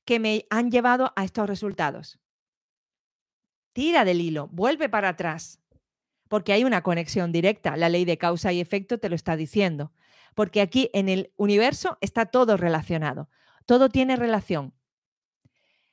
que 0.04 0.20
me 0.20 0.46
han 0.50 0.70
llevado 0.70 1.12
a 1.16 1.24
estos 1.24 1.48
resultados? 1.48 2.20
Tira 3.72 4.04
del 4.04 4.20
hilo, 4.20 4.48
vuelve 4.52 4.90
para 4.90 5.08
atrás, 5.08 5.61
porque 6.32 6.54
hay 6.54 6.64
una 6.64 6.82
conexión 6.82 7.30
directa. 7.30 7.76
La 7.76 7.90
ley 7.90 8.06
de 8.06 8.16
causa 8.16 8.54
y 8.54 8.60
efecto 8.62 8.96
te 8.96 9.10
lo 9.10 9.14
está 9.14 9.36
diciendo, 9.36 9.92
porque 10.34 10.62
aquí 10.62 10.88
en 10.94 11.10
el 11.10 11.30
universo 11.36 11.98
está 12.00 12.24
todo 12.24 12.56
relacionado, 12.56 13.28
todo 13.66 13.90
tiene 13.90 14.16
relación. 14.16 14.72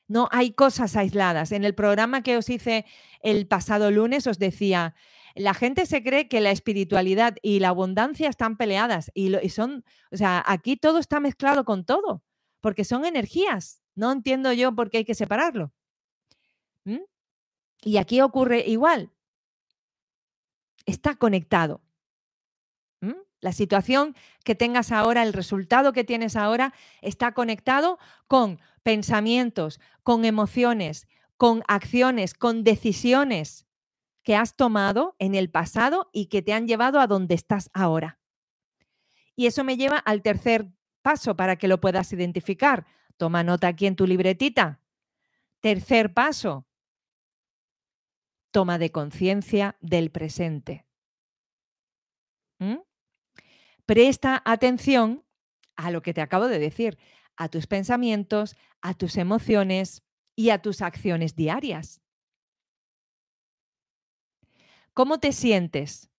No 0.07 0.29
hay 0.31 0.51
cosas 0.51 0.95
aisladas. 0.95 1.51
En 1.51 1.65
el 1.65 1.75
programa 1.75 2.23
que 2.23 2.37
os 2.37 2.49
hice 2.49 2.85
el 3.21 3.47
pasado 3.47 3.91
lunes 3.91 4.27
os 4.27 4.39
decía, 4.39 4.95
la 5.35 5.53
gente 5.53 5.85
se 5.85 6.03
cree 6.03 6.29
que 6.29 6.39
la 6.39 6.51
espiritualidad 6.51 7.35
y 7.41 7.59
la 7.59 7.67
abundancia 7.67 8.29
están 8.29 8.55
peleadas 8.55 9.11
y, 9.13 9.49
son, 9.49 9.83
o 10.09 10.15
sea, 10.15 10.41
aquí 10.47 10.77
todo 10.77 10.99
está 10.99 11.19
mezclado 11.19 11.65
con 11.65 11.83
todo, 11.83 12.23
porque 12.61 12.85
son 12.85 13.03
energías. 13.03 13.81
No 13.93 14.09
entiendo 14.09 14.53
yo 14.53 14.73
por 14.73 14.89
qué 14.89 14.99
hay 14.99 15.05
que 15.05 15.15
separarlo. 15.15 15.73
Y 17.81 17.97
aquí 17.97 18.21
ocurre 18.21 18.65
igual. 18.65 19.11
Está 20.85 21.15
conectado. 21.15 21.81
La 23.41 23.53
situación 23.53 24.15
que 24.43 24.55
tengas 24.55 24.91
ahora, 24.91 25.23
el 25.23 25.31
resultado 25.31 25.93
que 25.93 26.03
tienes 26.03 26.35
ahora, 26.35 26.73
está 27.01 27.33
conectado 27.33 27.97
con 28.27 28.59
pensamientos, 28.83 29.79
con 30.03 30.25
emociones, 30.25 31.07
con 31.37 31.63
acciones, 31.67 32.33
con 32.33 32.63
decisiones 32.65 33.65
que 34.23 34.35
has 34.35 34.55
tomado 34.57 35.15
en 35.19 35.35
el 35.35 35.49
pasado 35.49 36.09
y 36.11 36.25
que 36.25 36.41
te 36.41 36.53
han 36.53 36.67
llevado 36.67 36.99
a 36.99 37.07
donde 37.07 37.35
estás 37.35 37.69
ahora. 37.73 38.19
Y 39.35 39.47
eso 39.47 39.63
me 39.63 39.77
lleva 39.77 39.97
al 39.97 40.21
tercer 40.21 40.67
paso 41.01 41.37
para 41.37 41.55
que 41.55 41.69
lo 41.69 41.79
puedas 41.79 42.11
identificar. 42.11 42.85
Toma 43.15 43.43
nota 43.43 43.69
aquí 43.69 43.85
en 43.85 43.95
tu 43.95 44.05
libretita. 44.05 44.81
Tercer 45.61 46.13
paso. 46.13 46.67
Toma 48.51 48.77
de 48.77 48.91
conciencia 48.91 49.77
del 49.79 50.11
presente. 50.11 50.85
¿Mm? 52.59 52.77
Presta 53.85 54.41
atención 54.45 55.23
a 55.75 55.91
lo 55.91 56.01
que 56.01 56.13
te 56.13 56.21
acabo 56.21 56.47
de 56.47 56.59
decir, 56.59 56.97
a 57.37 57.47
tus 57.47 57.67
pensamientos, 57.67 58.55
a 58.81 58.93
tus 58.93 59.17
emociones 59.17 60.03
y 60.35 60.49
a 60.49 60.61
tus 60.61 60.81
acciones 60.81 61.35
diarias. 61.35 62.01
¿Cómo 64.93 65.19
te 65.19 65.31
sientes 65.31 66.09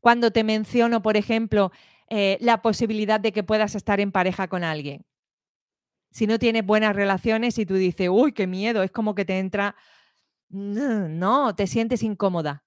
cuando 0.00 0.32
te 0.32 0.44
menciono, 0.44 1.02
por 1.02 1.16
ejemplo, 1.16 1.70
eh, 2.08 2.38
la 2.40 2.62
posibilidad 2.62 3.20
de 3.20 3.32
que 3.32 3.44
puedas 3.44 3.74
estar 3.74 4.00
en 4.00 4.12
pareja 4.12 4.48
con 4.48 4.64
alguien? 4.64 5.06
Si 6.10 6.26
no 6.26 6.38
tienes 6.38 6.66
buenas 6.66 6.96
relaciones 6.96 7.58
y 7.58 7.66
tú 7.66 7.74
dices, 7.74 8.08
uy, 8.10 8.32
qué 8.32 8.46
miedo, 8.46 8.82
es 8.82 8.90
como 8.90 9.14
que 9.14 9.24
te 9.24 9.38
entra, 9.38 9.76
no, 10.48 11.54
te 11.54 11.66
sientes 11.66 12.02
incómoda, 12.02 12.64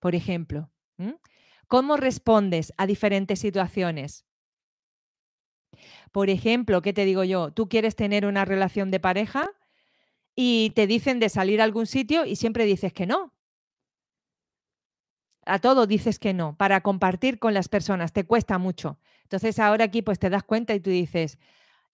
por 0.00 0.14
ejemplo. 0.14 0.70
¿Cómo 1.68 1.96
respondes 1.96 2.72
a 2.76 2.86
diferentes 2.86 3.38
situaciones? 3.40 4.24
Por 6.12 6.30
ejemplo, 6.30 6.82
¿qué 6.82 6.92
te 6.92 7.04
digo 7.04 7.24
yo? 7.24 7.50
Tú 7.52 7.68
quieres 7.68 7.96
tener 7.96 8.26
una 8.26 8.44
relación 8.44 8.90
de 8.90 9.00
pareja 9.00 9.50
y 10.36 10.70
te 10.76 10.86
dicen 10.86 11.20
de 11.20 11.28
salir 11.30 11.60
a 11.60 11.64
algún 11.64 11.86
sitio 11.86 12.26
y 12.26 12.36
siempre 12.36 12.66
dices 12.66 12.92
que 12.92 13.06
no. 13.06 13.34
A 15.44 15.58
todo 15.58 15.86
dices 15.86 16.18
que 16.18 16.34
no. 16.34 16.56
Para 16.56 16.80
compartir 16.82 17.38
con 17.38 17.54
las 17.54 17.68
personas 17.68 18.12
te 18.12 18.24
cuesta 18.24 18.58
mucho. 18.58 18.98
Entonces 19.24 19.58
ahora 19.58 19.84
aquí 19.84 20.02
pues 20.02 20.18
te 20.18 20.30
das 20.30 20.44
cuenta 20.44 20.74
y 20.74 20.80
tú 20.80 20.90
dices, 20.90 21.38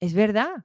es 0.01 0.15
verdad. 0.15 0.65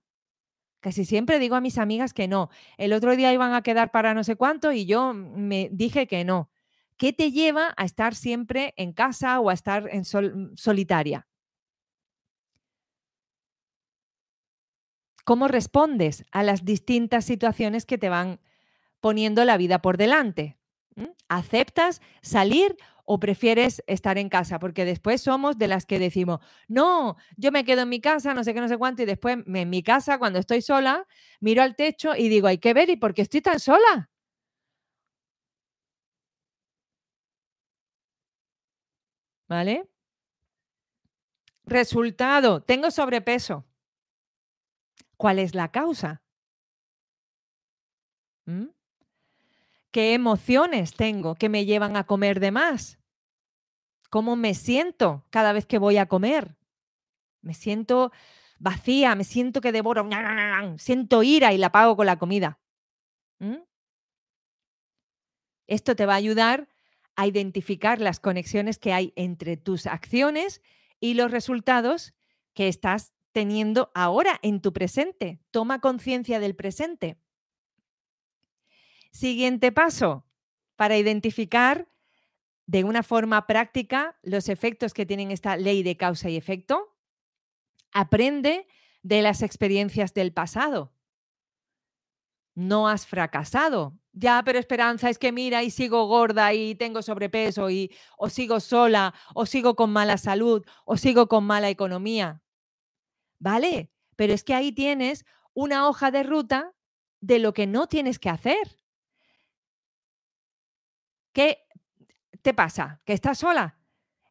Casi 0.84 1.06
siempre 1.06 1.40
digo 1.40 1.56
a 1.56 1.62
mis 1.62 1.78
amigas 1.78 2.14
que 2.14 2.28
no. 2.28 2.50
El 2.78 2.92
otro 2.92 3.16
día 3.16 3.32
iban 3.32 3.54
a 3.54 3.62
quedar 3.62 3.90
para 3.90 4.14
no 4.14 4.26
sé 4.26 4.36
cuánto 4.36 4.74
y 4.74 4.86
yo 4.86 5.14
me 5.14 5.70
dije 5.72 6.08
que 6.08 6.26
no. 6.26 6.52
¿Qué 6.98 7.14
te 7.14 7.32
lleva 7.32 7.74
a 7.78 7.86
estar 7.86 8.16
siempre 8.16 8.74
en 8.76 8.92
casa 8.92 9.40
o 9.40 9.50
a 9.50 9.54
estar 9.54 9.88
en 9.90 10.04
solitaria? 10.04 11.26
¿Cómo 15.24 15.48
respondes 15.48 16.26
a 16.32 16.44
las 16.44 16.66
distintas 16.66 17.24
situaciones 17.24 17.86
que 17.86 17.98
te 17.98 18.10
van 18.10 18.42
poniendo 19.00 19.46
la 19.46 19.56
vida 19.56 19.82
por 19.82 19.96
delante? 19.96 20.58
¿Mm? 20.96 21.06
¿Aceptas 21.30 22.02
salir 22.22 22.76
o 23.06 23.20
prefieres 23.20 23.84
estar 23.88 24.18
en 24.18 24.30
casa? 24.30 24.60
Porque 24.60 24.86
después 24.86 25.22
somos 25.22 25.58
de 25.58 25.68
las 25.68 25.86
que 25.86 26.00
decimos, 26.00 26.40
no, 26.68 27.18
yo 27.38 27.52
me 27.52 27.66
quedo 27.66 27.82
en 27.84 27.90
mi 27.90 28.02
casa, 28.02 28.34
no 28.34 28.44
sé 28.44 28.54
qué, 28.54 28.62
no 28.62 28.68
sé 28.68 28.78
cuánto, 28.78 29.04
y 29.04 29.06
después 29.06 29.38
en 29.46 29.70
mi 29.70 29.84
casa, 29.84 30.18
cuando 30.20 30.40
estoy 30.40 30.62
sola, 30.62 31.06
miro 31.40 31.62
al 31.64 31.76
techo 31.76 32.16
y 32.16 32.30
digo, 32.30 32.48
hay 32.48 32.58
que 32.60 32.74
ver, 32.74 32.90
¿y 32.90 32.96
por 32.98 33.14
qué 33.14 33.22
estoy 33.24 33.42
tan 33.42 33.60
sola? 33.60 34.10
¿Vale? 39.48 39.88
Resultado, 41.66 42.62
tengo 42.64 42.90
sobrepeso. 42.92 43.66
¿Cuál 45.18 45.40
es 45.40 45.56
la 45.56 45.72
causa? 45.72 46.22
¿Mm? 48.48 48.73
¿Qué 49.94 50.16
emociones 50.16 50.96
tengo 50.96 51.36
que 51.36 51.50
me 51.50 51.66
llevan 51.66 51.96
a 51.96 52.06
comer 52.06 52.40
de 52.40 52.50
más? 52.50 52.98
¿Cómo 54.10 54.36
me 54.36 54.56
siento 54.56 55.24
cada 55.30 55.54
vez 55.54 55.68
que 55.68 55.78
voy 55.78 55.98
a 55.98 56.08
comer? 56.08 56.58
Me 57.42 57.54
siento 57.54 58.12
vacía, 58.58 59.14
me 59.14 59.24
siento 59.24 59.62
que 59.62 59.72
devoro, 59.72 60.10
siento 60.80 61.22
ira 61.22 61.54
y 61.54 61.60
la 61.60 61.72
pago 61.72 61.96
con 61.96 62.08
la 62.08 62.18
comida. 62.18 62.60
¿Mm? 63.38 63.58
Esto 65.68 65.96
te 65.96 66.08
va 66.08 66.14
a 66.14 66.18
ayudar 66.18 66.70
a 67.16 67.28
identificar 67.28 68.02
las 68.02 68.20
conexiones 68.20 68.80
que 68.80 68.94
hay 68.94 69.14
entre 69.16 69.58
tus 69.58 69.86
acciones 69.86 70.64
y 71.00 71.14
los 71.14 71.30
resultados 71.30 72.16
que 72.56 72.68
estás 72.68 73.14
teniendo 73.32 73.92
ahora 73.94 74.40
en 74.42 74.60
tu 74.60 74.74
presente. 74.74 75.40
Toma 75.52 75.82
conciencia 75.82 76.40
del 76.40 76.56
presente. 76.56 77.20
Siguiente 79.14 79.72
paso, 79.72 80.26
para 80.76 80.98
identificar 80.98 81.88
de 82.66 82.84
una 82.84 83.04
forma 83.04 83.46
práctica 83.46 84.18
los 84.24 84.50
efectos 84.50 84.94
que 84.94 85.06
tienen 85.06 85.30
esta 85.30 85.56
ley 85.56 85.84
de 85.84 85.98
causa 85.98 86.32
y 86.32 86.36
efecto, 86.36 86.98
aprende 87.92 88.68
de 89.04 89.22
las 89.22 89.44
experiencias 89.44 90.16
del 90.16 90.34
pasado. 90.34 90.94
No 92.56 92.88
has 92.88 93.06
fracasado. 93.06 93.94
Ya, 94.14 94.42
pero 94.44 94.58
Esperanza, 94.58 95.12
es 95.12 95.20
que 95.20 95.32
mira, 95.32 95.62
y 95.62 95.70
sigo 95.70 96.08
gorda 96.08 96.54
y 96.54 96.74
tengo 96.74 97.04
sobrepeso 97.04 97.70
y 97.70 97.92
o 98.18 98.30
sigo 98.30 98.60
sola 98.60 99.14
o 99.36 99.46
sigo 99.46 99.76
con 99.76 99.92
mala 99.92 100.18
salud 100.18 100.66
o 100.86 100.98
sigo 100.98 101.28
con 101.28 101.44
mala 101.46 101.70
economía. 101.70 102.42
¿Vale? 103.38 103.92
Pero 104.16 104.34
es 104.34 104.44
que 104.44 104.56
ahí 104.56 104.72
tienes 104.72 105.26
una 105.54 105.88
hoja 105.88 106.10
de 106.10 106.24
ruta 106.24 106.74
de 107.22 107.38
lo 107.38 107.54
que 107.54 107.68
no 107.68 107.88
tienes 107.88 108.18
que 108.18 108.30
hacer. 108.30 108.83
¿Qué 111.34 111.68
te 112.42 112.54
pasa? 112.54 113.02
¿Que 113.06 113.14
estás 113.14 113.40
sola? 113.40 113.80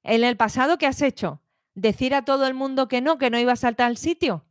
¿En 0.03 0.25
el 0.25 0.37
pasado 0.37 0.79
qué 0.79 0.87
has 0.87 1.03
hecho? 1.03 1.43
¿Decir 1.75 2.15
a 2.15 2.25
todo 2.25 2.47
el 2.47 2.55
mundo 2.55 2.88
que 2.88 3.01
no, 3.01 3.19
que 3.19 3.31
no 3.31 3.38
ibas 3.38 3.65
a 3.65 3.73
tal 3.73 3.97
sitio? 3.97 4.47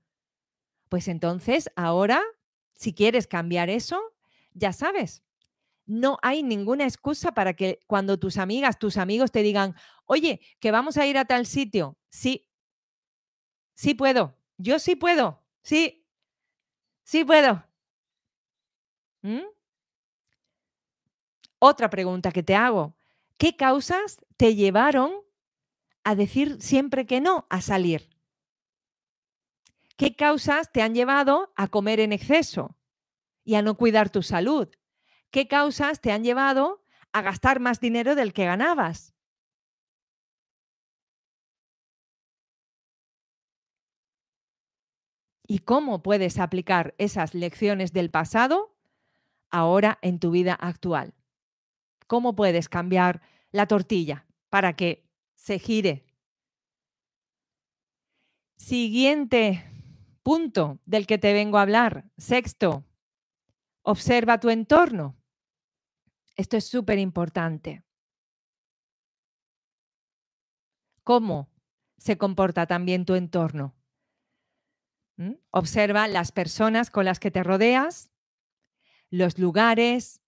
Pues 0.89 1.07
entonces, 1.07 1.71
ahora, 1.75 2.21
si 2.75 2.93
quieres 2.93 3.27
cambiar 3.27 3.69
eso, 3.69 4.01
ya 4.53 4.73
sabes, 4.73 5.23
no 5.85 6.17
hay 6.21 6.43
ninguna 6.43 6.83
excusa 6.85 7.33
para 7.33 7.53
que 7.53 7.79
cuando 7.87 8.19
tus 8.19 8.37
amigas, 8.37 8.79
tus 8.79 8.97
amigos 8.97 9.31
te 9.31 9.43
digan, 9.43 9.75
oye, 10.05 10.41
que 10.59 10.71
vamos 10.71 10.97
a 10.97 11.05
ir 11.05 11.17
a 11.17 11.25
tal 11.25 11.45
sitio, 11.45 11.97
sí, 12.09 12.49
sí 13.75 13.93
puedo, 13.93 14.37
yo 14.57 14.79
sí 14.79 14.95
puedo, 14.95 15.41
sí, 15.61 16.05
sí 17.03 17.23
puedo. 17.23 17.63
¿Mm? 19.21 19.41
Otra 21.63 21.91
pregunta 21.91 22.31
que 22.31 22.41
te 22.41 22.55
hago, 22.55 22.95
¿qué 23.37 23.55
causas 23.55 24.17
te 24.35 24.55
llevaron 24.55 25.13
a 26.03 26.15
decir 26.15 26.59
siempre 26.59 27.05
que 27.05 27.21
no 27.21 27.45
a 27.51 27.61
salir? 27.61 28.09
¿Qué 29.95 30.15
causas 30.15 30.71
te 30.71 30.81
han 30.81 30.95
llevado 30.95 31.53
a 31.55 31.67
comer 31.67 31.99
en 31.99 32.13
exceso 32.13 32.75
y 33.43 33.53
a 33.53 33.61
no 33.61 33.77
cuidar 33.77 34.09
tu 34.09 34.23
salud? 34.23 34.69
¿Qué 35.29 35.47
causas 35.47 36.01
te 36.01 36.11
han 36.11 36.23
llevado 36.23 36.83
a 37.13 37.21
gastar 37.21 37.59
más 37.59 37.79
dinero 37.79 38.15
del 38.15 38.33
que 38.33 38.45
ganabas? 38.45 39.13
y 45.47 45.59
cómo 45.59 46.01
puedes 46.01 46.39
aplicar 46.39 46.95
esas 46.97 47.33
lecciones 47.33 47.91
del 47.91 48.09
pasado 48.09 48.73
ahora 49.49 49.99
en 50.01 50.17
tu 50.17 50.31
vida 50.31 50.53
actual. 50.53 51.13
¿Cómo 52.11 52.35
puedes 52.35 52.67
cambiar 52.67 53.21
la 53.53 53.67
tortilla 53.67 54.27
para 54.49 54.75
que 54.75 55.09
se 55.33 55.59
gire? 55.59 56.05
Siguiente 58.57 59.63
punto 60.21 60.81
del 60.85 61.07
que 61.07 61.17
te 61.17 61.31
vengo 61.31 61.57
a 61.57 61.61
hablar. 61.61 62.11
Sexto, 62.17 62.83
observa 63.83 64.41
tu 64.41 64.49
entorno. 64.49 65.15
Esto 66.35 66.57
es 66.57 66.65
súper 66.65 66.99
importante. 66.99 67.85
¿Cómo 71.05 71.49
se 71.97 72.17
comporta 72.17 72.67
también 72.67 73.05
tu 73.05 73.15
entorno? 73.15 73.73
Observa 75.49 76.09
las 76.09 76.33
personas 76.33 76.89
con 76.89 77.05
las 77.05 77.21
que 77.21 77.31
te 77.31 77.41
rodeas, 77.41 78.11
los 79.09 79.39
lugares, 79.39 80.20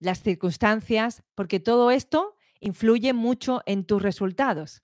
las 0.00 0.22
circunstancias, 0.22 1.22
porque 1.34 1.60
todo 1.60 1.90
esto 1.90 2.36
influye 2.58 3.12
mucho 3.12 3.62
en 3.66 3.84
tus 3.84 4.02
resultados. 4.02 4.82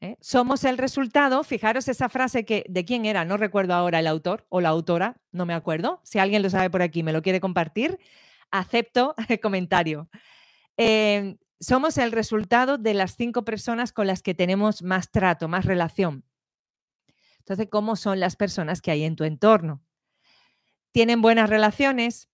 ¿eh? 0.00 0.16
Somos 0.20 0.64
el 0.64 0.78
resultado, 0.78 1.44
fijaros 1.44 1.88
esa 1.88 2.08
frase 2.08 2.44
que 2.44 2.64
de 2.68 2.84
quién 2.84 3.06
era, 3.06 3.24
no 3.24 3.36
recuerdo 3.36 3.74
ahora 3.74 4.00
el 4.00 4.06
autor 4.06 4.46
o 4.48 4.60
la 4.60 4.70
autora, 4.70 5.20
no 5.30 5.46
me 5.46 5.54
acuerdo. 5.54 6.00
Si 6.02 6.18
alguien 6.18 6.42
lo 6.42 6.50
sabe 6.50 6.70
por 6.70 6.82
aquí, 6.82 7.02
me 7.02 7.12
lo 7.12 7.22
quiere 7.22 7.40
compartir, 7.40 7.98
acepto 8.50 9.14
el 9.28 9.40
comentario. 9.40 10.08
Em, 10.76 11.38
somos 11.60 11.96
el 11.98 12.12
resultado 12.12 12.76
de 12.76 12.94
las 12.94 13.16
cinco 13.16 13.44
personas 13.44 13.92
con 13.92 14.06
las 14.06 14.22
que 14.22 14.34
tenemos 14.34 14.82
más 14.82 15.10
trato, 15.10 15.46
más 15.46 15.64
relación. 15.64 16.24
Entonces, 17.38 17.68
¿cómo 17.70 17.96
son 17.96 18.20
las 18.20 18.36
personas 18.36 18.80
que 18.80 18.90
hay 18.90 19.04
en 19.04 19.16
tu 19.16 19.24
entorno? 19.24 19.82
¿Tienen 20.92 21.22
buenas 21.22 21.48
relaciones? 21.48 22.28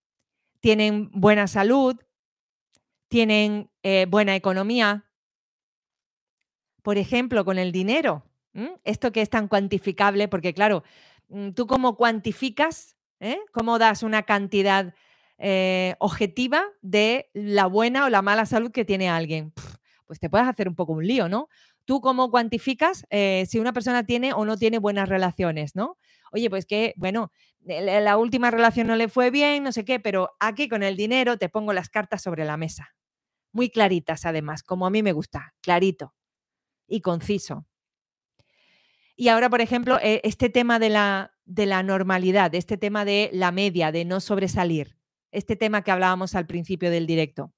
¿Tienen 0.61 1.11
buena 1.13 1.47
salud? 1.47 1.97
¿Tienen 3.09 3.71
eh, 3.83 4.07
buena 4.09 4.35
economía? 4.35 5.05
Por 6.83 6.99
ejemplo, 6.99 7.45
con 7.45 7.59
el 7.59 7.73
dinero. 7.73 8.25
Esto 8.83 9.13
que 9.13 9.23
es 9.23 9.31
tan 9.31 9.47
cuantificable, 9.47 10.27
porque 10.27 10.53
claro, 10.53 10.83
mm, 11.29 11.51
tú 11.51 11.69
cómo 11.69 11.97
cuantificas, 11.97 12.97
¿eh? 13.21 13.39
cómo 13.53 13.79
das 13.79 14.03
una 14.03 14.25
cantidad 14.25 14.95
eh, 15.39 15.95
objetiva 16.01 16.65
de 16.83 17.31
la 17.35 17.67
buena 17.67 18.05
o 18.05 18.09
la 18.09 18.21
mala 18.21 18.47
salud 18.47 18.73
que 18.73 18.85
tiene 18.85 19.09
alguien. 19.09 19.53
Pues 20.07 20.19
te 20.19 20.29
puedes 20.29 20.49
hacer 20.49 20.67
un 20.67 20.75
poco 20.75 20.93
un 20.95 21.07
lío, 21.07 21.29
¿no? 21.29 21.49
¿Tú 21.85 22.01
cómo 22.01 22.31
cuantificas 22.31 23.07
si 23.11 23.59
una 23.59 23.73
persona 23.73 24.05
tiene 24.05 24.33
o 24.33 24.45
no 24.45 24.57
tiene 24.57 24.79
buenas 24.79 25.09
relaciones, 25.09 25.77
no? 25.77 25.99
Oye, 26.33 26.51
pues 26.51 26.67
que, 26.67 26.95
bueno, 26.97 27.33
la 27.65 28.17
última 28.17 28.51
relación 28.51 28.87
no 28.87 28.97
le 28.97 29.09
fue 29.09 29.31
bien, 29.31 29.63
no 29.63 29.73
sé 29.73 29.85
qué, 29.85 30.01
pero 30.01 30.31
aquí 30.41 30.69
con 30.69 30.83
el 30.83 30.97
dinero 30.97 31.39
te 31.39 31.49
pongo 31.49 31.73
las 31.73 31.91
cartas 31.91 32.23
sobre 32.23 32.45
la 32.45 32.57
mesa. 32.57 32.95
Muy 33.53 33.71
claritas, 33.71 34.25
además, 34.27 34.63
como 34.63 34.87
a 34.87 34.91
mí 34.91 35.03
me 35.03 35.13
gusta, 35.13 35.55
clarito 35.61 36.15
y 36.87 37.01
conciso. 37.01 37.67
Y 39.17 39.29
ahora, 39.29 39.51
por 39.51 39.61
ejemplo, 39.61 39.99
eh, 40.01 40.21
este 40.23 40.49
tema 40.49 40.79
de 40.79 40.91
la, 40.91 41.33
de 41.45 41.67
la 41.67 41.83
normalidad, 41.83 42.55
este 42.55 42.77
tema 42.77 43.05
de 43.05 43.31
la 43.33 43.51
media, 43.51 43.91
de 43.91 44.05
no 44.05 44.21
sobresalir, 44.21 44.97
este 45.33 45.57
tema 45.57 45.83
que 45.83 45.91
hablábamos 45.91 46.35
al 46.35 46.47
principio 46.47 46.91
del 46.91 47.07
directo. 47.07 47.53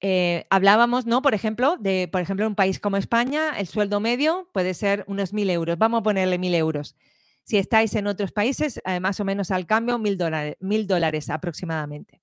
Eh, 0.00 0.46
hablábamos, 0.50 1.06
¿no? 1.06 1.22
Por 1.22 1.32
ejemplo, 1.32 1.76
de, 1.78 2.08
por 2.10 2.20
ejemplo, 2.20 2.44
un 2.44 2.56
país 2.56 2.80
como 2.80 2.96
España, 2.96 3.56
el 3.56 3.68
sueldo 3.68 4.00
medio 4.00 4.50
puede 4.52 4.74
ser 4.74 5.04
unos 5.06 5.32
1.000 5.32 5.50
euros. 5.50 5.78
Vamos 5.78 6.00
a 6.00 6.02
ponerle 6.02 6.38
1.000 6.40 6.54
euros. 6.56 6.96
Si 7.44 7.58
estáis 7.58 7.94
en 7.94 8.06
otros 8.06 8.32
países, 8.32 8.80
eh, 8.84 9.00
más 9.00 9.18
o 9.20 9.24
menos 9.24 9.50
al 9.50 9.66
cambio, 9.66 9.98
1.000 9.98 10.16
dólares, 10.16 10.56
dólares 10.86 11.30
aproximadamente. 11.30 12.22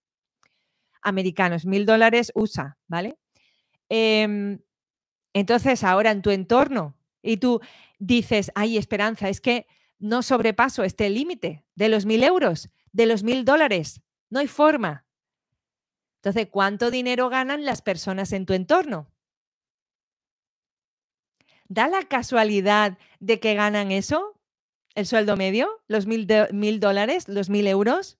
Americanos, 1.01 1.65
1.000 1.65 1.85
dólares 1.85 2.31
USA, 2.35 2.77
¿vale? 2.87 3.17
Em, 3.89 4.59
entonces, 5.33 5.83
ahora 5.83 6.11
en 6.11 6.21
tu 6.21 6.31
entorno, 6.31 6.95
y 7.21 7.37
tú 7.37 7.61
dices, 7.99 8.51
ay, 8.55 8.77
Esperanza, 8.77 9.29
es 9.29 9.41
que 9.41 9.67
no 9.99 10.23
sobrepaso 10.23 10.83
este 10.83 11.09
límite 11.09 11.65
de 11.75 11.89
los 11.89 12.05
1.000 12.05 12.23
euros, 12.23 12.69
de 12.91 13.05
los 13.05 13.23
1.000 13.23 13.43
dólares. 13.43 14.01
No 14.29 14.39
hay 14.39 14.47
forma. 14.47 15.05
Entonces, 16.21 16.47
¿cuánto 16.51 16.91
dinero 16.91 17.29
ganan 17.29 17.65
las 17.65 17.81
personas 17.81 18.31
en 18.33 18.45
tu 18.45 18.53
entorno? 18.53 19.11
¿Da 21.67 21.87
la 21.87 22.03
casualidad 22.03 22.97
de 23.19 23.39
que 23.39 23.53
ganan 23.53 23.91
eso? 23.91 24.38
¿El 24.95 25.05
sueldo 25.05 25.37
medio? 25.37 25.69
¿Los 25.87 26.07
mil, 26.07 26.27
dólares? 26.79 27.27
¿Los 27.27 27.49
mil 27.49 27.67
euros? 27.67 28.17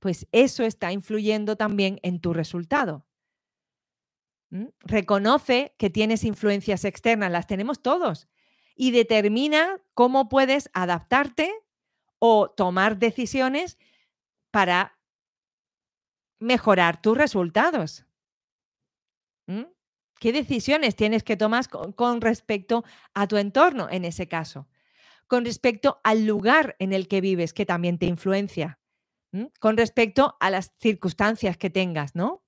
Pues 0.00 0.26
eso 0.32 0.64
está 0.64 0.92
influyendo 0.92 1.56
también 1.56 1.98
en 2.02 2.20
tu 2.20 2.32
resultado. 2.32 3.04
Reconoce 4.80 5.74
que 5.78 5.90
tienes 5.90 6.24
influencias 6.24 6.84
externas, 6.84 7.30
las 7.30 7.46
tenemos 7.46 7.82
todos, 7.82 8.28
y 8.74 8.92
determina 8.92 9.80
cómo 9.94 10.28
puedes 10.28 10.70
adaptarte 10.72 11.52
o 12.18 12.50
tomar 12.50 12.98
decisiones 12.98 13.78
para 14.50 14.98
mejorar 16.38 17.00
tus 17.00 17.16
resultados. 17.16 18.04
¿Qué 20.18 20.32
decisiones 20.32 20.96
tienes 20.96 21.22
que 21.22 21.36
tomar 21.36 21.68
con, 21.68 22.20
respecto 22.20 22.84
a 23.14 23.26
tu 23.26 23.36
entorno 23.36 23.88
en 23.90 24.04
ese 24.04 24.28
caso? 24.28 24.68
Con 25.28 25.44
respecto 25.44 26.00
al 26.02 26.26
lugar 26.26 26.74
en 26.78 26.92
el 26.92 27.06
que 27.06 27.20
vives, 27.20 27.52
que 27.52 27.66
también 27.66 27.98
te 27.98 28.06
influencia. 28.06 28.80
Con 29.60 29.76
respecto 29.76 30.36
a 30.40 30.50
las 30.50 30.72
circunstancias 30.80 31.56
que 31.58 31.70
tengas, 31.70 32.14
¿no? 32.14 32.42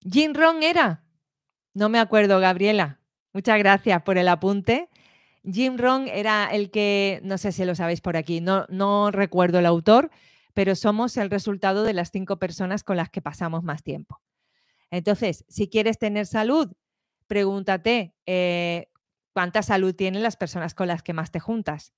Jim 0.00 0.32
Ron 0.32 0.62
era. 0.62 1.04
No 1.74 1.88
me 1.88 1.98
acuerdo, 1.98 2.38
Gabriela. 2.38 3.00
Muchas 3.32 3.58
gracias 3.58 4.02
por 4.02 4.16
el 4.16 4.28
apunte. 4.28 4.88
Jim 5.44 5.76
Ron 5.76 6.06
era 6.06 6.46
el 6.46 6.70
que, 6.70 7.20
no 7.24 7.38
sé 7.38 7.50
si 7.50 7.64
lo 7.64 7.74
sabéis 7.74 8.00
por 8.00 8.16
aquí, 8.16 8.40
no, 8.40 8.66
no 8.68 9.10
recuerdo 9.10 9.58
el 9.58 9.66
autor, 9.66 10.10
pero 10.54 10.76
somos 10.76 11.16
el 11.16 11.30
resultado 11.30 11.82
de 11.82 11.94
las 11.94 12.10
cinco 12.12 12.38
personas 12.38 12.84
con 12.84 12.96
las 12.96 13.10
que 13.10 13.22
pasamos 13.22 13.64
más 13.64 13.82
tiempo. 13.82 14.20
Entonces, 14.90 15.44
si 15.48 15.68
quieres 15.68 15.98
tener 15.98 16.26
salud, 16.26 16.70
pregúntate 17.32 18.14
eh, 18.26 18.90
cuánta 19.32 19.62
salud 19.62 19.94
tienen 19.94 20.22
las 20.22 20.36
personas 20.36 20.74
con 20.74 20.86
las 20.86 21.02
que 21.02 21.14
más 21.14 21.30
te 21.30 21.40
juntas. 21.40 21.94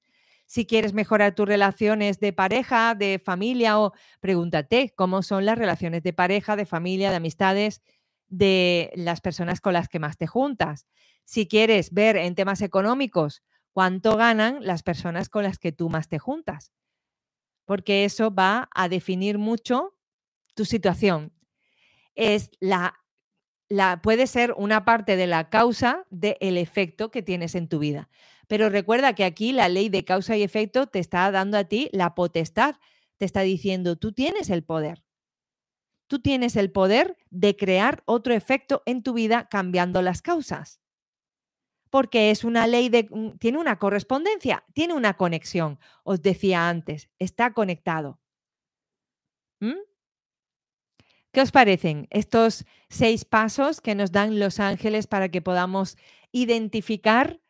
Si 0.47 0.65
quieres 0.65 0.93
mejorar 0.93 1.35
tus 1.35 1.49
relaciones 1.49 2.21
de 2.21 2.33
pareja, 2.33 2.95
de 2.95 3.19
familia, 3.19 3.81
o 3.81 3.93
pregúntate 4.21 4.93
cómo 4.95 5.25
son 5.25 5.45
las 5.45 5.59
relaciones 5.59 6.05
de 6.05 6.13
pareja, 6.13 6.55
de 6.55 6.67
familia, 6.67 7.11
de 7.11 7.17
amistades 7.17 7.83
de 8.29 8.93
las 8.95 9.21
personas 9.21 9.61
con 9.61 9.73
las 9.73 9.89
que 9.89 9.99
más 9.99 10.17
te 10.17 10.29
juntas. 10.29 10.87
Si 11.25 11.49
quieres 11.49 11.93
ver 11.93 12.17
en 12.17 12.37
temas 12.37 12.63
económicos 12.63 13.43
cuánto 13.73 14.17
ganan 14.17 14.59
las 14.61 14.85
personas 14.85 15.29
con 15.29 15.43
las 15.43 15.59
que 15.59 15.73
tú 15.73 15.89
más 15.89 16.09
te 16.09 16.21
juntas 16.21 16.73
porque 17.65 18.05
eso 18.05 18.33
va 18.35 18.69
a 18.75 18.89
definir 18.89 19.39
mucho 19.39 19.97
tu 20.55 20.65
situación. 20.65 21.33
Es 22.15 22.51
la, 22.61 22.95
la, 23.69 24.01
puede 24.03 24.27
ser 24.27 24.55
una 24.57 24.85
parte 24.85 25.17
de 25.17 25.27
la 25.27 25.51
causa 25.51 26.07
del 26.11 26.59
efecto 26.59 27.11
que 27.11 27.23
tienes 27.23 27.55
en 27.55 27.69
tu 27.69 27.79
vida. 27.79 28.09
Pero 28.47 28.69
recuerda 28.69 29.15
que 29.15 29.25
aquí 29.25 29.53
la 29.53 29.69
ley 29.69 29.89
de 29.89 30.05
causa 30.05 30.37
y 30.37 30.43
efecto 30.43 30.87
te 30.87 30.99
está 30.99 31.31
dando 31.31 31.57
a 31.57 31.65
ti 31.65 31.89
la 31.93 32.15
potestad, 32.15 32.77
te 33.17 33.25
está 33.25 33.41
diciendo, 33.41 33.97
tú 33.97 34.13
tienes 34.13 34.51
el 34.51 34.65
poder. 34.65 35.03
Tú 36.07 36.21
tienes 36.21 36.57
el 36.57 36.71
poder 36.71 37.17
de 37.31 37.57
crear 37.57 38.03
otro 38.05 38.35
efecto 38.35 38.83
en 38.87 39.03
tu 39.03 39.15
vida 39.15 39.49
cambiando 39.51 40.03
las 40.03 40.21
causas 40.21 40.81
porque 41.95 42.33
es 42.33 42.43
una 42.43 42.67
ley 42.67 42.89
de, 42.89 43.07
mm, 43.09 43.39
tiene 43.39 43.57
una 43.57 43.79
correspondencia, 43.79 44.65
tiene 44.73 44.95
una 44.95 45.15
conexión. 45.15 45.79
Os 46.03 46.23
decía 46.23 46.69
antes, 46.69 47.09
está 47.21 47.53
conectado. 47.53 48.19
¿Mm? 49.61 49.79
¿Qué 51.35 51.41
os 51.41 51.51
parecen 51.51 52.07
estos 52.11 52.65
seis 52.89 53.25
pasos 53.25 53.81
que 53.81 53.97
nos 53.97 54.13
dan 54.13 54.39
los 54.39 54.61
ángeles 54.61 55.09
para 55.09 55.29
que 55.29 55.43
podamos 55.43 55.97
identificar 56.31 57.41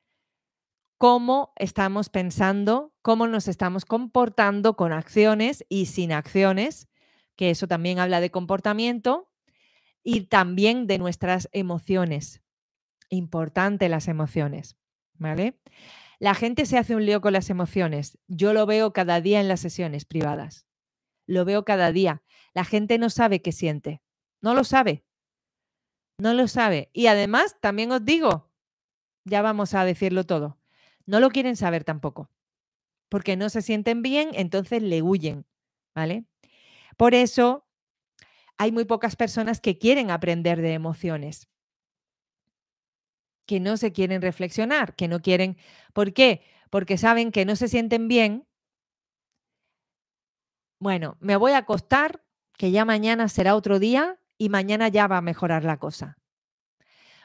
cómo 0.97 1.53
estamos 1.57 2.09
pensando, 2.09 2.94
cómo 3.03 3.27
nos 3.27 3.47
estamos 3.47 3.85
comportando 3.85 4.75
con 4.75 4.92
acciones 4.92 5.66
y 5.68 5.85
sin 5.87 6.12
acciones, 6.12 6.88
que 7.37 7.51
eso 7.51 7.68
también 7.68 7.99
habla 7.99 8.20
de 8.20 8.31
comportamiento, 8.31 9.31
y 10.03 10.29
también 10.29 10.87
de 10.87 10.99
nuestras 10.99 11.51
emociones 11.53 12.42
importante 13.11 13.90
las 13.90 14.09
emociones, 14.09 14.77
¿vale? 15.14 15.61
La 16.18 16.35
gente 16.35 16.64
se 16.64 16.79
hace 16.79 16.97
un 16.97 17.05
lío 17.05 17.20
con 17.20 17.35
las 17.35 17.51
emociones. 17.51 18.18
Yo 18.29 18.55
lo 18.55 18.64
veo 18.64 18.94
cada 18.94 19.20
día 19.20 19.40
en 19.40 19.49
las 19.49 19.61
sesiones 19.61 20.07
privadas. 20.07 20.66
Lo 21.27 21.44
veo 21.44 21.64
cada 21.64 21.92
día. 21.92 22.23
La 22.55 22.64
gente 22.64 22.99
no 22.99 23.11
sabe 23.11 23.43
qué 23.43 23.53
siente. 23.53 24.01
No 24.40 24.55
lo 24.55 24.64
sabe. 24.64 25.05
No 26.19 26.33
lo 26.33 26.49
sabe. 26.49 26.90
Y 26.93 27.09
además, 27.09 27.57
también 27.61 27.90
os 27.93 28.05
digo, 28.05 28.51
ya 29.25 29.43
vamos 29.43 29.75
a 29.75 29.85
decirlo 29.85 30.25
todo, 30.25 30.59
no 31.07 31.21
lo 31.21 31.31
quieren 31.31 31.57
saber 31.57 31.85
tampoco. 31.85 32.31
Porque 33.09 33.37
no 33.37 33.49
se 33.49 33.62
sienten 33.62 34.03
bien, 34.03 34.31
entonces 34.33 34.83
le 34.83 35.03
huyen, 35.03 35.47
¿vale? 35.95 36.25
Por 36.97 37.14
eso 37.14 37.67
hay 38.57 38.73
muy 38.73 38.85
pocas 38.85 39.17
personas 39.17 39.61
que 39.61 39.79
quieren 39.79 40.11
aprender 40.11 40.62
de 40.62 40.73
emociones 40.73 41.49
que 43.47 43.61
no 43.61 43.77
se 43.77 43.93
quieren 43.93 44.23
reflexionar, 44.23 44.95
que 44.95 45.09
no 45.09 45.21
quieren. 45.21 45.57
¿Por 45.93 46.12
qué? 46.12 46.43
Porque 46.71 46.99
saben 46.99 47.31
que 47.31 47.45
no 47.45 47.57
se 47.57 47.69
sienten 47.69 48.09
bien. 48.09 48.47
Bueno, 50.81 51.17
me 51.21 51.37
voy 51.37 51.53
a 51.53 51.59
acostar, 51.59 52.25
que 52.57 52.71
ya 52.71 52.85
mañana 52.85 53.29
será 53.29 53.55
otro 53.55 53.79
día 53.79 54.19
y 54.38 54.49
mañana 54.49 54.88
ya 54.88 55.07
va 55.07 55.19
a 55.19 55.23
mejorar 55.23 55.64
la 55.64 55.79
cosa. 55.79 56.19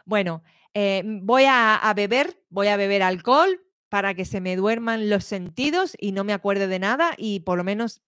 Bueno, 0.06 0.44
eh, 0.74 1.04
voy 1.06 1.46
a, 1.46 1.76
a 1.76 1.94
beber, 1.94 2.44
voy 2.50 2.68
a 2.68 2.78
beber 2.78 3.04
alcohol 3.04 3.62
para 3.90 4.14
que 4.14 4.26
se 4.26 4.42
me 4.42 4.56
duerman 4.56 5.10
los 5.10 5.24
sentidos 5.24 5.96
y 6.00 6.12
no 6.12 6.24
me 6.24 6.34
acuerde 6.34 6.68
de 6.68 6.80
nada 6.80 7.14
y 7.18 7.42
por 7.42 7.58
lo 7.58 7.64
menos 7.64 8.02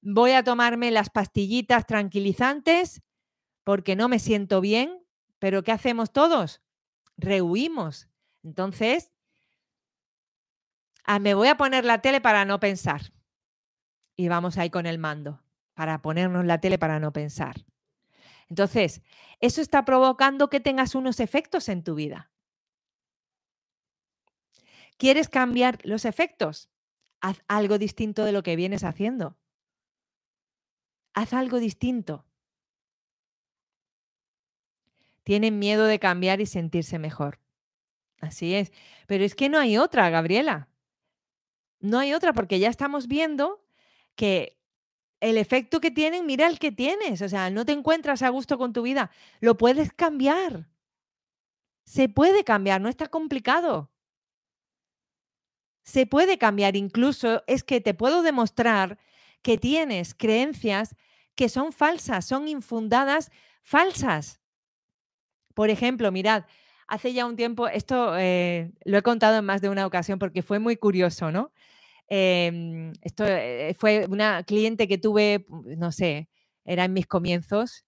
voy 0.00 0.32
a 0.32 0.44
tomarme 0.44 0.90
las 0.90 1.10
pastillitas 1.10 1.86
tranquilizantes 1.86 3.02
porque 3.64 3.96
no 3.96 4.08
me 4.08 4.18
siento 4.18 4.60
bien. 4.60 4.98
Pero 5.38 5.64
¿qué 5.64 5.72
hacemos 5.72 6.12
todos? 6.12 6.62
rehuimos. 7.16 8.08
Entonces, 8.42 9.12
ah, 11.04 11.18
me 11.18 11.34
voy 11.34 11.48
a 11.48 11.56
poner 11.56 11.84
la 11.84 12.00
tele 12.00 12.20
para 12.20 12.44
no 12.44 12.60
pensar. 12.60 13.12
Y 14.16 14.28
vamos 14.28 14.58
ahí 14.58 14.70
con 14.70 14.86
el 14.86 14.98
mando, 14.98 15.41
para 15.74 16.02
ponernos 16.02 16.44
la 16.44 16.60
tele 16.60 16.78
para 16.78 17.00
no 17.00 17.12
pensar. 17.12 17.64
Entonces, 18.48 19.02
eso 19.40 19.60
está 19.60 19.84
provocando 19.84 20.48
que 20.48 20.60
tengas 20.60 20.94
unos 20.94 21.20
efectos 21.20 21.68
en 21.68 21.82
tu 21.82 21.94
vida. 21.94 22.30
¿Quieres 24.98 25.28
cambiar 25.28 25.78
los 25.84 26.04
efectos? 26.04 26.68
Haz 27.20 27.42
algo 27.48 27.78
distinto 27.78 28.24
de 28.24 28.32
lo 28.32 28.42
que 28.42 28.56
vienes 28.56 28.84
haciendo. 28.84 29.38
Haz 31.14 31.32
algo 31.32 31.58
distinto 31.58 32.26
tienen 35.22 35.58
miedo 35.58 35.86
de 35.86 35.98
cambiar 35.98 36.40
y 36.40 36.46
sentirse 36.46 36.98
mejor. 36.98 37.38
Así 38.20 38.54
es. 38.54 38.72
Pero 39.06 39.24
es 39.24 39.34
que 39.34 39.48
no 39.48 39.58
hay 39.58 39.78
otra, 39.78 40.10
Gabriela. 40.10 40.68
No 41.80 41.98
hay 41.98 42.14
otra 42.14 42.32
porque 42.32 42.58
ya 42.58 42.68
estamos 42.68 43.08
viendo 43.08 43.64
que 44.14 44.60
el 45.22 45.38
efecto 45.38 45.80
que 45.80 45.92
tienen, 45.92 46.26
mira 46.26 46.48
el 46.48 46.58
que 46.58 46.72
tienes. 46.72 47.22
O 47.22 47.28
sea, 47.28 47.48
no 47.48 47.64
te 47.64 47.72
encuentras 47.72 48.22
a 48.22 48.28
gusto 48.28 48.58
con 48.58 48.72
tu 48.72 48.82
vida. 48.82 49.10
Lo 49.40 49.56
puedes 49.56 49.92
cambiar. 49.92 50.68
Se 51.84 52.08
puede 52.08 52.42
cambiar, 52.42 52.80
no 52.80 52.88
está 52.88 53.06
complicado. 53.06 53.90
Se 55.84 56.06
puede 56.06 56.38
cambiar. 56.38 56.74
Incluso 56.74 57.44
es 57.46 57.62
que 57.62 57.80
te 57.80 57.94
puedo 57.94 58.22
demostrar 58.22 58.98
que 59.42 59.58
tienes 59.58 60.12
creencias 60.14 60.96
que 61.36 61.48
son 61.48 61.72
falsas, 61.72 62.26
son 62.26 62.48
infundadas 62.48 63.30
falsas. 63.62 64.40
Por 65.54 65.70
ejemplo, 65.70 66.10
mirad, 66.10 66.46
hace 66.88 67.12
ya 67.12 67.26
un 67.26 67.36
tiempo, 67.36 67.68
esto 67.68 68.18
eh, 68.18 68.72
lo 68.84 68.98
he 68.98 69.02
contado 69.02 69.38
en 69.38 69.44
más 69.44 69.60
de 69.60 69.68
una 69.68 69.86
ocasión 69.86 70.18
porque 70.18 70.42
fue 70.42 70.58
muy 70.58 70.76
curioso, 70.76 71.30
¿no? 71.30 71.52
Em, 72.14 72.92
esto 73.00 73.24
eh, 73.26 73.74
fue 73.78 74.04
una 74.06 74.42
cliente 74.42 74.86
que 74.86 74.98
tuve, 74.98 75.46
no 75.78 75.92
sé, 75.92 76.28
era 76.62 76.84
en 76.84 76.92
mis 76.92 77.06
comienzos, 77.06 77.86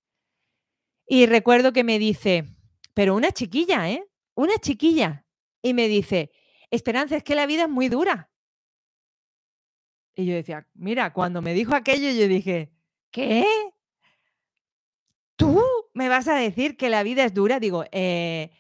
y 1.07 1.27
recuerdo 1.27 1.75
que 1.75 1.85
me 1.85 1.99
dice, 1.99 2.57
pero 2.95 3.15
una 3.15 3.33
chiquilla, 3.33 3.91
¿eh? 3.91 4.03
Una 4.35 4.57
chiquilla. 4.57 5.27
Y 5.61 5.75
me 5.75 5.89
dice, 5.89 6.31
Esperanza, 6.71 7.19
es 7.19 7.23
que 7.23 7.35
la 7.35 7.45
vida 7.45 7.65
es 7.65 7.69
muy 7.69 7.91
dura. 7.91 8.31
Y 10.15 10.25
yo 10.25 10.35
decía, 10.35 10.67
mira, 10.73 11.13
cuando 11.13 11.43
me 11.43 11.53
dijo 11.53 11.75
aquello, 11.75 12.11
yo 12.11 12.27
dije, 12.27 12.73
¿qué? 13.11 13.45
¿Tú 15.37 15.63
me 15.93 16.09
vas 16.09 16.29
a 16.29 16.37
decir 16.37 16.79
que 16.79 16.89
la 16.89 17.03
vida 17.03 17.25
es 17.25 17.35
dura? 17.35 17.61
Digo, 17.61 17.85
eh, 17.93 18.51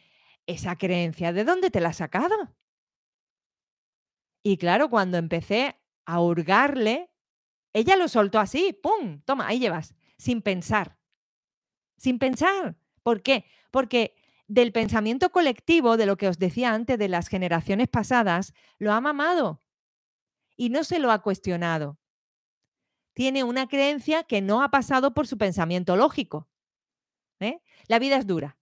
esa 0.46 0.76
creencia, 0.76 1.32
¿de 1.32 1.44
dónde 1.44 1.70
te 1.70 1.80
la 1.80 1.88
has 1.88 1.96
sacado? 1.96 2.36
Y 4.46 4.58
claro, 4.58 4.90
cuando 4.90 5.16
empecé 5.16 5.80
a 6.04 6.20
hurgarle, 6.20 7.10
ella 7.72 7.96
lo 7.96 8.08
soltó 8.08 8.38
así, 8.38 8.78
¡pum! 8.80 9.22
Toma, 9.24 9.48
ahí 9.48 9.58
llevas, 9.58 9.94
sin 10.18 10.42
pensar. 10.42 10.98
Sin 11.96 12.18
pensar. 12.18 12.76
¿Por 13.02 13.22
qué? 13.22 13.46
Porque 13.70 14.14
del 14.46 14.70
pensamiento 14.70 15.30
colectivo, 15.30 15.96
de 15.96 16.04
lo 16.04 16.18
que 16.18 16.28
os 16.28 16.38
decía 16.38 16.74
antes, 16.74 16.98
de 16.98 17.08
las 17.08 17.28
generaciones 17.28 17.88
pasadas, 17.88 18.52
lo 18.78 18.92
ha 18.92 19.00
mamado 19.00 19.62
y 20.56 20.68
no 20.68 20.84
se 20.84 20.98
lo 20.98 21.10
ha 21.10 21.22
cuestionado. 21.22 21.98
Tiene 23.14 23.44
una 23.44 23.66
creencia 23.66 24.24
que 24.24 24.42
no 24.42 24.62
ha 24.62 24.70
pasado 24.70 25.14
por 25.14 25.26
su 25.26 25.38
pensamiento 25.38 25.96
lógico. 25.96 26.50
¿eh? 27.40 27.62
La 27.86 27.98
vida 27.98 28.18
es 28.18 28.26
dura. 28.26 28.58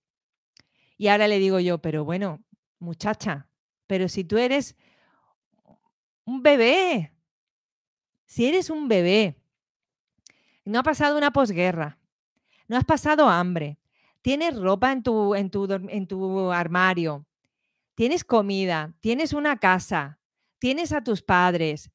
Y 0.97 1.09
ahora 1.09 1.27
le 1.27 1.41
digo 1.41 1.59
yo, 1.59 1.79
pero 1.79 2.05
bueno, 2.05 2.45
muchacha, 2.79 3.49
pero 3.89 4.09
si 4.09 4.23
tú 4.23 4.39
eres 4.39 4.77
un 6.25 6.43
bebé, 6.43 7.13
si 8.27 8.47
eres 8.47 8.71
un 8.71 8.89
bebé, 8.89 9.37
no 10.65 10.79
ha 10.79 10.83
pasado 10.83 11.17
una 11.17 11.33
posguerra, 11.33 11.99
no 12.69 12.77
has 12.77 12.85
pasado 12.85 13.29
hambre, 13.29 13.79
tienes 14.23 14.57
ropa 14.59 14.93
en 14.93 15.03
tu, 15.03 15.35
en 15.35 15.51
tu, 15.51 15.67
en 15.71 16.07
tu 16.07 16.51
armario, 16.51 17.27
tienes 17.95 18.25
comida, 18.25 18.95
tienes 19.01 19.33
una 19.33 19.59
casa, 19.59 20.19
tienes 20.59 20.93
a 20.93 21.03
tus 21.03 21.23
padres, 21.23 21.91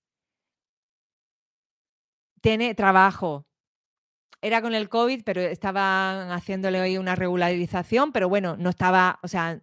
tiene 2.42 2.76
trabajo. 2.76 3.48
Era 4.42 4.62
con 4.62 4.76
el 4.76 4.88
COVID, 4.88 5.24
pero 5.24 5.42
estaban 5.42 6.32
haciéndole 6.32 6.80
hoy 6.80 6.98
una 6.98 7.16
regularización, 7.16 8.12
pero 8.12 8.30
bueno, 8.30 8.56
no 8.56 8.70
estaba, 8.70 9.20
o 9.24 9.28
sea, 9.28 9.60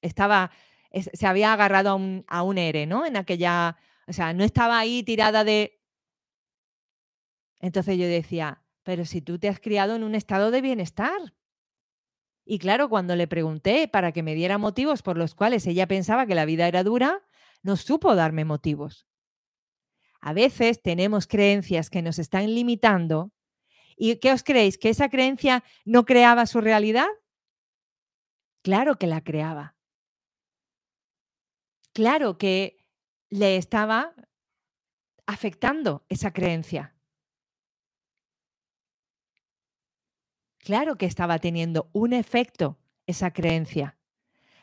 estaba, 0.00 0.50
se 0.92 1.26
había 1.26 1.52
agarrado 1.52 1.90
a 1.90 1.94
un, 1.94 2.24
a 2.28 2.42
un 2.42 2.58
ERE, 2.58 2.86
¿no? 2.86 3.06
En 3.06 3.16
aquella, 3.16 3.76
o 4.06 4.12
sea, 4.12 4.32
no 4.32 4.44
estaba 4.44 4.78
ahí 4.78 5.02
tirada 5.02 5.44
de... 5.44 5.80
Entonces 7.60 7.96
yo 7.96 8.06
decía, 8.06 8.62
pero 8.82 9.04
si 9.04 9.22
tú 9.22 9.38
te 9.38 9.48
has 9.48 9.60
criado 9.60 9.94
en 9.94 10.02
un 10.02 10.14
estado 10.14 10.50
de 10.50 10.60
bienestar. 10.60 11.34
Y 12.44 12.58
claro, 12.58 12.88
cuando 12.88 13.14
le 13.14 13.28
pregunté 13.28 13.88
para 13.88 14.12
que 14.12 14.22
me 14.22 14.34
diera 14.34 14.58
motivos 14.58 15.02
por 15.02 15.16
los 15.16 15.34
cuales 15.34 15.66
ella 15.66 15.86
pensaba 15.86 16.26
que 16.26 16.34
la 16.34 16.44
vida 16.44 16.66
era 16.66 16.82
dura, 16.82 17.22
no 17.62 17.76
supo 17.76 18.14
darme 18.16 18.44
motivos. 18.44 19.06
A 20.20 20.32
veces 20.32 20.82
tenemos 20.82 21.26
creencias 21.26 21.90
que 21.90 22.02
nos 22.02 22.18
están 22.18 22.54
limitando. 22.54 23.32
¿Y 23.96 24.16
qué 24.16 24.32
os 24.32 24.42
creéis? 24.42 24.78
¿Que 24.78 24.88
esa 24.88 25.08
creencia 25.08 25.62
no 25.84 26.04
creaba 26.04 26.46
su 26.46 26.60
realidad? 26.60 27.08
Claro 28.62 28.96
que 28.96 29.06
la 29.06 29.22
creaba. 29.22 29.76
Claro 31.92 32.38
que 32.38 32.84
le 33.28 33.56
estaba 33.56 34.14
afectando 35.26 36.04
esa 36.08 36.32
creencia. 36.32 36.94
Claro 40.58 40.96
que 40.96 41.06
estaba 41.06 41.38
teniendo 41.38 41.90
un 41.92 42.12
efecto 42.12 42.78
esa 43.06 43.32
creencia, 43.32 43.98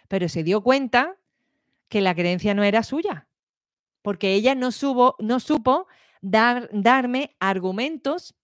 pero 0.07 0.29
se 0.29 0.43
dio 0.43 0.61
cuenta 0.61 1.17
que 1.89 2.01
la 2.01 2.15
creencia 2.15 2.53
no 2.53 2.63
era 2.63 2.83
suya, 2.83 3.27
porque 4.01 4.33
ella 4.33 4.55
no, 4.55 4.69
no 5.19 5.39
supo 5.39 5.87
dar, 6.21 6.69
darme 6.71 7.35
argumentos 7.39 8.35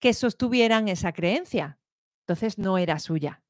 que 0.00 0.14
sostuvieran 0.14 0.88
esa 0.88 1.12
creencia. 1.12 1.78
Entonces 2.20 2.58
no 2.58 2.78
era 2.78 2.98
suya. 2.98 3.42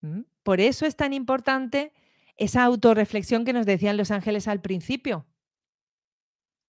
¿Mm? 0.00 0.22
Por 0.42 0.60
eso 0.60 0.84
es 0.84 0.96
tan 0.96 1.12
importante 1.12 1.92
esa 2.40 2.64
autorreflexión 2.64 3.44
que 3.44 3.52
nos 3.52 3.66
decían 3.66 3.98
los 3.98 4.10
ángeles 4.10 4.48
al 4.48 4.62
principio. 4.62 5.26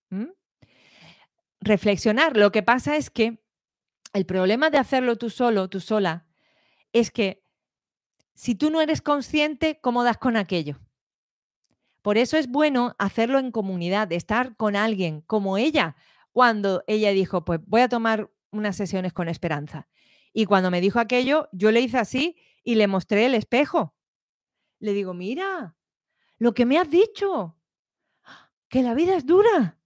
¿Mm? 0.09 0.27
Reflexionar. 1.61 2.35
Lo 2.35 2.51
que 2.51 2.61
pasa 2.61 2.97
es 2.97 3.09
que 3.09 3.41
el 4.13 4.25
problema 4.25 4.69
de 4.69 4.77
hacerlo 4.77 5.15
tú 5.15 5.29
solo, 5.29 5.69
tú 5.69 5.79
sola, 5.79 6.27
es 6.91 7.09
que 7.09 7.43
si 8.35 8.53
tú 8.53 8.69
no 8.69 8.81
eres 8.81 9.01
consciente, 9.01 9.79
¿cómo 9.81 10.03
das 10.03 10.17
con 10.17 10.35
aquello? 10.35 10.79
Por 12.01 12.17
eso 12.17 12.35
es 12.35 12.47
bueno 12.47 12.95
hacerlo 12.99 13.39
en 13.39 13.51
comunidad, 13.51 14.11
estar 14.11 14.57
con 14.57 14.75
alguien 14.75 15.21
como 15.21 15.57
ella, 15.57 15.95
cuando 16.33 16.83
ella 16.87 17.11
dijo, 17.11 17.45
pues 17.45 17.61
voy 17.65 17.81
a 17.81 17.89
tomar 17.89 18.29
unas 18.51 18.75
sesiones 18.75 19.13
con 19.13 19.29
esperanza. 19.29 19.87
Y 20.33 20.45
cuando 20.45 20.69
me 20.69 20.81
dijo 20.81 20.99
aquello, 20.99 21.47
yo 21.53 21.71
le 21.71 21.79
hice 21.79 21.97
así 21.97 22.35
y 22.63 22.75
le 22.75 22.87
mostré 22.87 23.25
el 23.25 23.35
espejo. 23.35 23.95
Le 24.81 24.93
digo, 24.93 25.13
mira, 25.13 25.75
lo 26.39 26.53
que 26.53 26.65
me 26.65 26.79
has 26.79 26.89
dicho, 26.89 27.55
que 28.67 28.81
la 28.81 28.95
vida 28.95 29.15
es 29.15 29.27
dura. 29.27 29.77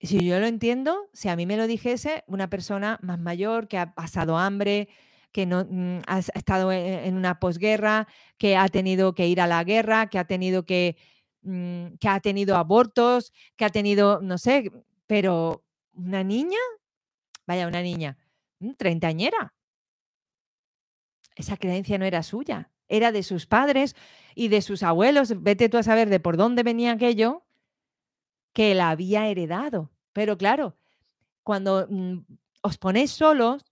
Si 0.00 0.24
yo 0.24 0.38
lo 0.38 0.46
entiendo, 0.46 1.10
si 1.12 1.28
a 1.28 1.34
mí 1.34 1.44
me 1.44 1.56
lo 1.56 1.66
dijese 1.66 2.22
una 2.28 2.48
persona 2.48 3.00
más 3.02 3.18
mayor 3.18 3.66
que 3.66 3.78
ha 3.78 3.94
pasado 3.94 4.38
hambre, 4.38 4.88
que 5.32 5.44
no 5.44 5.66
mm, 5.68 6.02
ha 6.06 6.20
estado 6.20 6.70
e, 6.70 7.06
en 7.08 7.16
una 7.16 7.40
posguerra, 7.40 8.06
que 8.38 8.56
ha 8.56 8.68
tenido 8.68 9.14
que 9.14 9.26
ir 9.26 9.40
a 9.40 9.48
la 9.48 9.64
guerra, 9.64 10.06
que 10.08 10.18
ha 10.20 10.24
tenido 10.26 10.64
que, 10.64 10.96
mm, 11.42 11.96
que 11.98 12.08
ha 12.08 12.20
tenido 12.20 12.56
abortos, 12.56 13.32
que 13.56 13.64
ha 13.64 13.70
tenido, 13.70 14.20
no 14.22 14.38
sé, 14.38 14.70
pero 15.08 15.64
una 15.94 16.22
niña, 16.22 16.58
vaya, 17.44 17.66
una 17.66 17.82
niña, 17.82 18.16
mm, 18.60 18.74
treintañera. 18.74 19.52
Esa 21.34 21.56
creencia 21.56 21.98
no 21.98 22.04
era 22.04 22.22
suya, 22.22 22.70
era 22.90 23.12
de 23.12 23.22
sus 23.22 23.46
padres 23.46 23.96
y 24.34 24.48
de 24.48 24.60
sus 24.60 24.82
abuelos. 24.82 25.42
Vete 25.42 25.68
tú 25.70 25.78
a 25.78 25.82
saber 25.82 26.10
de 26.10 26.20
por 26.20 26.36
dónde 26.36 26.62
venía 26.62 26.92
aquello 26.92 27.42
que 28.52 28.74
la 28.74 28.90
había 28.90 29.28
heredado. 29.28 29.90
Pero 30.12 30.36
claro, 30.36 30.76
cuando 31.42 31.88
os 32.60 32.78
ponéis 32.78 33.12
solos, 33.12 33.64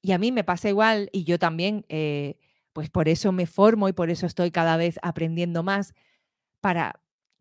y 0.00 0.12
a 0.12 0.18
mí 0.18 0.32
me 0.32 0.44
pasa 0.44 0.68
igual, 0.68 1.10
y 1.12 1.24
yo 1.24 1.38
también, 1.38 1.84
eh, 1.88 2.38
pues 2.72 2.90
por 2.90 3.08
eso 3.08 3.32
me 3.32 3.46
formo 3.46 3.88
y 3.88 3.92
por 3.92 4.10
eso 4.10 4.26
estoy 4.26 4.50
cada 4.50 4.76
vez 4.76 4.98
aprendiendo 5.02 5.62
más 5.62 5.94
para 6.60 7.00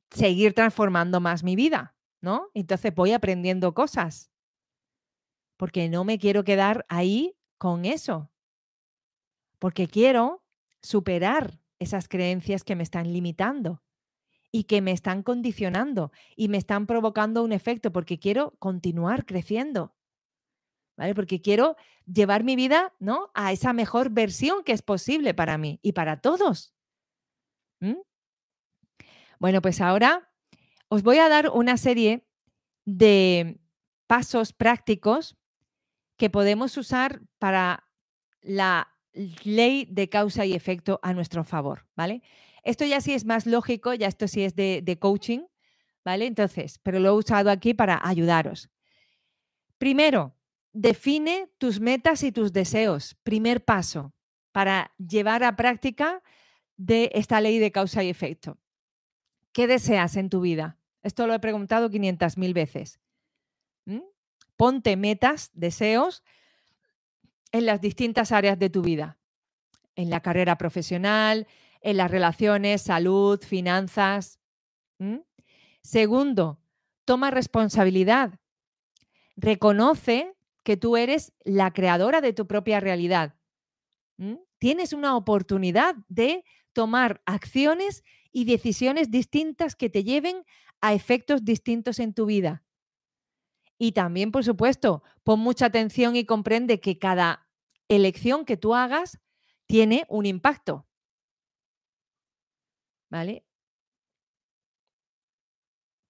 seguir 0.09 0.53
transformando 0.53 1.19
más 1.19 1.43
mi 1.43 1.55
vida, 1.55 1.95
¿no? 2.21 2.49
Entonces 2.53 2.93
voy 2.93 3.13
aprendiendo 3.13 3.73
cosas, 3.73 4.31
porque 5.55 5.89
no 5.89 6.03
me 6.03 6.17
quiero 6.17 6.43
quedar 6.43 6.85
ahí 6.89 7.35
con 7.57 7.85
eso, 7.85 8.31
porque 9.59 9.87
quiero 9.87 10.43
superar 10.87 11.59
esas 11.79 12.07
creencias 12.07 12.63
que 12.63 12.75
me 12.75 12.83
están 12.83 13.13
limitando 13.13 13.83
y 14.51 14.63
que 14.63 14.81
me 14.81 14.91
están 14.91 15.21
condicionando 15.21 16.11
y 16.35 16.47
me 16.47 16.57
están 16.57 16.87
provocando 16.87 17.43
un 17.43 17.51
efecto, 17.51 17.91
porque 17.91 18.17
quiero 18.17 18.55
continuar 18.59 19.25
creciendo. 19.25 19.93
Porque 21.13 21.41
quiero 21.41 21.75
llevar 22.11 22.43
mi 22.43 22.55
vida, 22.55 22.95
¿no? 22.97 23.29
A 23.35 23.51
esa 23.51 23.71
mejor 23.73 24.09
versión 24.09 24.63
que 24.63 24.71
es 24.71 24.81
posible 24.81 25.35
para 25.35 25.57
mí 25.59 25.79
y 25.83 25.91
para 25.91 26.21
todos. 26.21 26.73
Bueno, 29.39 29.61
pues 29.61 29.81
ahora 29.81 30.31
os 30.87 31.03
voy 31.03 31.19
a 31.19 31.29
dar 31.29 31.49
una 31.49 31.77
serie 31.77 32.25
de 32.85 33.59
pasos 34.07 34.53
prácticos 34.53 35.37
que 36.17 36.31
podemos 36.31 36.77
usar 36.77 37.21
para 37.37 37.87
la 38.41 38.96
ley 39.43 39.87
de 39.89 40.09
causa 40.09 40.45
y 40.45 40.53
efecto 40.53 40.99
a 41.03 41.13
nuestro 41.13 41.43
favor, 41.43 41.85
¿vale? 41.95 42.21
Esto 42.63 42.85
ya 42.85 43.01
sí 43.01 43.13
es 43.13 43.25
más 43.25 43.45
lógico, 43.45 43.93
ya 43.93 44.07
esto 44.07 44.27
sí 44.27 44.43
es 44.43 44.55
de, 44.55 44.97
coaching, 44.99 45.41
¿vale? 46.03 46.25
Entonces, 46.25 46.79
pero 46.83 46.99
lo 46.99 47.09
he 47.09 47.13
usado 47.13 47.49
aquí 47.49 47.73
para 47.73 47.99
ayudaros. 48.03 48.69
Primero, 49.77 50.35
define 50.73 51.49
tus 51.57 51.79
metas 51.79 52.23
y 52.23 52.31
tus 52.31 52.51
deseos. 52.51 53.15
Primer 53.23 53.63
paso 53.63 54.13
para 54.51 54.91
llevar 54.97 55.43
a 55.43 55.55
práctica 55.55 56.21
de 56.75 57.11
esta 57.13 57.41
ley 57.41 57.59
de 57.59 57.71
causa 57.71 58.03
y 58.03 58.09
efecto. 58.09 58.57
¿Qué 59.53 59.67
deseas 59.67 60.17
en 60.17 60.29
tu 60.29 60.41
vida? 60.41 60.77
Esto 61.03 61.25
lo 61.25 61.33
he 61.33 61.39
preguntado 61.39 61.89
500.000 61.89 62.53
veces. 62.53 62.99
Ponte 64.57 64.97
metas, 64.97 65.51
deseos 65.53 66.23
en 67.51 67.65
las 67.65 67.81
distintas 67.81 68.31
áreas 68.31 68.59
de 68.59 68.69
tu 68.69 68.81
vida. 68.81 69.17
En 69.95 70.09
la 70.09 70.21
carrera 70.21 70.57
profesional, 70.57 71.47
en 71.81 71.97
las 71.97 72.11
relaciones, 72.11 72.81
salud, 72.81 73.41
finanzas. 73.41 74.39
Segundo, 75.81 76.59
toma 77.05 77.31
responsabilidad. 77.31 78.39
Reconoce 79.35 80.35
que 80.63 80.77
tú 80.77 80.97
eres 80.97 81.33
la 81.45 81.71
creadora 81.71 82.21
de 82.21 82.33
tu 82.33 82.47
propia 82.47 82.79
realidad. 82.79 83.35
Tienes 84.57 84.93
una 84.93 85.15
oportunidad 85.15 85.95
de 86.09 86.43
tomar 86.73 87.21
acciones 87.25 88.03
y 88.31 88.45
decisiones 88.45 89.09
distintas 89.09 89.75
que 89.75 89.89
te 89.89 90.03
lleven 90.03 90.43
a 90.81 90.93
efectos 90.93 91.45
distintos 91.45 91.99
en 91.99 92.13
tu 92.13 92.25
vida. 92.25 92.63
Y 93.77 93.91
también, 93.91 94.31
por 94.31 94.43
supuesto, 94.43 95.03
pon 95.23 95.39
mucha 95.39 95.67
atención 95.67 96.15
y 96.15 96.25
comprende 96.25 96.79
que 96.79 96.97
cada 96.97 97.47
elección 97.87 98.45
que 98.45 98.57
tú 98.57 98.73
hagas 98.75 99.19
tiene 99.65 100.05
un 100.09 100.25
impacto. 100.25 100.87
¿Vale? 103.09 103.45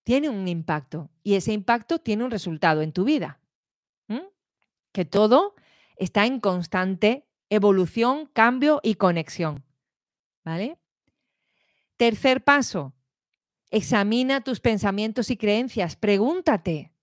Tiene 0.04 0.30
un 0.30 0.48
impacto 0.48 1.10
y 1.22 1.36
ese 1.36 1.52
impacto 1.52 2.00
tiene 2.00 2.24
un 2.24 2.32
resultado 2.32 2.82
en 2.82 2.94
tu 2.94 3.04
vida 3.04 3.42
que 4.98 5.06
todo 5.06 5.54
está 5.96 6.26
en 6.26 6.40
constante 6.40 7.28
evolución, 7.52 8.26
cambio 8.34 8.80
y 8.82 8.96
conexión. 8.96 9.64
¿Vale? 10.44 10.80
Tercer 11.98 12.44
paso, 12.44 12.96
examina 13.70 14.42
tus 14.42 14.60
pensamientos 14.60 15.30
y 15.30 15.38
creencias. 15.38 15.96
Pregúntate, 15.96 16.94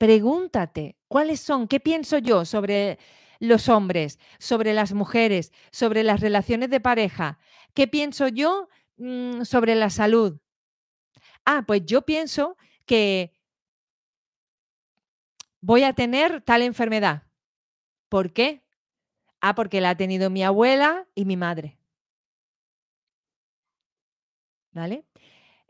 pregúntate, 0.00 0.96
¿cuáles 1.08 1.40
son? 1.40 1.68
¿Qué 1.68 1.78
pienso 1.78 2.16
yo 2.16 2.46
sobre 2.46 2.98
los 3.38 3.68
hombres, 3.68 4.18
sobre 4.38 4.72
las 4.72 4.94
mujeres, 4.94 5.52
sobre 5.72 6.02
las 6.04 6.20
relaciones 6.20 6.70
de 6.70 6.80
pareja? 6.80 7.38
¿Qué 7.74 7.86
pienso 7.86 8.26
yo 8.28 8.70
mm, 8.96 9.42
sobre 9.42 9.74
la 9.74 9.90
salud? 9.90 10.40
Ah, 11.44 11.64
pues 11.66 11.84
yo 11.84 12.00
pienso 12.00 12.56
que 12.86 13.34
voy 15.60 15.82
a 15.82 15.92
tener 15.92 16.40
tal 16.40 16.62
enfermedad. 16.62 17.24
¿Por 18.08 18.32
qué? 18.32 18.64
Ah, 19.42 19.54
porque 19.54 19.82
la 19.82 19.90
ha 19.90 19.96
tenido 19.98 20.30
mi 20.30 20.42
abuela 20.42 21.06
y 21.14 21.26
mi 21.26 21.36
madre. 21.36 21.78
¿Vale? 24.72 25.04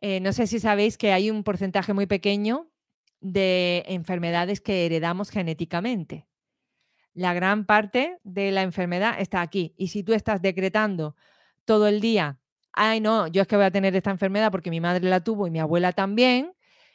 Eh, 0.01 0.21
no 0.21 0.33
sé 0.33 0.47
si 0.47 0.61
sabéis 0.61 0.97
que 0.97 1.13
hay 1.13 1.33
un 1.33 1.43
porcentaje 1.43 1.93
muy 1.95 2.07
pequeño 2.07 2.70
de 3.21 3.85
enfermedades 3.87 4.61
que 4.61 4.87
heredamos 4.87 5.31
genéticamente. 5.31 6.27
La 7.13 7.35
gran 7.35 7.67
parte 7.67 8.19
de 8.25 8.51
la 8.51 8.63
enfermedad 8.63 9.21
está 9.21 9.41
aquí. 9.43 9.75
Y 9.77 9.89
si 9.89 10.03
tú 10.03 10.13
estás 10.15 10.41
decretando 10.43 11.17
todo 11.65 11.89
el 11.89 12.01
día, 12.01 12.41
ay 12.73 13.01
no, 13.01 13.27
yo 13.27 13.43
es 13.43 13.49
que 13.49 13.57
voy 13.57 13.65
a 13.65 13.71
tener 13.71 13.95
esta 13.97 14.11
enfermedad 14.11 14.51
porque 14.51 14.71
mi 14.71 14.81
madre 14.81 15.09
la 15.09 15.23
tuvo 15.23 15.47
y 15.47 15.51
mi 15.51 15.59
abuela 15.59 15.93
también, 15.93 16.53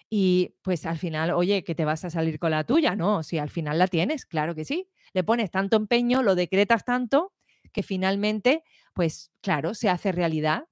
y 0.10 0.56
pues 0.62 0.86
al 0.86 0.98
final, 0.98 1.32
oye, 1.32 1.64
que 1.64 1.76
te 1.76 1.84
vas 1.84 2.06
a 2.06 2.10
salir 2.10 2.40
con 2.40 2.52
la 2.52 2.64
tuya, 2.64 2.96
no, 2.96 3.24
si 3.24 3.38
al 3.38 3.50
final 3.50 3.80
la 3.80 3.88
tienes, 3.88 4.26
claro 4.26 4.56
que 4.56 4.64
sí. 4.64 4.90
Le 5.14 5.24
pones 5.24 5.52
tanto 5.52 5.78
empeño, 5.78 6.22
lo 6.24 6.36
decretas 6.36 6.86
tanto, 6.86 7.34
que 7.72 7.84
finalmente, 7.84 8.64
pues 8.94 9.32
claro, 9.42 9.74
se 9.74 9.90
hace 9.90 10.12
realidad. 10.12 10.68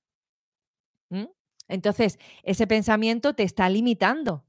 Entonces, 1.67 2.19
ese 2.43 2.67
pensamiento 2.67 3.33
te 3.33 3.43
está 3.43 3.69
limitando 3.69 4.45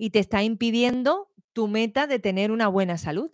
y 0.00 0.08
te 0.10 0.18
está 0.18 0.42
impidiendo 0.42 1.30
tu 1.52 1.68
meta 1.68 2.06
de 2.06 2.18
tener 2.18 2.52
una 2.52 2.68
buena 2.68 2.96
salud. 2.96 3.30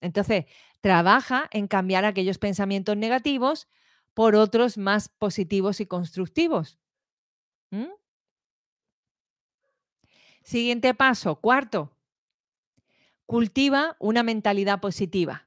Entonces, 0.00 0.46
trabaja 0.80 1.48
en 1.52 1.68
cambiar 1.68 2.04
aquellos 2.04 2.38
pensamientos 2.38 2.96
negativos 2.96 3.68
por 4.12 4.34
otros 4.34 4.76
más 4.76 5.08
positivos 5.08 5.80
y 5.80 5.86
constructivos. 5.86 6.80
Siguiente 10.42 10.94
paso, 10.94 11.36
cuarto, 11.36 11.96
cultiva 13.24 13.96
una 14.00 14.24
mentalidad 14.24 14.80
positiva. 14.80 15.46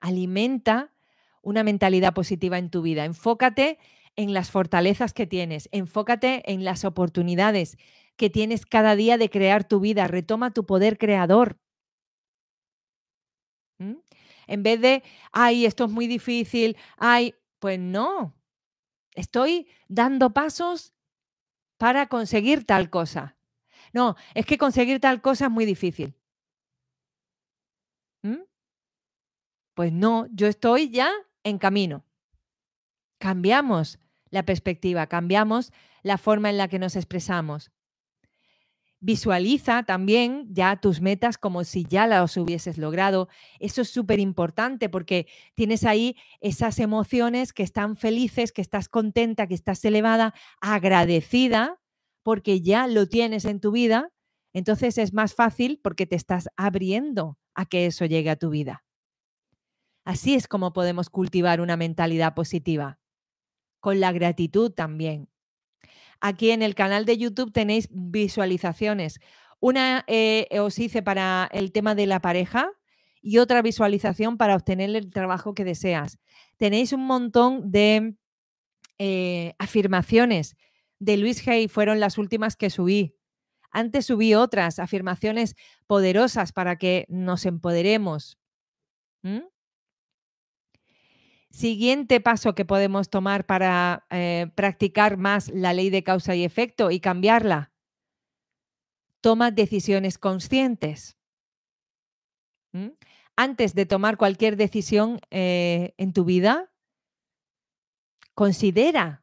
Alimenta 0.00 0.94
una 1.42 1.62
mentalidad 1.62 2.14
positiva 2.14 2.56
en 2.56 2.70
tu 2.70 2.80
vida. 2.80 3.04
Enfócate 3.04 3.78
en 4.16 4.32
las 4.32 4.50
fortalezas 4.50 5.12
que 5.12 5.26
tienes, 5.26 5.68
enfócate 5.72 6.50
en 6.50 6.64
las 6.64 6.86
oportunidades 6.86 7.76
que 8.16 8.30
tienes 8.30 8.66
cada 8.66 8.96
día 8.96 9.18
de 9.18 9.30
crear 9.30 9.66
tu 9.66 9.80
vida, 9.80 10.06
retoma 10.08 10.52
tu 10.52 10.64
poder 10.64 10.98
creador. 10.98 11.58
En 13.78 14.62
vez 14.62 14.80
de, 14.80 15.02
ay, 15.32 15.66
esto 15.66 15.84
es 15.84 15.90
muy 15.90 16.06
difícil, 16.06 16.76
ay, 16.96 17.34
pues 17.58 17.78
no, 17.78 18.34
estoy 19.12 19.68
dando 19.88 20.32
pasos 20.32 20.94
para 21.78 22.06
conseguir 22.06 22.64
tal 22.64 22.90
cosa. 22.90 23.36
No, 23.92 24.16
es 24.34 24.46
que 24.46 24.58
conseguir 24.58 25.00
tal 25.00 25.20
cosa 25.20 25.46
es 25.46 25.50
muy 25.50 25.64
difícil. 25.66 26.14
Pues 29.74 29.92
no, 29.92 30.26
yo 30.32 30.46
estoy 30.46 30.88
ya 30.88 31.12
en 31.44 31.58
camino. 31.58 32.04
Cambiamos 33.18 33.98
la 34.30 34.42
perspectiva, 34.44 35.06
cambiamos 35.06 35.70
la 36.02 36.16
forma 36.16 36.48
en 36.48 36.56
la 36.56 36.68
que 36.68 36.78
nos 36.78 36.96
expresamos. 36.96 37.70
Visualiza 39.00 39.82
también 39.82 40.48
ya 40.50 40.76
tus 40.80 41.00
metas 41.00 41.36
como 41.36 41.64
si 41.64 41.84
ya 41.84 42.06
las 42.06 42.36
hubieses 42.36 42.78
logrado. 42.78 43.28
Eso 43.60 43.82
es 43.82 43.90
súper 43.90 44.20
importante 44.20 44.88
porque 44.88 45.26
tienes 45.54 45.84
ahí 45.84 46.16
esas 46.40 46.78
emociones 46.78 47.52
que 47.52 47.62
están 47.62 47.96
felices, 47.96 48.52
que 48.52 48.62
estás 48.62 48.88
contenta, 48.88 49.46
que 49.46 49.54
estás 49.54 49.84
elevada, 49.84 50.34
agradecida, 50.60 51.78
porque 52.22 52.62
ya 52.62 52.86
lo 52.86 53.06
tienes 53.06 53.44
en 53.44 53.60
tu 53.60 53.70
vida. 53.70 54.12
Entonces 54.54 54.96
es 54.96 55.12
más 55.12 55.34
fácil 55.34 55.78
porque 55.82 56.06
te 56.06 56.16
estás 56.16 56.48
abriendo 56.56 57.38
a 57.54 57.66
que 57.66 57.86
eso 57.86 58.06
llegue 58.06 58.30
a 58.30 58.36
tu 58.36 58.48
vida. 58.48 58.84
Así 60.06 60.34
es 60.34 60.48
como 60.48 60.72
podemos 60.72 61.10
cultivar 61.10 61.60
una 61.60 61.76
mentalidad 61.76 62.34
positiva, 62.34 62.98
con 63.80 64.00
la 64.00 64.12
gratitud 64.12 64.70
también. 64.72 65.28
Aquí 66.20 66.50
en 66.50 66.62
el 66.62 66.74
canal 66.74 67.04
de 67.04 67.18
YouTube 67.18 67.52
tenéis 67.52 67.88
visualizaciones. 67.90 69.20
Una 69.60 70.04
eh, 70.06 70.48
os 70.60 70.78
hice 70.78 71.02
para 71.02 71.48
el 71.52 71.72
tema 71.72 71.94
de 71.94 72.06
la 72.06 72.20
pareja 72.20 72.70
y 73.22 73.38
otra 73.38 73.62
visualización 73.62 74.36
para 74.36 74.54
obtener 74.54 74.94
el 74.94 75.10
trabajo 75.10 75.54
que 75.54 75.64
deseas. 75.64 76.18
Tenéis 76.56 76.92
un 76.92 77.06
montón 77.06 77.70
de 77.70 78.14
eh, 78.98 79.54
afirmaciones 79.58 80.56
de 80.98 81.16
Luis 81.16 81.46
Hay, 81.48 81.68
fueron 81.68 82.00
las 82.00 82.18
últimas 82.18 82.56
que 82.56 82.70
subí. 82.70 83.14
Antes 83.70 84.06
subí 84.06 84.34
otras 84.34 84.78
afirmaciones 84.78 85.54
poderosas 85.86 86.52
para 86.52 86.76
que 86.76 87.04
nos 87.08 87.44
empoderemos. 87.44 88.38
Siguiente 91.50 92.20
paso 92.20 92.54
que 92.54 92.64
podemos 92.64 93.08
tomar 93.08 93.46
para 93.46 94.06
eh, 94.10 94.50
practicar 94.54 95.16
más 95.16 95.48
la 95.48 95.72
ley 95.72 95.90
de 95.90 96.02
causa 96.02 96.34
y 96.34 96.44
efecto 96.44 96.90
y 96.90 97.00
cambiarla. 97.00 97.72
Toma 99.20 99.50
decisiones 99.50 100.18
conscientes. 100.18 101.16
Antes 103.36 103.74
de 103.74 103.86
tomar 103.86 104.18
cualquier 104.18 104.56
decisión 104.56 105.18
eh, 105.30 105.94
en 105.96 106.12
tu 106.12 106.24
vida, 106.24 106.70
considera 108.34 109.22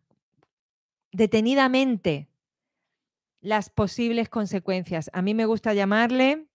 detenidamente 1.12 2.30
las 3.42 3.70
posibles 3.70 4.30
consecuencias. 4.30 5.12
A 5.14 5.22
mí 5.22 5.36
me 5.36 5.46
gusta 5.46 5.74
llamarle, 5.76 6.48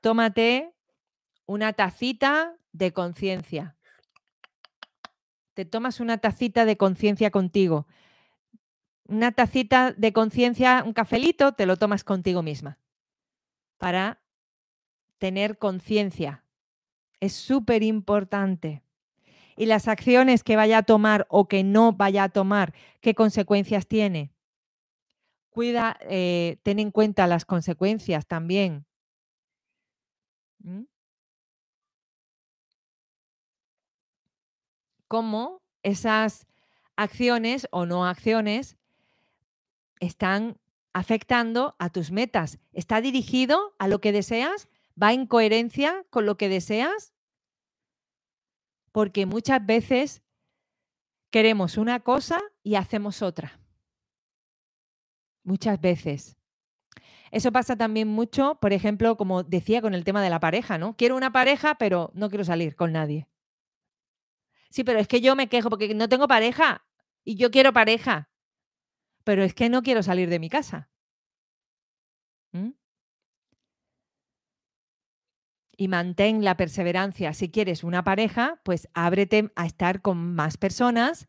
tómate 0.00 0.72
una 1.46 1.72
tacita 1.72 2.56
de 2.72 2.92
conciencia 2.92 3.76
te 5.60 5.66
tomas 5.66 6.00
una 6.00 6.16
tacita 6.16 6.64
de 6.64 6.78
conciencia 6.78 7.30
contigo. 7.30 7.86
Una 9.04 9.30
tacita 9.30 9.92
de 9.92 10.14
conciencia, 10.14 10.82
un 10.86 10.94
cafelito, 10.94 11.52
te 11.52 11.66
lo 11.66 11.76
tomas 11.76 12.02
contigo 12.02 12.42
misma. 12.42 12.78
Para 13.76 14.22
tener 15.18 15.58
conciencia. 15.58 16.46
Es 17.20 17.34
súper 17.34 17.82
importante. 17.82 18.82
Y 19.54 19.66
las 19.66 19.86
acciones 19.86 20.44
que 20.44 20.56
vaya 20.56 20.78
a 20.78 20.82
tomar 20.82 21.26
o 21.28 21.46
que 21.46 21.62
no 21.62 21.92
vaya 21.92 22.22
a 22.22 22.28
tomar, 22.30 22.72
¿qué 23.02 23.14
consecuencias 23.14 23.86
tiene? 23.86 24.32
Cuida, 25.50 25.98
eh, 26.08 26.56
ten 26.62 26.78
en 26.78 26.90
cuenta 26.90 27.26
las 27.26 27.44
consecuencias 27.44 28.26
también. 28.26 28.86
¿Mm? 30.60 30.84
Cómo 35.10 35.60
esas 35.82 36.46
acciones 36.94 37.66
o 37.72 37.84
no 37.84 38.06
acciones 38.06 38.78
están 39.98 40.56
afectando 40.92 41.74
a 41.80 41.90
tus 41.90 42.12
metas. 42.12 42.60
¿Está 42.72 43.00
dirigido 43.00 43.74
a 43.80 43.88
lo 43.88 44.00
que 44.00 44.12
deseas? 44.12 44.68
¿Va 45.00 45.12
en 45.12 45.26
coherencia 45.26 46.04
con 46.10 46.26
lo 46.26 46.36
que 46.36 46.48
deseas? 46.48 47.12
Porque 48.92 49.26
muchas 49.26 49.66
veces 49.66 50.22
queremos 51.30 51.76
una 51.76 51.98
cosa 51.98 52.40
y 52.62 52.76
hacemos 52.76 53.20
otra. 53.20 53.58
Muchas 55.42 55.80
veces. 55.80 56.36
Eso 57.32 57.50
pasa 57.50 57.74
también 57.74 58.06
mucho, 58.06 58.58
por 58.60 58.72
ejemplo, 58.72 59.16
como 59.16 59.42
decía 59.42 59.82
con 59.82 59.94
el 59.94 60.04
tema 60.04 60.22
de 60.22 60.30
la 60.30 60.38
pareja, 60.38 60.78
¿no? 60.78 60.96
Quiero 60.96 61.16
una 61.16 61.32
pareja, 61.32 61.74
pero 61.78 62.12
no 62.14 62.28
quiero 62.28 62.44
salir 62.44 62.76
con 62.76 62.92
nadie. 62.92 63.26
Sí, 64.70 64.84
pero 64.84 65.00
es 65.00 65.08
que 65.08 65.20
yo 65.20 65.34
me 65.36 65.48
quejo 65.48 65.68
porque 65.68 65.94
no 65.94 66.08
tengo 66.08 66.28
pareja 66.28 66.84
y 67.24 67.36
yo 67.36 67.50
quiero 67.50 67.72
pareja. 67.72 68.30
Pero 69.24 69.42
es 69.42 69.52
que 69.54 69.68
no 69.68 69.82
quiero 69.82 70.02
salir 70.02 70.30
de 70.30 70.38
mi 70.38 70.48
casa. 70.48 70.90
¿Mm? 72.52 72.70
Y 75.76 75.88
mantén 75.88 76.44
la 76.44 76.56
perseverancia. 76.56 77.32
Si 77.32 77.50
quieres 77.50 77.84
una 77.84 78.04
pareja, 78.04 78.60
pues 78.64 78.88
ábrete 78.94 79.50
a 79.56 79.66
estar 79.66 80.02
con 80.02 80.34
más 80.34 80.56
personas. 80.56 81.26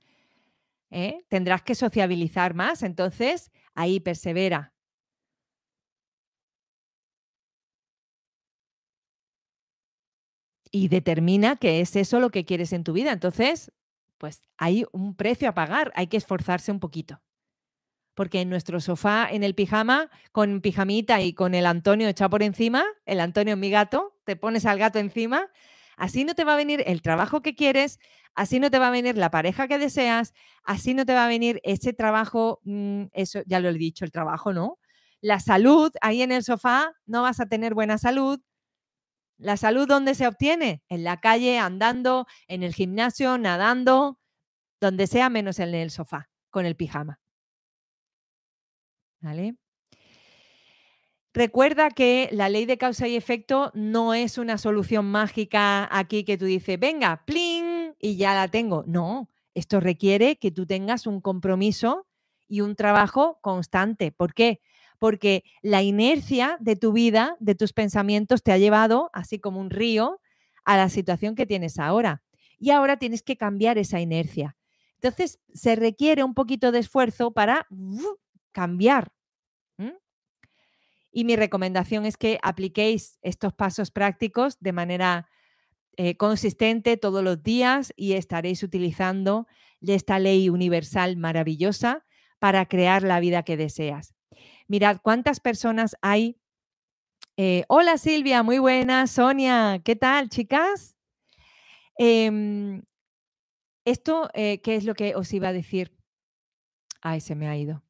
¿eh? 0.90 1.26
Tendrás 1.30 1.64
que 1.64 1.74
sociabilizar 1.74 2.54
más. 2.54 2.84
Entonces, 2.84 3.52
ahí 3.74 4.00
persevera. 4.00 4.74
Y 10.72 10.88
determina 10.88 11.58
que 11.58 11.82
es 11.82 11.96
eso 11.96 12.20
lo 12.20 12.30
que 12.30 12.46
quieres 12.46 12.74
en 12.74 12.84
tu 12.84 12.94
vida. 12.94 13.12
Entonces, 13.12 13.72
pues 14.18 14.42
hay 14.58 14.86
un 14.92 15.16
precio 15.16 15.50
a 15.50 15.54
pagar, 15.54 15.92
hay 15.96 16.08
que 16.08 16.18
esforzarse 16.18 16.72
un 16.72 16.80
poquito. 16.80 17.22
Porque 18.14 18.42
en 18.42 18.50
nuestro 18.50 18.80
sofá, 18.80 19.28
en 19.32 19.44
el 19.44 19.56
pijama, 19.56 20.10
con 20.32 20.62
pijamita 20.62 21.22
y 21.22 21.34
con 21.34 21.56
el 21.56 21.66
Antonio 21.66 22.08
echado 22.08 22.30
por 22.30 22.44
encima, 22.44 22.86
el 23.06 23.20
Antonio 23.20 23.58
mi 23.58 23.70
gato, 23.70 24.18
te 24.26 24.36
pones 24.36 24.66
al 24.66 24.80
gato 24.80 25.00
encima, 25.00 25.50
así 25.98 26.24
no 26.26 26.36
te 26.36 26.44
va 26.44 26.54
a 26.54 26.58
venir 26.58 26.84
el 26.86 27.02
trabajo 27.02 27.42
que 27.42 27.56
quieres, 27.56 28.00
así 28.36 28.60
no 28.60 28.70
te 28.70 28.80
va 28.80 28.88
a 28.88 28.92
venir 28.92 29.18
la 29.18 29.32
pareja 29.32 29.68
que 29.68 29.78
deseas, 29.80 30.34
así 30.64 30.94
no 30.94 31.06
te 31.06 31.14
va 31.14 31.26
a 31.26 31.28
venir 31.30 31.60
ese 31.64 31.94
trabajo, 31.94 32.60
mm, 32.64 33.06
eso 33.14 33.42
ya 33.46 33.60
lo 33.60 33.70
he 33.70 33.74
dicho, 33.74 34.06
el 34.06 34.12
trabajo, 34.12 34.54
¿no? 34.54 34.78
La 35.22 35.40
salud, 35.40 35.92
ahí 36.02 36.22
en 36.22 36.32
el 36.32 36.44
sofá 36.44 36.94
no 37.06 37.22
vas 37.22 37.40
a 37.40 37.48
tener 37.48 37.74
buena 37.74 37.98
salud. 37.98 38.40
¿La 39.42 39.58
salud 39.58 39.88
dónde 39.88 40.14
se 40.14 40.28
obtiene? 40.28 40.84
En 40.88 41.04
la 41.04 41.20
calle, 41.20 41.58
andando, 41.58 42.28
en 42.48 42.62
el 42.62 42.76
gimnasio, 42.76 43.40
nadando, 43.40 44.20
donde 44.80 45.08
sea 45.08 45.32
menos 45.32 45.58
en 45.58 45.74
el 45.74 45.90
sofá, 45.90 46.30
con 46.52 46.68
el 46.68 46.76
pijama. 46.76 47.20
¿Vale? 49.20 49.56
Recuerda 51.34 51.90
que 51.90 52.30
la 52.32 52.50
ley 52.50 52.66
de 52.66 52.78
causa 52.78 53.08
y 53.08 53.16
efecto 53.16 53.72
no 53.74 54.14
es 54.14 54.38
una 54.38 54.60
solución 54.60 55.06
mágica 55.06 55.88
aquí 55.92 56.24
que 56.24 56.38
tú 56.38 56.46
dices, 56.46 56.80
venga, 56.80 57.24
pling, 57.26 57.96
y 58.00 58.18
ya 58.18 58.36
la 58.36 58.48
tengo. 58.48 58.84
No, 58.86 59.30
esto 59.56 59.80
requiere 59.80 60.38
que 60.38 60.52
tú 60.52 60.68
tengas 60.68 61.08
un 61.08 61.20
compromiso 61.20 62.08
y 62.48 62.62
un 62.62 62.76
trabajo 62.76 63.40
constante. 63.42 64.12
¿Por 64.12 64.36
qué? 64.36 64.60
Porque 65.02 65.44
la 65.64 65.82
inercia 65.82 66.58
de 66.60 66.76
tu 66.76 66.94
vida, 66.94 67.36
de 67.40 67.56
tus 67.56 67.74
pensamientos, 67.74 68.44
te 68.44 68.52
ha 68.52 68.60
llevado, 68.60 69.10
así 69.14 69.40
como 69.40 69.60
un 69.60 69.72
río, 69.72 70.20
a 70.64 70.78
la 70.78 70.90
situación 70.90 71.34
que 71.34 71.48
tienes 71.48 71.80
ahora. 71.80 72.22
Y 72.60 72.70
ahora 72.70 72.98
tienes 72.98 73.24
que 73.24 73.36
cambiar 73.36 73.80
esa 73.80 74.00
inercia. 74.00 74.56
Entonces, 75.02 75.40
se 75.56 75.76
requiere 75.76 76.24
un 76.24 76.36
poquito 76.36 76.72
de 76.72 76.78
esfuerzo 76.78 77.32
para 77.32 77.66
cambiar 78.52 79.12
y 81.12 81.26
mi 81.26 81.36
recomendación 81.36 82.06
es 82.06 82.18
que 82.18 82.40
apliquéis 82.42 83.20
estos 83.22 83.54
pasos 83.54 83.92
prácticos 83.92 84.58
de 84.60 84.72
manera 84.72 85.28
eh, 85.98 86.16
consistente 86.16 86.98
todos 86.98 87.24
los 87.24 87.44
días 87.44 87.94
y 87.98 88.14
estaréis 88.14 88.64
utilizando 88.64 89.48
esta 89.82 90.20
ley 90.20 90.50
universal 90.50 91.18
maravillosa 91.18 92.06
para 92.40 92.66
crear 92.66 93.04
la 93.04 93.20
vida 93.20 93.44
que 93.44 93.58
deseas. 93.58 94.16
Mirad 94.72 95.02
cuántas 95.04 95.42
personas 95.42 95.98
hay. 96.02 96.40
Eh, 97.36 97.66
hola 97.68 97.98
Silvia, 97.98 98.42
muy 98.42 98.58
buena. 98.58 99.06
Sonia, 99.06 99.82
¿qué 99.84 99.98
tal, 99.98 100.30
chicas? 100.30 100.96
Em, 101.98 102.82
esto, 103.84 104.30
eh, 104.34 104.62
¿qué 104.62 104.78
es 104.78 104.86
lo 104.86 104.94
que 104.94 105.14
os 105.14 105.34
iba 105.34 105.50
a 105.50 105.54
decir? 105.54 105.94
Ay, 107.02 107.20
se 107.20 107.36
me 107.36 107.50
ha 107.50 107.58
ido. 107.58 107.84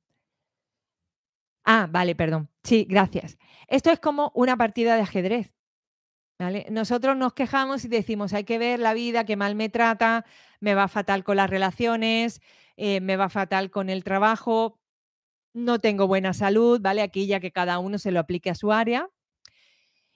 Ah, 1.66 1.88
vale, 1.88 2.16
perdón. 2.16 2.50
Sí, 2.64 2.88
gracias. 2.90 3.38
Esto 3.68 3.92
es 3.92 4.00
como 4.00 4.32
una 4.34 4.58
partida 4.58 4.96
de 4.96 5.04
ajedrez. 5.04 5.54
¿vale? 6.40 6.66
Nosotros 6.72 7.16
nos 7.16 7.34
quejamos 7.34 7.86
y 7.86 7.90
decimos, 7.90 8.34
hay 8.34 8.44
que 8.44 8.58
ver 8.58 8.80
la 8.80 8.96
vida, 8.96 9.24
que 9.24 9.36
mal 9.36 9.54
me 9.54 9.70
trata, 9.70 10.26
me 10.60 10.74
va 10.74 10.88
fatal 10.88 11.24
con 11.24 11.38
las 11.38 11.52
relaciones, 11.52 12.42
eh, 12.76 13.02
me 13.02 13.18
va 13.18 13.30
fatal 13.30 13.70
con 13.70 13.92
el 13.92 14.04
trabajo, 14.04 14.81
no 15.54 15.80
tengo 15.80 16.08
buena 16.08 16.34
salud, 16.34 16.80
¿vale? 16.82 17.02
Aquí 17.02 17.28
ya 17.28 17.40
que 17.40 17.52
cada 17.52 17.80
uno 17.80 17.98
se 17.98 18.12
lo 18.12 18.20
aplique 18.20 18.50
a 18.50 18.56
su 18.56 18.72
área. 18.72 19.10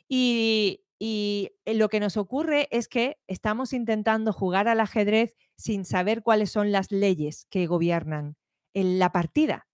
Y, 0.08 0.82
y 1.00 1.52
lo 1.66 1.90
que 1.90 2.00
nos 2.00 2.18
ocurre 2.18 2.68
es 2.72 2.88
que 2.88 3.18
estamos 3.28 3.74
intentando 3.74 4.34
jugar 4.34 4.68
al 4.68 4.80
ajedrez 4.80 5.36
sin 5.58 5.86
saber 5.86 6.22
cuáles 6.22 6.52
son 6.52 6.72
las 6.72 6.92
leyes 6.92 7.48
que 7.50 7.68
gobiernan 7.68 8.36
la 8.74 9.12
partida 9.12 9.68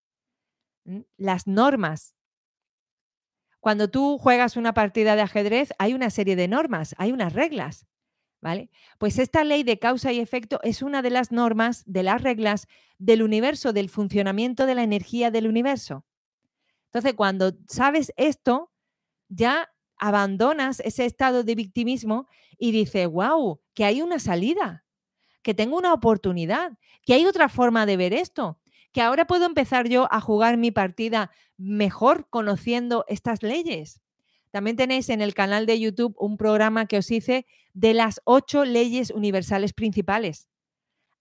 las 1.17 1.47
normas. 1.47 2.15
Cuando 3.59 3.89
tú 3.89 4.17
juegas 4.17 4.57
una 4.57 4.73
partida 4.73 5.15
de 5.15 5.21
ajedrez, 5.21 5.71
hay 5.77 5.93
una 5.93 6.09
serie 6.09 6.35
de 6.35 6.47
normas, 6.47 6.95
hay 6.97 7.11
unas 7.11 7.33
reglas. 7.33 7.85
¿Vale? 8.41 8.71
Pues 8.97 9.19
esta 9.19 9.43
ley 9.43 9.61
de 9.63 9.77
causa 9.77 10.11
y 10.11 10.19
efecto 10.19 10.59
es 10.63 10.81
una 10.81 11.03
de 11.03 11.11
las 11.11 11.31
normas, 11.31 11.83
de 11.85 12.01
las 12.01 12.23
reglas 12.23 12.67
del 12.97 13.21
universo, 13.21 13.71
del 13.71 13.87
funcionamiento 13.87 14.65
de 14.65 14.73
la 14.73 14.83
energía 14.83 15.29
del 15.29 15.47
universo. 15.47 16.05
Entonces, 16.85 17.13
cuando 17.13 17.53
sabes 17.67 18.11
esto, 18.17 18.71
ya 19.29 19.69
abandonas 19.97 20.79
ese 20.79 21.05
estado 21.05 21.43
de 21.43 21.55
victimismo 21.55 22.27
y 22.57 22.71
dices, 22.71 23.07
wow, 23.07 23.61
que 23.75 23.85
hay 23.85 24.01
una 24.01 24.17
salida, 24.17 24.85
que 25.43 25.53
tengo 25.53 25.77
una 25.77 25.93
oportunidad, 25.93 26.77
que 27.05 27.13
hay 27.13 27.25
otra 27.25 27.47
forma 27.47 27.85
de 27.85 27.97
ver 27.97 28.13
esto, 28.13 28.59
que 28.91 29.01
ahora 29.01 29.25
puedo 29.25 29.45
empezar 29.45 29.87
yo 29.87 30.07
a 30.11 30.19
jugar 30.19 30.57
mi 30.57 30.71
partida 30.71 31.31
mejor 31.57 32.27
conociendo 32.29 33.05
estas 33.07 33.43
leyes. 33.43 34.01
También 34.51 34.75
tenéis 34.75 35.09
en 35.09 35.21
el 35.21 35.33
canal 35.33 35.65
de 35.65 35.79
YouTube 35.79 36.15
un 36.19 36.37
programa 36.37 36.85
que 36.85 36.97
os 36.97 37.09
hice 37.09 37.45
de 37.73 37.93
las 37.93 38.21
ocho 38.25 38.65
leyes 38.65 39.09
universales 39.11 39.73
principales. 39.73 40.47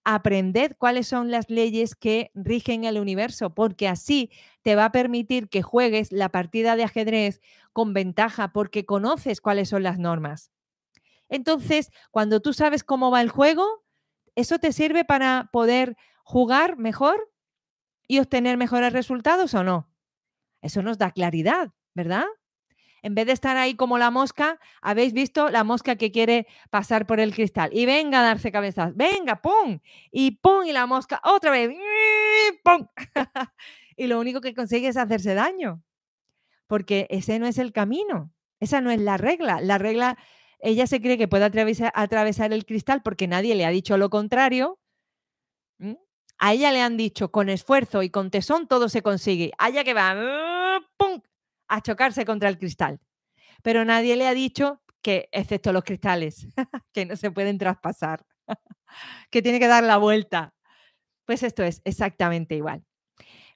Aprended 0.03 0.73
cuáles 0.77 1.07
son 1.07 1.31
las 1.31 1.49
leyes 1.49 1.95
que 1.95 2.31
rigen 2.33 2.83
el 2.83 2.99
universo, 2.99 3.53
porque 3.53 3.87
así 3.87 4.31
te 4.61 4.75
va 4.75 4.85
a 4.85 4.91
permitir 4.91 5.47
que 5.47 5.61
juegues 5.61 6.11
la 6.11 6.29
partida 6.29 6.75
de 6.75 6.83
ajedrez 6.83 7.39
con 7.71 7.93
ventaja, 7.93 8.51
porque 8.51 8.85
conoces 8.85 9.41
cuáles 9.41 9.69
son 9.69 9.83
las 9.83 9.97
normas. 9.97 10.51
Entonces, 11.29 11.91
cuando 12.09 12.41
tú 12.41 12.51
sabes 12.51 12.83
cómo 12.83 13.11
va 13.11 13.21
el 13.21 13.29
juego, 13.29 13.85
eso 14.35 14.59
te 14.59 14.73
sirve 14.73 15.05
para 15.05 15.49
poder 15.53 15.95
jugar 16.23 16.77
mejor 16.77 17.31
y 18.07 18.19
obtener 18.19 18.57
mejores 18.57 18.91
resultados 18.91 19.53
o 19.53 19.63
no. 19.63 19.89
Eso 20.61 20.81
nos 20.81 20.97
da 20.97 21.11
claridad, 21.11 21.71
¿verdad? 21.93 22.25
En 23.01 23.15
vez 23.15 23.25
de 23.25 23.33
estar 23.33 23.57
ahí 23.57 23.75
como 23.75 23.97
la 23.97 24.11
mosca, 24.11 24.59
habéis 24.81 25.13
visto 25.13 25.49
la 25.49 25.63
mosca 25.63 25.95
que 25.95 26.11
quiere 26.11 26.47
pasar 26.69 27.07
por 27.07 27.19
el 27.19 27.33
cristal 27.33 27.71
y 27.73 27.85
venga 27.85 28.19
a 28.19 28.23
darse 28.23 28.51
cabezas, 28.51 28.95
venga, 28.95 29.41
¡pum! 29.41 29.79
Y 30.11 30.31
¡pum! 30.31 30.65
Y 30.65 30.71
la 30.71 30.85
mosca 30.85 31.19
otra 31.23 31.51
vez, 31.51 31.71
¡pum! 32.63 32.87
y 33.97 34.07
lo 34.07 34.19
único 34.19 34.41
que 34.41 34.53
consigue 34.53 34.87
es 34.87 34.97
hacerse 34.97 35.33
daño, 35.33 35.83
porque 36.67 37.07
ese 37.09 37.39
no 37.39 37.47
es 37.47 37.57
el 37.57 37.71
camino, 37.71 38.31
esa 38.59 38.81
no 38.81 38.91
es 38.91 39.01
la 39.01 39.17
regla. 39.17 39.61
La 39.61 39.77
regla, 39.79 40.17
ella 40.59 40.85
se 40.87 41.01
cree 41.01 41.17
que 41.17 41.27
puede 41.27 41.45
atravesar, 41.45 42.53
el 42.53 42.65
cristal 42.65 43.01
porque 43.03 43.27
nadie 43.27 43.55
le 43.55 43.65
ha 43.65 43.69
dicho 43.69 43.97
lo 43.97 44.09
contrario 44.09 44.79
a 46.41 46.53
ella 46.53 46.71
le 46.71 46.81
han 46.81 46.97
dicho 46.97 47.31
con 47.31 47.49
esfuerzo 47.49 48.01
y 48.01 48.09
con 48.09 48.31
tesón 48.31 48.67
todo 48.67 48.89
se 48.89 49.03
consigue. 49.03 49.51
Allá 49.59 49.83
que 49.83 49.93
va 49.93 50.81
¡pum! 50.97 51.21
A 51.71 51.81
chocarse 51.81 52.25
contra 52.25 52.49
el 52.49 52.57
cristal. 52.57 52.99
Pero 53.63 53.85
nadie 53.85 54.15
le 54.17 54.27
ha 54.27 54.33
dicho 54.33 54.81
que, 55.01 55.29
excepto 55.31 55.71
los 55.71 55.83
cristales, 55.83 56.47
que 56.93 57.05
no 57.05 57.15
se 57.15 57.31
pueden 57.31 57.57
traspasar, 57.57 58.25
que 59.31 59.41
tiene 59.41 59.59
que 59.59 59.67
dar 59.67 59.83
la 59.83 59.97
vuelta. 59.97 60.53
Pues 61.25 61.43
esto 61.43 61.63
es 61.63 61.81
exactamente 61.85 62.55
igual. 62.55 62.83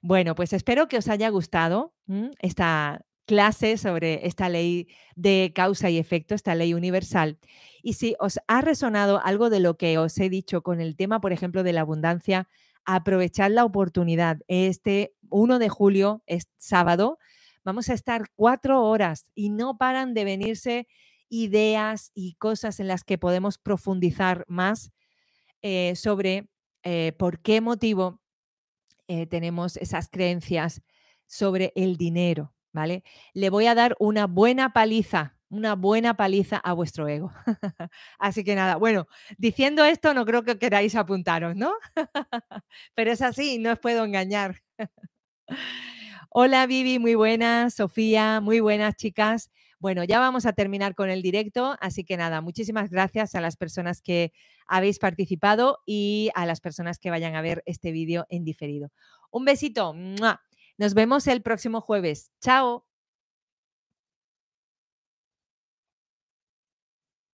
Bueno, 0.00 0.34
pues 0.34 0.52
espero 0.52 0.88
que 0.88 0.98
os 0.98 1.08
haya 1.08 1.28
gustado 1.28 1.94
esta 2.38 3.04
clase 3.26 3.76
sobre 3.76 4.26
esta 4.26 4.48
ley 4.48 4.88
de 5.16 5.52
causa 5.54 5.90
y 5.90 5.98
efecto, 5.98 6.34
esta 6.34 6.54
ley 6.54 6.74
universal. 6.74 7.38
Y 7.82 7.94
si 7.94 8.14
os 8.20 8.38
ha 8.46 8.60
resonado 8.60 9.20
algo 9.22 9.50
de 9.50 9.60
lo 9.60 9.76
que 9.76 9.98
os 9.98 10.16
he 10.18 10.30
dicho 10.30 10.62
con 10.62 10.80
el 10.80 10.96
tema, 10.96 11.20
por 11.20 11.32
ejemplo, 11.32 11.64
de 11.64 11.72
la 11.72 11.80
abundancia, 11.82 12.48
aprovechar 12.84 13.50
la 13.50 13.64
oportunidad. 13.64 14.38
Este 14.46 15.12
1 15.28 15.58
de 15.58 15.68
julio, 15.68 16.22
es 16.26 16.48
sábado, 16.56 17.18
vamos 17.66 17.88
a 17.88 17.94
estar 17.94 18.30
cuatro 18.36 18.84
horas 18.84 19.28
y 19.34 19.50
no 19.50 19.76
paran 19.76 20.14
de 20.14 20.24
venirse 20.24 20.86
ideas 21.28 22.12
y 22.14 22.34
cosas 22.34 22.78
en 22.78 22.86
las 22.86 23.02
que 23.02 23.18
podemos 23.18 23.58
profundizar 23.58 24.44
más 24.46 24.92
eh, 25.62 25.96
sobre 25.96 26.48
eh, 26.84 27.12
por 27.18 27.40
qué 27.40 27.60
motivo 27.60 28.22
eh, 29.08 29.26
tenemos 29.26 29.76
esas 29.78 30.08
creencias 30.08 30.80
sobre 31.26 31.72
el 31.74 31.96
dinero, 31.96 32.54
¿vale? 32.72 33.02
Le 33.34 33.50
voy 33.50 33.66
a 33.66 33.74
dar 33.74 33.96
una 33.98 34.28
buena 34.28 34.72
paliza 34.72 35.36
una 35.48 35.76
buena 35.76 36.16
paliza 36.16 36.56
a 36.56 36.72
vuestro 36.72 37.06
ego. 37.06 37.32
así 38.18 38.42
que 38.42 38.56
nada, 38.56 38.76
bueno, 38.76 39.06
diciendo 39.38 39.84
esto 39.84 40.12
no 40.12 40.24
creo 40.24 40.42
que 40.42 40.58
queráis 40.58 40.96
apuntaros, 40.96 41.54
¿no? 41.54 41.72
Pero 42.94 43.12
es 43.12 43.22
así, 43.22 43.58
no 43.58 43.72
os 43.72 43.78
puedo 43.78 44.04
engañar. 44.04 44.60
Hola 46.38 46.66
Vivi, 46.66 46.98
muy 46.98 47.14
buenas. 47.14 47.72
Sofía, 47.72 48.42
muy 48.42 48.60
buenas 48.60 48.94
chicas. 48.94 49.50
Bueno, 49.78 50.04
ya 50.04 50.20
vamos 50.20 50.44
a 50.44 50.52
terminar 50.52 50.94
con 50.94 51.08
el 51.08 51.22
directo, 51.22 51.78
así 51.80 52.04
que 52.04 52.18
nada, 52.18 52.42
muchísimas 52.42 52.90
gracias 52.90 53.34
a 53.34 53.40
las 53.40 53.56
personas 53.56 54.02
que 54.02 54.34
habéis 54.66 54.98
participado 54.98 55.78
y 55.86 56.28
a 56.34 56.44
las 56.44 56.60
personas 56.60 56.98
que 56.98 57.08
vayan 57.08 57.36
a 57.36 57.40
ver 57.40 57.62
este 57.64 57.90
vídeo 57.90 58.26
en 58.28 58.44
diferido. 58.44 58.90
Un 59.30 59.46
besito. 59.46 59.94
Nos 60.76 60.92
vemos 60.92 61.26
el 61.26 61.40
próximo 61.40 61.80
jueves. 61.80 62.30
Chao. 62.42 62.85